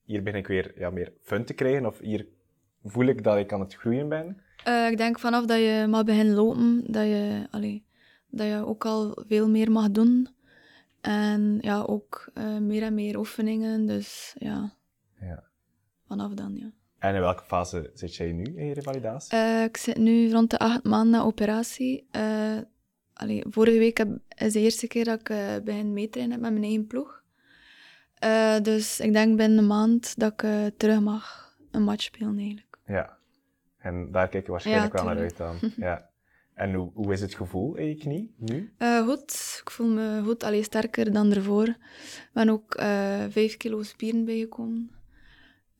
hier 0.04 0.24
ben 0.24 0.36
ik 0.36 0.48
weer 0.48 0.74
ja, 0.76 0.90
meer 0.90 1.14
fun 1.22 1.46
te 1.46 1.54
krijgen 1.54 1.86
of 1.86 2.00
hier 2.00 2.28
voel 2.84 3.06
ik 3.06 3.24
dat 3.24 3.38
ik 3.38 3.54
aan 3.54 3.60
het 3.60 3.76
groeien 3.76 4.10
ben? 4.10 4.42
Uh, 4.68 4.90
ik 4.90 4.98
denk 4.98 5.20
vanaf 5.20 5.46
dat 5.46 5.58
je 5.58 5.86
mag 5.90 6.04
beginnen 6.04 6.36
lopen, 6.36 6.84
dat 6.88 7.04
je, 7.04 7.48
allee, 7.52 7.86
dat 8.30 8.48
je 8.48 8.66
ook 8.66 8.86
al 8.86 9.24
veel 9.28 9.50
meer 9.50 9.72
mag 9.72 9.92
doen. 9.92 10.28
En 11.02 11.58
ja, 11.62 11.82
ook 11.82 12.32
uh, 12.34 12.58
meer 12.58 12.84
en 12.84 12.94
meer 12.94 13.18
oefeningen, 13.18 13.86
dus 13.86 14.36
ja. 14.40 14.74
ja. 15.20 15.44
Vanaf 16.08 16.34
dan, 16.34 16.56
ja. 16.56 16.72
En 17.00 17.16
in 17.16 17.22
welke 17.22 17.44
fase 17.44 17.92
zit 17.94 18.16
jij 18.16 18.32
nu 18.32 18.44
in 18.44 18.66
je 18.66 18.74
revalidatie? 18.74 19.38
Uh, 19.38 19.64
ik 19.64 19.78
zit 19.78 19.98
nu 19.98 20.32
rond 20.32 20.50
de 20.50 20.60
acht 20.60 20.84
maanden 20.84 21.12
na 21.12 21.22
operatie. 21.22 22.08
Allee, 23.22 23.44
vorige 23.50 23.78
week 23.78 23.98
heb, 23.98 24.10
is 24.38 24.54
de 24.54 24.60
eerste 24.60 24.88
keer 24.88 25.06
dat 25.06 25.20
ik 25.20 25.30
uh, 25.30 25.56
begin 25.64 25.94
meetrainen 25.94 26.40
met 26.40 26.52
mijn 26.52 26.64
eigen 26.64 26.88
ploeg. 26.88 27.24
dus 28.62 29.00
ik 29.00 29.14
denk 29.14 29.38
binnen 29.38 29.58
een 29.58 29.68
maand 29.68 30.20
dat 30.20 30.32
ik 30.32 30.50
terug 30.78 31.00
mag 31.00 31.56
een 31.72 31.84
match 31.84 32.04
spelen 32.04 32.38
eigenlijk. 32.38 32.78
Ja. 32.86 33.18
En 33.78 34.12
daar 34.12 34.28
kijk 34.28 34.46
je 34.46 34.52
waarschijnlijk 34.52 34.94
wel 34.94 35.04
naar 35.04 35.18
uit 35.18 35.38
dan. 35.38 35.56
ja. 35.78 36.10
En 36.54 36.74
hoe, 36.74 36.92
hoe 36.94 37.14
is 37.14 37.22
het 37.22 37.34
gevoel 37.34 37.76
in 37.76 37.88
je 37.88 37.96
knie 37.96 38.36
nu? 38.38 38.74
Goed. 39.06 39.60
Ik 39.64 39.72
voel 39.72 39.88
me 39.88 40.22
goed, 40.24 40.44
alleen 40.44 40.64
sterker 40.64 41.14
dan 41.14 41.34
ervoor. 41.34 41.68
Ik 41.68 42.30
ben 42.34 42.50
ook 42.50 42.76
vijf 43.30 43.58
kilo 43.58 43.84
spieren 43.84 44.26
bijgekomen. 44.26 44.92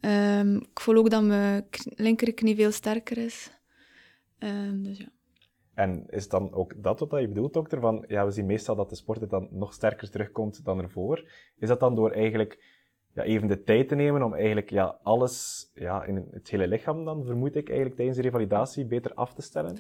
Um, 0.02 0.56
ik 0.56 0.80
voel 0.80 0.96
ook 0.96 1.10
dat 1.10 1.24
mijn 1.24 1.66
linkerknie 1.84 2.56
veel 2.56 2.72
sterker 2.72 3.18
is. 3.18 3.52
Um, 4.40 4.84
dus 4.84 4.98
ja. 4.98 5.12
En 5.74 6.06
is 6.10 6.28
dan 6.28 6.54
ook 6.54 6.84
dat 6.84 7.00
wat 7.00 7.22
je 7.22 7.28
bedoelt, 7.28 7.54
dokter? 7.54 7.80
Van, 7.80 8.06
ja, 8.08 8.26
we 8.26 8.32
zien 8.32 8.46
meestal 8.46 8.76
dat 8.76 8.90
de 8.90 8.96
sporter 8.96 9.28
dan 9.28 9.48
nog 9.52 9.74
sterker 9.74 10.10
terugkomt 10.10 10.66
dan 10.66 10.82
ervoor. 10.82 11.30
Is 11.58 11.68
dat 11.68 11.80
dan 11.80 11.96
door 11.96 12.12
eigenlijk 12.12 12.80
ja, 13.14 13.24
even 13.24 13.48
de 13.48 13.64
tijd 13.64 13.88
te 13.88 13.96
nemen 13.96 14.24
om 14.24 14.34
eigenlijk 14.34 14.70
ja, 14.70 15.00
alles 15.04 15.66
ja, 15.74 16.04
in 16.04 16.28
het 16.32 16.50
hele 16.50 16.68
lichaam 16.68 17.06
dan, 17.06 17.26
vermoed 17.26 17.56
ik, 17.56 17.68
eigenlijk 17.68 17.96
tijdens 17.96 18.18
de 18.18 18.24
revalidatie 18.24 18.86
beter 18.86 19.14
af 19.14 19.34
te 19.34 19.42
stellen? 19.42 19.80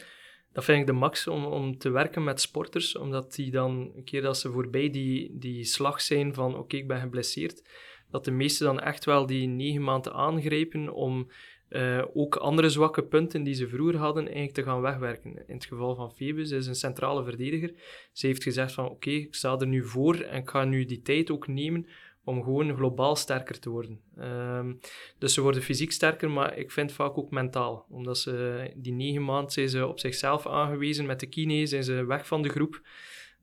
Dat 0.53 0.63
vind 0.63 0.79
ik 0.79 0.85
de 0.85 0.93
max 0.93 1.27
om, 1.27 1.45
om 1.45 1.77
te 1.77 1.89
werken 1.89 2.23
met 2.23 2.41
sporters, 2.41 2.97
omdat 2.97 3.33
die 3.33 3.51
dan, 3.51 3.91
een 3.95 4.03
keer 4.03 4.21
dat 4.21 4.37
ze 4.37 4.51
voorbij 4.51 4.89
die, 4.89 5.37
die 5.37 5.63
slag 5.63 6.01
zijn 6.01 6.33
van 6.33 6.57
oké, 6.57 6.75
ik 6.75 6.87
ben 6.87 6.99
geblesseerd, 6.99 7.69
dat 8.09 8.25
de 8.25 8.31
meesten 8.31 8.65
dan 8.65 8.79
echt 8.79 9.05
wel 9.05 9.25
die 9.25 9.47
negen 9.47 9.83
maanden 9.83 10.13
aangrijpen 10.13 10.93
om 10.93 11.27
uh, 11.71 12.03
ook 12.13 12.35
andere 12.35 12.69
zwakke 12.69 13.03
punten 13.03 13.43
die 13.43 13.53
ze 13.53 13.67
vroeger 13.67 13.97
hadden 13.97 14.23
eigenlijk 14.23 14.53
te 14.53 14.63
gaan 14.63 14.81
wegwerken. 14.81 15.47
In 15.47 15.53
het 15.55 15.65
geval 15.65 15.95
van 15.95 16.15
Phoebus 16.15 16.51
is 16.51 16.67
een 16.67 16.75
centrale 16.75 17.23
verdediger. 17.23 17.73
Ze 18.11 18.27
heeft 18.27 18.43
gezegd 18.43 18.71
van 18.73 18.89
oké, 18.89 19.09
ik 19.09 19.35
sta 19.35 19.57
er 19.57 19.67
nu 19.67 19.85
voor 19.85 20.15
en 20.15 20.41
ik 20.41 20.49
ga 20.49 20.63
nu 20.63 20.85
die 20.85 21.01
tijd 21.01 21.31
ook 21.31 21.47
nemen 21.47 21.87
om 22.23 22.43
gewoon 22.43 22.75
globaal 22.75 23.15
sterker 23.15 23.59
te 23.59 23.69
worden. 23.69 23.99
Um, 24.19 24.79
dus 25.17 25.33
ze 25.33 25.41
worden 25.41 25.61
fysiek 25.61 25.91
sterker, 25.91 26.31
maar 26.31 26.57
ik 26.57 26.71
vind 26.71 26.91
vaak 26.91 27.17
ook 27.17 27.31
mentaal. 27.31 27.85
Omdat 27.89 28.17
ze 28.17 28.71
die 28.75 28.93
negen 28.93 29.25
maanden 29.25 29.51
zijn 29.51 29.69
ze 29.69 29.87
op 29.87 29.99
zichzelf 29.99 30.47
aangewezen 30.47 31.05
met 31.05 31.19
de 31.19 31.27
kine, 31.27 31.65
zijn 31.65 31.83
ze 31.83 32.05
weg 32.05 32.27
van 32.27 32.41
de 32.41 32.49
groep. 32.49 32.81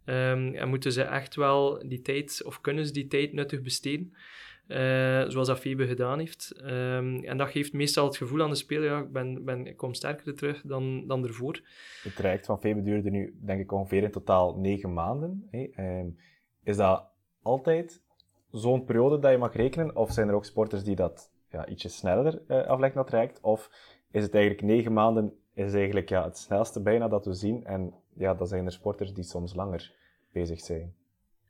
Um, 0.05 0.55
en 0.55 0.69
moeten 0.69 0.93
ze 0.93 1.03
echt 1.03 1.35
wel 1.35 1.89
die 1.89 2.03
tijd, 2.03 2.43
of 2.45 2.61
kunnen 2.61 2.87
ze 2.87 2.93
die 2.93 3.07
tijd 3.07 3.33
nuttig 3.33 3.63
besteden. 3.63 4.15
Uh, 4.69 5.25
zoals 5.29 5.47
dat 5.47 5.59
Febe 5.59 5.87
gedaan 5.87 6.19
heeft. 6.19 6.55
Um, 6.63 7.25
en 7.25 7.37
dat 7.37 7.49
geeft 7.49 7.73
meestal 7.73 8.05
het 8.05 8.17
gevoel 8.17 8.43
aan 8.43 8.51
de 8.51 8.57
speler, 8.57 8.91
ja, 8.91 8.99
ik, 8.99 9.13
ben, 9.13 9.45
ben, 9.45 9.67
ik 9.67 9.77
kom 9.77 9.95
sterker 9.95 10.35
terug 10.35 10.63
dan, 10.65 11.07
dan 11.07 11.25
ervoor. 11.25 11.61
Het 12.03 12.17
traject 12.17 12.47
van 12.47 12.61
Febe 12.61 12.83
duurde 12.83 13.11
nu, 13.11 13.39
denk 13.43 13.61
ik, 13.61 13.73
ongeveer 13.73 14.03
in 14.03 14.11
totaal 14.11 14.59
negen 14.59 14.93
maanden. 14.93 15.49
Hey. 15.51 16.15
is 16.63 16.77
dat 16.77 17.11
altijd 17.43 18.03
zo'n 18.51 18.85
periode 18.85 19.19
dat 19.19 19.31
je 19.31 19.39
mag 19.39 19.55
rekenen? 19.55 19.97
Of 19.97 20.13
zijn 20.13 20.29
er 20.29 20.35
ook 20.35 20.45
sporters 20.45 20.85
die 20.85 20.97
dat 20.97 21.31
ja, 21.51 21.67
ietsje 21.67 21.89
sneller 21.89 22.43
uh, 22.49 22.67
afleggen, 22.67 22.99
dat 22.99 23.07
traject? 23.07 23.41
Of 23.41 23.71
is 24.11 24.23
het 24.23 24.35
eigenlijk 24.35 24.65
negen 24.65 24.93
maanden 24.93 25.33
is 25.55 25.75
eigenlijk 25.75 26.09
ja, 26.09 26.25
het 26.25 26.39
snelste 26.39 26.83
bijna 26.83 27.09
dat 27.09 27.25
we 27.25 27.35
zien? 27.35 27.65
En 27.65 27.95
ja, 28.15 28.35
dan 28.35 28.47
zijn 28.47 28.65
er 28.65 28.73
sporters 28.73 29.15
die 29.15 29.25
soms 29.25 29.55
langer 29.55 29.93
bezig 30.33 30.61
zijn. 30.61 30.95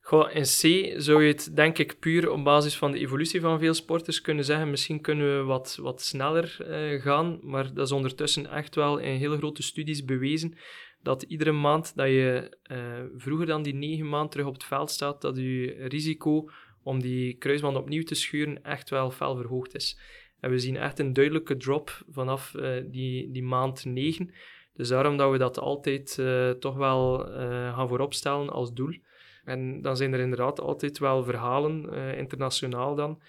Goh, 0.09 0.35
in 0.35 0.43
C 0.43 0.93
zou 1.01 1.23
je 1.23 1.33
het 1.33 1.57
denk 1.57 1.79
ik 1.79 1.99
puur 1.99 2.31
op 2.31 2.45
basis 2.45 2.77
van 2.77 2.93
de 2.93 2.99
evolutie 2.99 3.41
van 3.41 3.59
veel 3.59 3.75
sporters 3.75 4.21
kunnen 4.21 4.45
zeggen. 4.45 4.71
Misschien 4.71 5.01
kunnen 5.01 5.39
we 5.39 5.45
wat, 5.45 5.79
wat 5.81 6.03
sneller 6.03 6.57
uh, 6.61 7.03
gaan, 7.03 7.39
maar 7.43 7.75
dat 7.75 7.87
is 7.87 7.93
ondertussen 7.93 8.51
echt 8.51 8.75
wel 8.75 8.99
in 8.99 9.17
hele 9.17 9.37
grote 9.37 9.63
studies 9.63 10.05
bewezen 10.05 10.55
dat 11.03 11.23
iedere 11.23 11.53
maand 11.53 11.97
dat 11.97 12.07
je 12.07 12.57
uh, 12.71 12.79
vroeger 13.17 13.47
dan 13.47 13.63
die 13.63 13.75
negen 13.75 14.09
maanden 14.09 14.31
terug 14.31 14.47
op 14.47 14.53
het 14.53 14.65
veld 14.65 14.91
staat, 14.91 15.21
dat 15.21 15.37
je 15.37 15.75
risico 15.89 16.51
om 16.83 17.01
die 17.01 17.35
kruisband 17.35 17.77
opnieuw 17.77 18.03
te 18.03 18.15
schuren 18.15 18.63
echt 18.65 18.91
wel 18.91 19.11
fel 19.11 19.37
verhoogd 19.37 19.75
is. 19.75 20.01
En 20.41 20.51
we 20.51 20.59
zien 20.59 20.77
echt 20.77 20.99
een 20.99 21.13
duidelijke 21.13 21.57
drop 21.57 22.03
vanaf 22.09 22.55
uh, 22.55 22.71
die, 22.91 23.31
die 23.31 23.45
maand 23.45 23.85
9. 23.85 24.31
Dus 24.75 24.89
daarom 24.89 25.17
dat 25.17 25.31
we 25.31 25.39
dat 25.39 25.59
altijd 25.59 26.23
toch 26.61 26.77
wel 26.77 27.31
uh, 27.31 27.75
gaan 27.75 27.89
vooropstellen 27.89 28.51
als 28.51 28.73
doel. 28.73 29.07
En 29.49 29.83
dan 29.83 29.97
zijn 29.97 30.13
er 30.13 30.21
inderdaad 30.21 30.61
altijd 30.61 30.99
wel 30.99 31.25
verhalen, 31.25 31.93
internationaal 32.17 32.95
dan, 32.95 33.21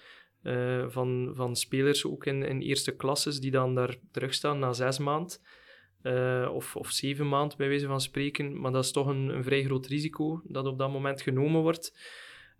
van, 0.88 1.30
van 1.34 1.56
spelers 1.56 2.06
ook 2.06 2.26
in, 2.26 2.42
in 2.42 2.60
eerste 2.60 2.96
klasses 2.96 3.40
die 3.40 3.50
dan 3.50 3.74
daar 3.74 3.96
terugstaan 4.10 4.58
na 4.58 4.72
zes 4.72 4.98
maand. 4.98 5.42
of, 6.52 6.76
of 6.76 6.90
zeven 6.90 7.28
maand 7.28 7.56
bij 7.56 7.68
wijze 7.68 7.86
van 7.86 8.00
spreken. 8.00 8.60
Maar 8.60 8.72
dat 8.72 8.84
is 8.84 8.92
toch 8.92 9.06
een, 9.06 9.28
een 9.28 9.44
vrij 9.44 9.64
groot 9.64 9.86
risico 9.86 10.40
dat 10.44 10.66
op 10.66 10.78
dat 10.78 10.90
moment 10.90 11.22
genomen 11.22 11.62
wordt. 11.62 11.92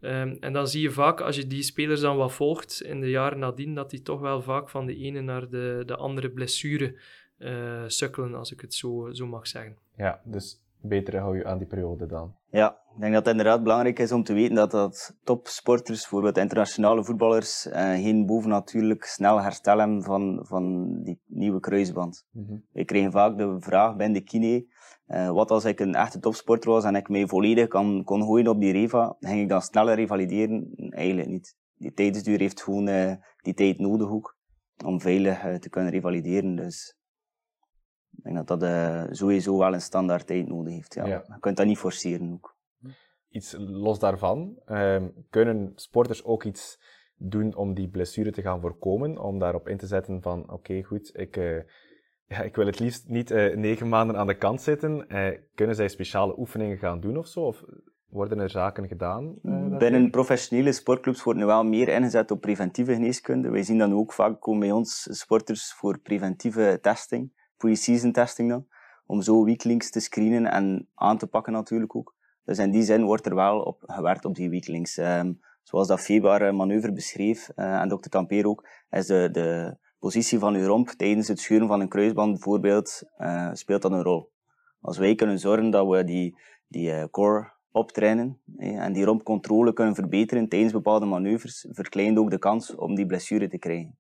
Um, 0.03 0.37
en 0.41 0.53
dan 0.53 0.69
zie 0.69 0.83
je 0.83 0.91
vaak, 0.91 1.21
als 1.21 1.37
je 1.37 1.47
die 1.47 1.63
spelers 1.63 2.01
dan 2.01 2.17
wat 2.17 2.33
volgt 2.33 2.83
in 2.83 3.01
de 3.01 3.11
jaren 3.11 3.39
nadien, 3.39 3.75
dat 3.75 3.91
die 3.91 4.03
toch 4.03 4.21
wel 4.21 4.43
vaak 4.43 4.69
van 4.69 4.87
de 4.87 4.97
ene 4.97 5.21
naar 5.21 5.49
de, 5.49 5.83
de 5.87 5.97
andere 5.97 6.31
blessure 6.31 7.01
uh, 7.39 7.85
sukkelen, 7.87 8.35
als 8.35 8.53
ik 8.53 8.61
het 8.61 8.75
zo, 8.75 9.09
zo 9.13 9.27
mag 9.27 9.47
zeggen. 9.47 9.77
Ja, 9.97 10.21
dus 10.25 10.61
beter 10.81 11.19
hou 11.19 11.37
je 11.37 11.45
aan 11.45 11.59
die 11.59 11.67
periode 11.67 12.07
dan. 12.07 12.35
Ja, 12.51 12.80
ik 12.95 13.01
denk 13.01 13.13
dat 13.13 13.25
het 13.25 13.37
inderdaad 13.37 13.63
belangrijk 13.63 13.99
is 13.99 14.13
om 14.13 14.23
te 14.23 14.33
weten 14.33 14.55
dat, 14.55 14.71
dat 14.71 15.17
topsporters, 15.25 16.01
bijvoorbeeld 16.01 16.39
internationale 16.39 17.05
voetballers, 17.05 17.67
uh, 17.67 17.75
geen 17.75 18.27
bovennatuurlijk 18.27 19.05
snel 19.05 19.43
herstel 19.43 19.79
hebben 19.79 20.03
van, 20.03 20.41
van 20.43 20.95
die 21.03 21.21
nieuwe 21.27 21.61
kruisband. 21.61 22.27
Mm 22.31 22.47
-hmm. 22.47 22.65
We 22.73 22.85
kregen 22.85 23.13
vaak 23.13 23.39
de 23.39 23.57
vraag 23.61 23.97
bij 23.97 24.13
de 24.13 24.21
kine, 24.21 24.67
uh, 25.07 25.31
wat 25.31 25.51
als 25.51 25.65
ik 25.65 25.81
een 25.81 25.95
echte 25.95 26.19
topsporter 26.19 26.71
was 26.71 26.85
en 26.85 26.95
ik 26.95 27.09
mij 27.09 27.27
volledig 27.27 27.69
kan, 27.69 28.05
kon 28.05 28.23
gooien 28.23 28.49
op 28.49 28.61
die 28.61 28.73
Reva, 28.73 29.17
ging 29.21 29.41
ik 29.41 29.49
dan 29.49 29.63
sneller 29.63 29.95
revalideren? 29.95 30.73
Eigenlijk 30.77 31.29
niet. 31.29 31.57
Die 31.75 31.93
tijdsduur 31.93 32.39
heeft 32.39 32.63
gewoon 32.63 32.89
uh, 32.89 33.13
die 33.43 33.55
tijd 33.55 33.79
nodig 33.79 34.09
ook, 34.11 34.37
om 34.85 35.01
veilig 35.01 35.45
uh, 35.45 35.55
te 35.55 35.69
kunnen 35.69 35.93
revalideren. 35.93 36.55
Dus 36.55 36.97
ik 38.17 38.25
denk 38.25 38.47
dat 38.47 38.61
dat 38.61 39.17
sowieso 39.17 39.59
wel 39.59 39.75
een 39.75 39.81
standaard 39.81 40.27
tijd 40.27 40.49
nodig 40.49 40.73
heeft. 40.73 40.95
Ja. 40.95 41.07
ja. 41.07 41.25
Je 41.27 41.41
kunt 41.41 41.57
dat 41.57 41.67
niet 41.67 41.79
forceren 41.79 42.33
ook. 42.33 42.59
Iets 43.31 43.55
los 43.59 43.99
daarvan, 43.99 44.61
ehm, 44.65 45.09
kunnen 45.31 45.73
sporters 45.75 46.25
ook 46.25 46.45
iets 46.45 46.81
doen 47.17 47.55
om 47.55 47.75
die 47.75 47.89
blessure 47.89 48.31
te 48.31 48.43
gaan 48.43 48.61
voorkomen? 48.61 49.19
Om 49.19 49.39
daarop 49.39 49.69
in 49.69 49.77
te 49.77 49.87
zetten 49.87 50.23
van, 50.23 50.43
oké, 50.43 50.53
okay, 50.53 50.83
goed, 50.83 51.11
ik 51.19 51.37
ja, 52.35 52.43
ik 52.43 52.57
wil 52.57 52.67
het 52.67 52.79
liefst 52.79 53.09
niet 53.09 53.31
uh, 53.31 53.57
negen 53.57 53.89
maanden 53.89 54.17
aan 54.17 54.27
de 54.27 54.37
kant 54.37 54.63
zitten. 54.63 55.05
Uh, 55.09 55.29
kunnen 55.55 55.75
zij 55.75 55.89
speciale 55.89 56.39
oefeningen 56.39 56.79
gaan 56.79 57.01
doen 57.01 57.17
of 57.17 57.27
zo? 57.27 57.41
Of 57.41 57.65
worden 58.09 58.39
er 58.39 58.51
zaken 58.51 58.89
gedaan? 58.89 59.35
Uh, 59.43 59.77
Binnen 59.77 60.11
professionele 60.11 60.73
sportclubs 60.73 61.23
wordt 61.23 61.39
nu 61.39 61.45
wel 61.45 61.65
meer 61.65 61.89
ingezet 61.89 62.31
op 62.31 62.41
preventieve 62.41 62.93
geneeskunde. 62.93 63.51
Wij 63.51 63.63
zien 63.63 63.79
dan 63.79 63.95
ook 63.95 64.13
vaak 64.13 64.41
komen 64.41 64.61
bij 64.61 64.73
ons 64.73 65.09
sporters 65.11 65.73
voor 65.73 65.99
preventieve 65.99 66.79
testing, 66.83 67.33
pre-season 67.57 68.13
testing 68.13 68.49
dan, 68.49 68.67
om 69.07 69.23
zo 69.23 69.45
weaklings 69.45 69.91
te 69.91 70.01
screenen 70.01 70.47
en 70.51 70.89
aan 70.95 71.19
te 71.19 71.27
pakken 71.27 71.53
natuurlijk 71.53 71.97
ook. 71.97 72.15
Dus 72.51 72.59
in 72.59 72.71
die 72.71 72.83
zin 72.83 73.05
wordt 73.05 73.27
er 73.27 73.35
wel 73.35 73.61
op 73.61 73.83
gewerkt 73.87 74.25
op 74.25 74.35
die 74.35 74.51
weaklings. 74.51 74.97
Um, 74.97 75.41
zoals 75.63 75.89
dat 75.89 76.01
Febar 76.01 76.55
manoeuvre 76.55 76.93
beschreef, 76.93 77.49
en 77.49 77.89
dokter 77.89 78.11
Tamper 78.11 78.47
ook, 78.47 78.69
is 78.91 79.07
de, 79.07 79.29
de 79.33 79.77
positie 79.99 80.39
van 80.39 80.55
uw 80.55 80.67
romp 80.67 80.89
tijdens 80.89 81.29
het 81.29 81.41
schuren 81.41 81.67
van 81.67 81.81
een 81.81 81.89
kruisband 81.89 82.33
bijvoorbeeld, 82.33 83.03
uh, 83.19 83.51
speelt 83.53 83.83
dat 83.83 83.93
een 83.93 84.03
rol. 84.03 84.31
Als 84.81 84.99
wij 84.99 85.15
kunnen 85.15 85.39
zorgen 85.39 85.71
dat 85.71 85.89
we 85.89 86.05
die, 86.05 86.39
die 86.69 86.91
uh, 86.91 87.05
core 87.11 87.53
optrainen 87.71 88.41
eh, 88.57 88.85
en 88.85 88.93
die 88.93 89.05
rompcontrole 89.05 89.73
kunnen 89.73 89.95
verbeteren 89.95 90.49
tijdens 90.49 90.73
bepaalde 90.73 91.07
manoeuvres, 91.07 91.67
verkleint 91.71 92.19
ook 92.19 92.31
de 92.31 92.39
kans 92.39 92.75
om 92.75 92.95
die 92.95 93.07
blessure 93.07 93.49
te 93.49 93.59
krijgen. 93.59 93.99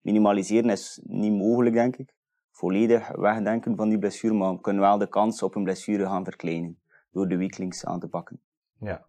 Minimaliseren 0.00 0.70
is 0.70 1.00
niet 1.02 1.32
mogelijk, 1.32 1.74
denk 1.74 1.96
ik. 1.96 2.14
Volledig 2.50 3.08
wegdenken 3.08 3.76
van 3.76 3.88
die 3.88 3.98
blessure, 3.98 4.34
maar 4.34 4.52
we 4.52 4.60
kunnen 4.60 4.82
wel 4.82 4.98
de 4.98 5.08
kans 5.08 5.42
op 5.42 5.54
een 5.54 5.64
blessure 5.64 6.06
gaan 6.06 6.24
verkleinen 6.24 6.82
door 7.14 7.28
de 7.28 7.36
weaklings 7.36 7.84
aan 7.84 8.00
te 8.00 8.08
pakken. 8.08 8.40
Ja. 8.80 9.06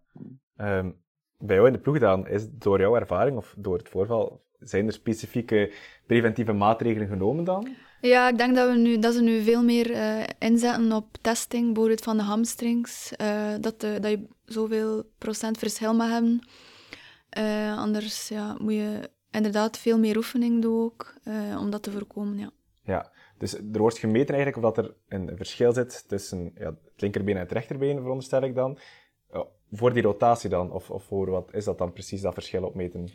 Um, 0.56 0.96
bij 1.38 1.56
jou 1.56 1.66
in 1.66 1.72
de 1.72 1.78
ploeg 1.78 1.98
dan, 1.98 2.28
is 2.28 2.46
door 2.50 2.80
jouw 2.80 2.96
ervaring 2.96 3.36
of 3.36 3.54
door 3.58 3.78
het 3.78 3.88
voorval 3.88 4.44
zijn 4.60 4.86
er 4.86 4.92
specifieke 4.92 5.72
preventieve 6.06 6.52
maatregelen 6.52 7.08
genomen 7.08 7.44
dan? 7.44 7.68
Ja, 8.00 8.28
ik 8.28 8.38
denk 8.38 8.54
dat, 8.54 8.70
we 8.70 8.76
nu, 8.78 8.98
dat 8.98 9.14
ze 9.14 9.22
nu 9.22 9.42
veel 9.42 9.62
meer 9.62 9.90
uh, 9.90 10.24
inzetten 10.38 10.92
op 10.92 11.16
testing, 11.20 11.66
bijvoorbeeld 11.66 12.02
van 12.02 12.16
de 12.16 12.22
hamstrings. 12.22 13.12
Uh, 13.20 13.54
dat, 13.60 13.80
de, 13.80 13.98
dat 14.00 14.10
je 14.10 14.28
zoveel 14.44 15.04
procent 15.18 15.58
verschil 15.58 15.94
mag 15.94 16.10
hebben. 16.10 16.48
Uh, 17.38 17.78
anders 17.78 18.28
ja, 18.28 18.56
moet 18.60 18.72
je 18.72 19.10
inderdaad 19.30 19.78
veel 19.78 19.98
meer 19.98 20.16
oefening 20.16 20.62
doen 20.62 20.82
ook, 20.82 21.14
om 21.58 21.70
dat 21.70 21.82
te 21.82 21.90
voorkomen. 21.90 22.38
Ja. 22.38 22.50
Ja, 22.86 23.12
dus 23.38 23.54
er 23.54 23.78
wordt 23.78 23.98
gemeten 23.98 24.34
eigenlijk 24.34 24.66
of 24.66 24.74
dat 24.74 24.84
er 24.84 24.94
een 25.08 25.36
verschil 25.36 25.72
zit 25.72 26.08
tussen 26.08 26.52
ja, 26.54 26.66
het 26.66 27.00
linkerbeen 27.00 27.34
en 27.34 27.42
het 27.42 27.52
rechterbeen, 27.52 28.00
veronderstel 28.00 28.42
ik 28.42 28.54
dan. 28.54 28.78
voor 29.72 29.92
die 29.92 30.02
rotatie 30.02 30.50
dan, 30.50 30.72
of, 30.72 30.90
of 30.90 31.04
voor 31.04 31.30
wat 31.30 31.54
is 31.54 31.64
dat 31.64 31.78
dan 31.78 31.92
precies, 31.92 32.20
dat 32.20 32.34
verschil 32.34 32.62
opmeten? 32.62 33.08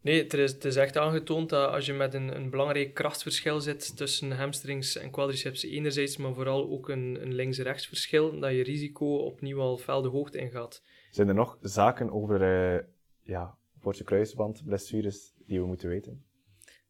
Nee, 0.00 0.22
het 0.22 0.34
is, 0.34 0.52
het 0.52 0.64
is 0.64 0.76
echt 0.76 0.96
aangetoond 0.96 1.48
dat 1.48 1.70
als 1.70 1.86
je 1.86 1.92
met 1.92 2.14
een, 2.14 2.36
een 2.36 2.50
belangrijk 2.50 2.94
krachtverschil 2.94 3.60
zit 3.60 3.96
tussen 3.96 4.32
hamstrings 4.32 4.96
en 4.96 5.10
quadriceps 5.10 5.64
enerzijds, 5.64 6.16
maar 6.16 6.34
vooral 6.34 6.70
ook 6.70 6.88
een, 6.88 7.18
een 7.22 7.34
links-rechts 7.34 7.86
verschil, 7.86 8.40
dat 8.40 8.50
je 8.50 8.62
risico 8.62 9.16
opnieuw 9.16 9.60
al 9.60 9.78
fel 9.78 10.02
de 10.02 10.08
hoogte 10.08 10.38
ingaat. 10.38 10.82
Zijn 11.10 11.28
er 11.28 11.34
nog 11.34 11.58
zaken 11.60 12.10
over 12.12 12.42
uh, 12.74 12.80
ja, 13.22 13.58
kruisbandblessures 14.04 15.32
die 15.46 15.60
we 15.60 15.66
moeten 15.66 15.88
weten? 15.88 16.24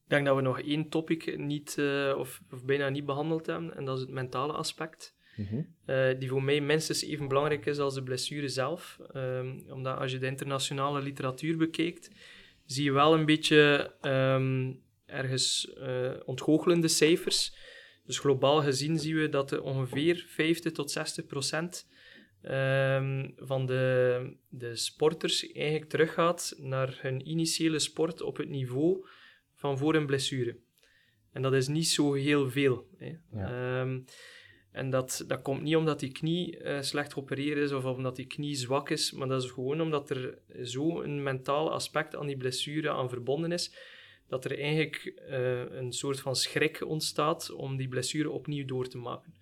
Ik 0.04 0.10
denk 0.10 0.26
dat 0.26 0.36
we 0.36 0.42
nog 0.42 0.60
één 0.60 0.88
topic 0.88 1.38
niet, 1.38 1.76
uh, 1.78 2.14
of, 2.18 2.40
of, 2.50 2.64
bijna 2.64 2.88
niet 2.88 3.06
behandeld 3.06 3.46
hebben, 3.46 3.76
en 3.76 3.84
dat 3.84 3.96
is 3.96 4.02
het 4.02 4.10
mentale 4.12 4.52
aspect. 4.52 5.14
Mm 5.36 5.74
uh, 5.86 6.18
die 6.18 6.28
voor 6.28 6.42
mij 6.42 6.60
minstens 6.60 7.02
even 7.02 7.28
belangrijk 7.28 7.66
is 7.66 7.78
als 7.78 7.94
de 7.94 8.02
blessure 8.02 8.48
zelf. 8.48 8.98
Um, 9.16 9.64
omdat 9.68 9.98
als 9.98 10.12
je 10.12 10.18
de 10.18 10.26
internationale 10.26 11.02
literatuur 11.02 11.56
bekijkt, 11.56 12.10
zie 12.66 12.84
je 12.84 12.92
wel 12.92 13.14
een 13.14 13.24
beetje 13.24 13.92
um, 14.02 14.80
ergens 15.06 15.74
uh, 15.78 16.10
ontgoochelende 16.24 16.88
cijfers. 16.88 17.56
Dus 18.04 18.18
globaal 18.18 18.62
gezien 18.62 18.98
zien 18.98 19.16
we 19.16 19.28
dat 19.28 19.50
er 19.50 19.62
ongeveer 19.62 20.24
50 20.28 20.72
tot 20.72 20.90
60 20.90 21.26
procent 21.26 21.88
um, 22.42 23.34
van 23.36 23.66
de, 23.66 24.36
de 24.48 24.76
sporters 24.76 25.52
eigenlijk 25.52 25.90
teruggaat 25.90 26.54
naar 26.58 26.98
hun 27.00 27.28
initiële 27.28 27.78
sport 27.78 28.22
op 28.22 28.36
het 28.36 28.48
niveau 28.48 29.06
van 29.64 29.78
voor 29.78 29.94
een 29.94 30.06
blessure. 30.06 30.56
En 31.32 31.42
dat 31.42 31.52
is 31.52 31.68
niet 31.68 31.88
zo 31.88 32.12
heel 32.12 32.50
veel. 32.50 32.86
Hè. 32.98 33.12
Ja. 33.32 33.80
Um, 33.80 34.04
en 34.72 34.90
dat, 34.90 35.24
dat 35.26 35.42
komt 35.42 35.62
niet 35.62 35.76
omdat 35.76 36.00
die 36.00 36.12
knie 36.12 36.58
uh, 36.58 36.80
slecht 36.80 37.12
geopereerd 37.12 37.58
is 37.58 37.72
of 37.72 37.84
omdat 37.84 38.16
die 38.16 38.26
knie 38.26 38.54
zwak 38.54 38.90
is, 38.90 39.12
maar 39.12 39.28
dat 39.28 39.42
is 39.42 39.50
gewoon 39.50 39.80
omdat 39.80 40.10
er 40.10 40.38
zo 40.62 41.02
een 41.02 41.22
mentaal 41.22 41.72
aspect 41.72 42.16
aan 42.16 42.26
die 42.26 42.36
blessure 42.36 42.90
aan 42.90 43.08
verbonden 43.08 43.52
is, 43.52 43.74
dat 44.28 44.44
er 44.44 44.58
eigenlijk 44.58 45.22
uh, 45.30 45.76
een 45.78 45.92
soort 45.92 46.20
van 46.20 46.36
schrik 46.36 46.86
ontstaat 46.86 47.50
om 47.50 47.76
die 47.76 47.88
blessure 47.88 48.30
opnieuw 48.30 48.66
door 48.66 48.88
te 48.88 48.98
maken. 48.98 49.34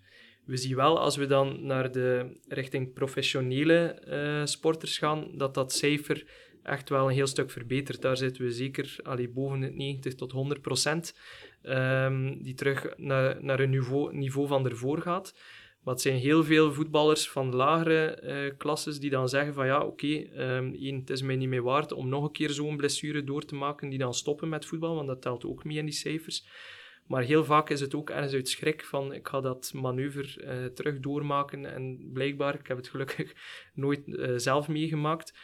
We 0.44 0.56
zien 0.56 0.76
wel, 0.76 0.98
als 0.98 1.16
we 1.16 1.26
dan 1.26 1.66
naar 1.66 1.92
de 1.92 2.40
richting 2.48 2.92
professionele 2.92 4.02
uh, 4.08 4.46
sporters 4.46 4.98
gaan, 4.98 5.36
dat 5.36 5.54
dat 5.54 5.72
cijfer 5.72 6.26
echt 6.62 6.88
wel 6.88 7.06
een 7.08 7.14
heel 7.14 7.26
stuk 7.26 7.50
verbetert. 7.50 8.02
Daar 8.02 8.16
zitten 8.16 8.44
we 8.44 8.52
zeker 8.52 8.96
allee, 9.02 9.28
boven 9.28 9.60
het 9.60 9.74
90 9.74 10.14
tot 10.14 10.32
100 10.32 10.60
procent. 10.60 11.16
Um, 11.62 12.42
die 12.42 12.54
terug 12.54 12.96
naar, 12.96 13.44
naar 13.44 13.60
een 13.60 13.70
niveau, 13.70 14.16
niveau 14.16 14.46
van 14.46 14.68
ervoor 14.68 15.00
gaat. 15.00 15.34
Maar 15.82 15.94
het 15.94 16.02
zijn 16.02 16.16
heel 16.16 16.44
veel 16.44 16.72
voetballers 16.72 17.30
van 17.30 17.54
lagere 17.54 18.22
uh, 18.22 18.58
klasses 18.58 19.00
die 19.00 19.10
dan 19.10 19.28
zeggen 19.28 19.54
van 19.54 19.66
ja, 19.66 19.84
oké, 19.84 20.06
ehm, 20.06 20.72
het 20.94 21.10
is 21.10 21.22
mij 21.22 21.36
niet 21.36 21.48
meer 21.48 21.62
waard 21.62 21.92
om 21.92 22.08
nog 22.08 22.24
een 22.24 22.32
keer 22.32 22.50
zo'n 22.50 22.76
blessure 22.76 23.24
door 23.24 23.44
te 23.44 23.54
maken, 23.54 23.88
die 23.88 23.98
dan 23.98 24.14
stoppen 24.14 24.48
met 24.48 24.64
voetbal, 24.64 24.94
want 24.94 25.06
dat 25.06 25.22
telt 25.22 25.44
ook 25.44 25.64
mee 25.64 25.76
in 25.76 25.84
die 25.84 25.94
cijfers. 25.94 26.46
Maar 27.06 27.22
heel 27.22 27.44
vaak 27.44 27.70
is 27.70 27.80
het 27.80 27.94
ook 27.94 28.10
ergens 28.10 28.32
uit 28.32 28.48
schrik 28.48 28.84
van 28.84 29.12
ik 29.12 29.28
ga 29.28 29.40
dat 29.40 29.72
manoeuvre 29.74 30.42
uh, 30.42 30.64
terug 30.64 31.00
doormaken 31.00 31.74
en 31.74 32.10
blijkbaar, 32.12 32.54
ik 32.54 32.66
heb 32.66 32.76
het 32.76 32.88
gelukkig 32.88 33.32
nooit 33.74 34.06
uh, 34.06 34.32
zelf 34.36 34.68
meegemaakt, 34.68 35.34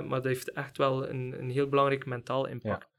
maar 0.00 0.08
dat 0.08 0.24
heeft 0.24 0.52
echt 0.52 0.76
wel 0.76 1.08
een, 1.08 1.34
een 1.38 1.50
heel 1.50 1.68
belangrijk 1.68 2.06
mentaal 2.06 2.46
impact. 2.46 2.92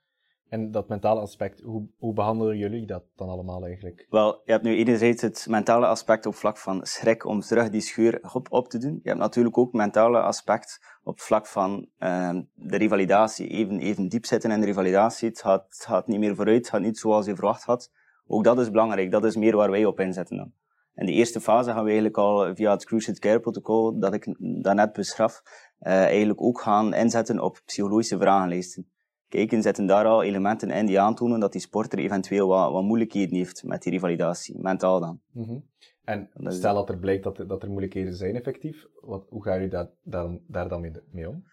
En 0.49 0.71
dat 0.71 0.87
mentale 0.87 1.19
aspect, 1.19 1.61
hoe, 1.61 1.87
hoe 1.97 2.13
behandelen 2.13 2.57
jullie 2.57 2.85
dat 2.85 3.03
dan 3.15 3.29
allemaal 3.29 3.65
eigenlijk? 3.65 4.07
Wel, 4.09 4.41
je 4.45 4.51
hebt 4.51 4.63
nu 4.63 4.75
enerzijds 4.75 5.21
het 5.21 5.45
mentale 5.49 5.85
aspect 5.85 6.25
op 6.25 6.35
vlak 6.35 6.57
van 6.57 6.85
schrik 6.85 7.25
om 7.25 7.41
terug 7.41 7.69
die 7.69 7.81
scheur 7.81 8.19
op, 8.33 8.51
op 8.51 8.67
te 8.69 8.77
doen. 8.77 8.99
Je 9.03 9.09
hebt 9.09 9.21
natuurlijk 9.21 9.57
ook 9.57 9.65
het 9.65 9.75
mentale 9.75 10.21
aspect 10.21 10.97
op 11.03 11.19
vlak 11.19 11.47
van 11.47 11.89
uh, 11.99 12.39
de 12.53 12.77
revalidatie. 12.77 13.47
Even, 13.47 13.79
even 13.79 14.07
diep 14.07 14.25
zitten 14.25 14.51
in 14.51 14.59
de 14.59 14.65
revalidatie. 14.65 15.29
Het 15.29 15.41
gaat, 15.41 15.65
het 15.69 15.85
gaat 15.85 16.07
niet 16.07 16.19
meer 16.19 16.35
vooruit, 16.35 16.57
het 16.57 16.69
gaat 16.69 16.81
niet 16.81 16.97
zoals 16.97 17.25
je 17.25 17.35
verwacht 17.35 17.63
had. 17.63 17.91
Ook 18.27 18.43
dat 18.43 18.59
is 18.59 18.71
belangrijk, 18.71 19.11
dat 19.11 19.25
is 19.25 19.35
meer 19.35 19.55
waar 19.55 19.71
wij 19.71 19.85
op 19.85 19.99
inzetten 19.99 20.37
dan. 20.37 20.53
In 20.95 21.05
de 21.05 21.11
eerste 21.11 21.41
fase 21.41 21.69
gaan 21.69 21.83
we 21.83 21.85
eigenlijk 21.85 22.17
al 22.17 22.55
via 22.55 22.71
het 22.71 22.85
Cruciate 22.85 23.19
Care 23.19 23.39
protocol, 23.39 23.99
dat 23.99 24.13
ik 24.13 24.35
daarnet 24.63 24.93
beschaf, 24.93 25.41
uh, 25.81 25.93
eigenlijk 25.93 26.41
ook 26.41 26.61
gaan 26.61 26.93
inzetten 26.93 27.39
op 27.39 27.61
psychologische 27.65 28.17
vragenlijsten 28.17 28.89
kijken, 29.27 29.61
zitten 29.61 29.85
daar 29.85 30.05
al 30.05 30.23
elementen 30.23 30.69
in 30.69 30.85
die 30.85 30.99
aantonen 30.99 31.39
dat 31.39 31.51
die 31.51 31.61
sporter 31.61 31.99
eventueel 31.99 32.47
wat, 32.47 32.71
wat 32.71 32.83
moeilijkheden 32.83 33.35
heeft 33.35 33.63
met 33.63 33.81
die 33.81 33.91
revalidatie, 33.91 34.59
mentaal 34.59 34.99
dan. 34.99 35.19
Mm 35.31 35.43
-hmm. 35.43 35.63
En 36.03 36.29
stel 36.33 36.73
dat 36.73 36.89
er 36.89 36.97
blijkt 36.97 37.23
dat, 37.23 37.43
dat 37.47 37.63
er 37.63 37.69
moeilijkheden 37.69 38.13
zijn 38.13 38.35
effectief, 38.35 38.85
wat, 39.01 39.25
hoe 39.29 39.43
gaan 39.43 39.53
jullie 39.53 39.69
dat, 39.69 39.89
dan, 40.03 40.41
daar 40.47 40.69
dan 40.69 40.81
mee, 40.81 40.91
mee, 41.11 41.29
om? 41.29 41.43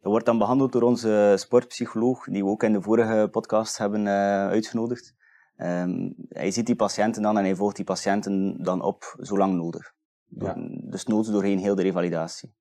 Dat 0.00 0.12
wordt 0.12 0.26
dan 0.26 0.38
behandeld 0.38 0.72
door 0.72 0.82
onze 0.82 1.34
sportpsycholoog, 1.36 2.24
die 2.24 2.44
we 2.44 2.50
ook 2.50 2.62
in 2.62 2.72
de 2.72 2.82
vorige 2.82 3.28
podcast 3.30 3.78
hebben 3.78 4.00
uh, 4.00 4.46
uitgenodigd. 4.46 5.14
Um, 5.62 6.14
hij 6.28 6.50
ziet 6.50 6.66
die 6.66 6.76
patiënten 6.76 7.22
dan 7.22 7.38
en 7.38 7.44
hij 7.44 7.54
volgt 7.54 7.76
die 7.76 7.84
patiënten 7.84 8.62
dan 8.62 8.82
op 8.82 9.16
zolang 9.18 9.54
nodig. 9.54 9.92
Ja. 10.26 10.54
Dus 10.80 11.04
noods 11.04 11.30
doorheen 11.30 11.58
heel 11.58 11.74
de 11.74 11.82
revalidatie. 11.82 12.54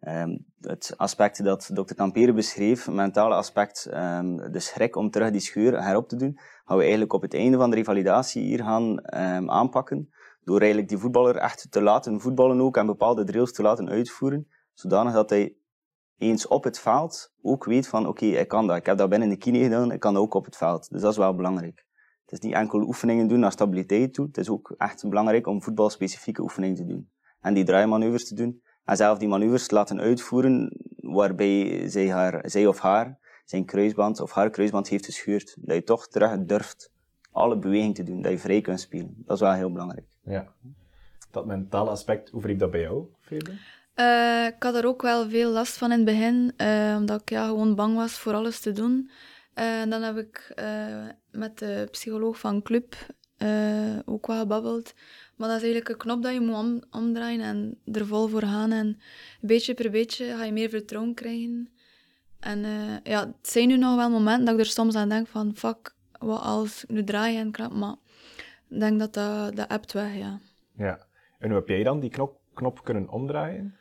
Um, 0.00 0.46
het 0.60 0.94
aspect 0.96 1.44
dat 1.44 1.70
Dr. 1.74 1.94
Tampere 1.94 2.32
beschreef, 2.32 2.84
het 2.84 2.94
mentale 2.94 3.34
aspect, 3.34 3.88
um, 3.92 4.52
de 4.52 4.60
schrik 4.60 4.96
om 4.96 5.10
terug 5.10 5.30
die 5.30 5.40
scheur 5.40 5.84
herop 5.84 6.08
te 6.08 6.16
doen, 6.16 6.38
gaan 6.64 6.76
we 6.76 6.82
eigenlijk 6.82 7.12
op 7.12 7.22
het 7.22 7.34
einde 7.34 7.56
van 7.56 7.70
de 7.70 7.76
revalidatie 7.76 8.42
hier 8.42 8.62
gaan 8.62 9.12
aanpakken. 9.50 10.10
Door 10.44 10.58
eigenlijk 10.58 10.88
die 10.88 10.98
voetballer 10.98 11.36
echt 11.36 11.66
te 11.70 11.82
laten 11.82 12.20
voetballen 12.20 12.60
ook 12.60 12.76
en 12.76 12.86
bepaalde 12.86 13.24
drills 13.24 13.52
te 13.52 13.62
laten 13.62 13.88
uitvoeren, 13.88 14.48
zodanig 14.72 15.12
dat 15.12 15.30
hij 15.30 15.56
eens 16.18 16.46
op 16.46 16.64
het 16.64 16.78
veld 16.78 17.32
ook 17.42 17.64
weet 17.64 17.88
van 17.88 18.06
oké, 18.06 18.24
okay, 18.24 18.40
ik 18.40 18.48
kan 18.48 18.66
dat. 18.66 18.76
Ik 18.76 18.86
heb 18.86 18.98
dat 18.98 19.08
binnen 19.08 19.28
de 19.28 19.36
kine 19.36 19.58
gedaan, 19.58 19.92
ik 19.92 20.00
kan 20.00 20.14
dat 20.14 20.22
ook 20.22 20.34
op 20.34 20.44
het 20.44 20.56
veld. 20.56 20.90
Dus 20.90 21.00
dat 21.00 21.10
is 21.10 21.16
wel 21.16 21.34
belangrijk. 21.34 21.85
Het 22.26 22.38
is 22.38 22.40
niet 22.40 22.54
enkel 22.54 22.80
oefeningen 22.80 23.28
doen 23.28 23.40
naar 23.40 23.52
stabiliteit 23.52 24.14
toe, 24.14 24.26
het 24.26 24.38
is 24.38 24.48
ook 24.48 24.74
echt 24.78 25.08
belangrijk 25.08 25.46
om 25.46 25.62
voetbalspecifieke 25.62 26.42
oefeningen 26.42 26.76
te 26.76 26.86
doen. 26.86 27.08
En 27.40 27.54
die 27.54 27.64
draaimanoeuvres 27.64 28.28
te 28.28 28.34
doen, 28.34 28.62
en 28.84 28.96
zelf 28.96 29.18
die 29.18 29.28
manoeuvres 29.28 29.70
laten 29.70 30.00
uitvoeren 30.00 30.76
waarbij 30.96 31.88
zij, 31.88 32.10
haar, 32.10 32.50
zij 32.50 32.66
of 32.66 32.78
haar 32.78 33.18
zijn 33.44 33.64
kruisband 33.64 34.20
of 34.20 34.32
haar 34.32 34.50
kruisband 34.50 34.88
heeft 34.88 35.04
gescheurd. 35.04 35.56
Dat 35.60 35.76
je 35.76 35.82
toch 35.82 36.08
terug 36.08 36.44
durft 36.44 36.90
alle 37.30 37.58
beweging 37.58 37.94
te 37.94 38.02
doen, 38.02 38.22
dat 38.22 38.32
je 38.32 38.38
vrij 38.38 38.60
kunt 38.60 38.80
spelen. 38.80 39.14
Dat 39.16 39.36
is 39.36 39.42
wel 39.42 39.52
heel 39.52 39.72
belangrijk. 39.72 40.06
Ja. 40.24 40.52
Dat 41.30 41.46
mentale 41.46 41.90
aspect, 41.90 42.30
hoe 42.30 42.40
verliep 42.40 42.58
dat 42.58 42.70
bij 42.70 42.80
jou, 42.80 43.04
Fede? 43.20 43.50
Uh, 43.96 44.46
ik 44.46 44.62
had 44.62 44.74
er 44.74 44.86
ook 44.86 45.02
wel 45.02 45.28
veel 45.28 45.50
last 45.50 45.76
van 45.76 45.92
in 45.92 45.96
het 45.96 46.06
begin, 46.06 46.52
uh, 46.56 46.96
omdat 46.98 47.20
ik 47.20 47.30
ja, 47.30 47.46
gewoon 47.46 47.74
bang 47.74 47.96
was 47.96 48.18
voor 48.18 48.34
alles 48.34 48.60
te 48.60 48.72
doen. 48.72 49.10
Uh, 49.58 49.80
en 49.80 49.90
dan 49.90 50.02
heb 50.02 50.16
ik 50.16 50.54
met 51.30 51.58
de 51.58 51.88
psycholoog 51.90 52.38
van 52.38 52.62
club 52.62 52.96
ook 54.04 54.26
wel 54.26 54.38
gebabbeld 54.38 54.94
maar 55.36 55.48
dat 55.48 55.56
is 55.56 55.62
eigenlijk 55.62 55.88
een 55.88 55.96
knop 55.96 56.22
dat 56.22 56.32
je 56.32 56.40
moet 56.40 56.54
om, 56.54 56.82
omdraaien 56.90 57.40
en 57.40 57.78
er 57.92 58.06
vol 58.06 58.28
voor 58.28 58.42
gaan. 58.42 58.72
En 58.72 58.98
beetje 59.40 59.74
per 59.74 59.90
beetje 59.90 60.36
ga 60.36 60.44
je 60.44 60.52
meer 60.52 60.68
vertrouwen 60.68 61.14
krijgen. 61.14 61.68
En 62.40 62.60
ja, 63.02 63.26
het 63.26 63.48
zijn 63.48 63.68
nu 63.68 63.76
nog 63.76 63.96
wel 63.96 64.10
momenten 64.10 64.44
dat 64.44 64.54
ik 64.54 64.60
er 64.60 64.66
soms 64.66 64.94
aan 64.94 65.08
denk 65.08 65.26
van... 65.26 65.52
Fuck, 65.56 65.94
wat 66.18 66.40
als 66.40 66.82
ik 66.82 66.88
nu 66.88 67.04
draai 67.04 67.36
en 67.36 67.50
klap. 67.50 67.72
Maar 67.72 67.94
ik 68.68 68.80
denk 68.80 68.98
dat 68.98 69.14
dat, 69.14 69.56
dat 69.56 69.68
hebt 69.68 69.92
weg, 69.92 70.16
ja. 70.16 70.40
Ja. 70.76 71.06
En 71.38 71.48
hoe 71.48 71.58
heb 71.58 71.68
jij 71.68 71.82
dan 71.82 72.00
die 72.00 72.10
knop, 72.10 72.40
knop 72.54 72.84
kunnen 72.84 73.08
omdraaien? 73.08 73.76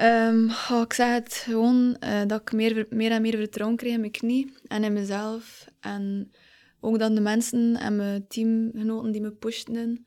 Um, 0.00 0.50
oh, 0.70 0.80
ik 0.84 0.92
zeg 0.92 1.14
het 1.14 1.34
gewoon 1.34 1.96
uh, 2.04 2.20
dat 2.26 2.40
ik 2.40 2.52
meer, 2.52 2.86
meer 2.90 3.10
en 3.10 3.22
meer 3.22 3.36
vertrouwen 3.36 3.76
krijg 3.76 3.94
in 3.94 4.00
mijn 4.00 4.12
knie 4.12 4.52
en 4.66 4.84
in 4.84 4.92
mezelf. 4.92 5.66
En 5.80 6.32
ook 6.80 6.98
dan 6.98 7.14
de 7.14 7.20
mensen 7.20 7.76
en 7.76 7.96
mijn 7.96 8.26
teamgenoten 8.28 9.12
die 9.12 9.20
me 9.20 9.30
pushten. 9.30 10.06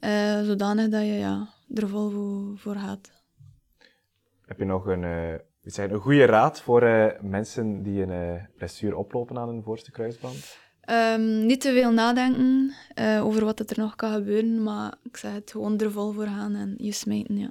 Uh, 0.00 0.42
zodanig 0.42 0.88
dat 0.88 1.00
je 1.00 1.12
ja, 1.12 1.48
er 1.74 1.88
vol 1.88 2.10
voor, 2.10 2.58
voor 2.58 2.74
gaat. 2.74 3.12
Heb 4.46 4.58
je 4.58 4.64
nog 4.64 4.86
een, 4.86 5.02
uh, 5.02 5.34
zeg, 5.60 5.90
een 5.90 6.00
goede 6.00 6.24
raad 6.24 6.60
voor 6.60 7.16
mensen 7.22 7.82
die 7.82 8.02
een 8.02 8.48
blessure 8.56 8.96
oplopen 8.96 9.38
aan 9.38 9.48
hun 9.48 9.62
voorste 9.62 9.90
kruisband? 9.90 10.58
Um, 10.90 11.46
niet 11.46 11.60
te 11.60 11.72
veel 11.72 11.92
nadenken 11.92 12.74
over 13.20 13.44
wat 13.44 13.70
er 13.70 13.78
nog 13.78 13.96
kan 13.96 14.12
gebeuren, 14.12 14.62
maar 14.62 14.94
ik 15.02 15.16
zeg 15.16 15.32
het 15.32 15.50
gewoon 15.50 15.78
er 15.78 15.92
vol 15.92 16.12
voor 16.12 16.26
gaan 16.26 16.54
en 16.54 16.74
je 16.76 16.92
smijten, 16.92 17.38
ja. 17.38 17.50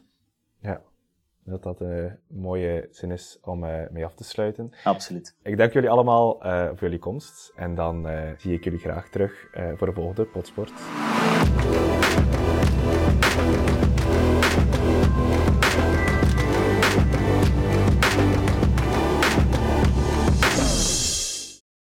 Dat 1.45 1.63
dat 1.63 1.79
een 1.79 2.17
mooie 2.27 2.87
zin 2.91 3.11
is 3.11 3.39
om 3.41 3.63
uh, 3.63 3.79
mee 3.91 4.05
af 4.05 4.15
te 4.15 4.23
sluiten. 4.23 4.71
Absoluut. 4.83 5.35
Ik 5.43 5.57
dank 5.57 5.73
jullie 5.73 5.89
allemaal 5.89 6.45
uh, 6.45 6.67
voor 6.67 6.79
jullie 6.79 6.99
komst. 6.99 7.53
En 7.55 7.75
dan 7.75 8.07
zie 8.37 8.53
ik 8.53 8.63
jullie 8.63 8.79
graag 8.79 9.09
terug 9.09 9.49
voor 9.77 9.87
de 9.87 9.93
volgende 9.93 10.25
Potsport. 10.25 10.71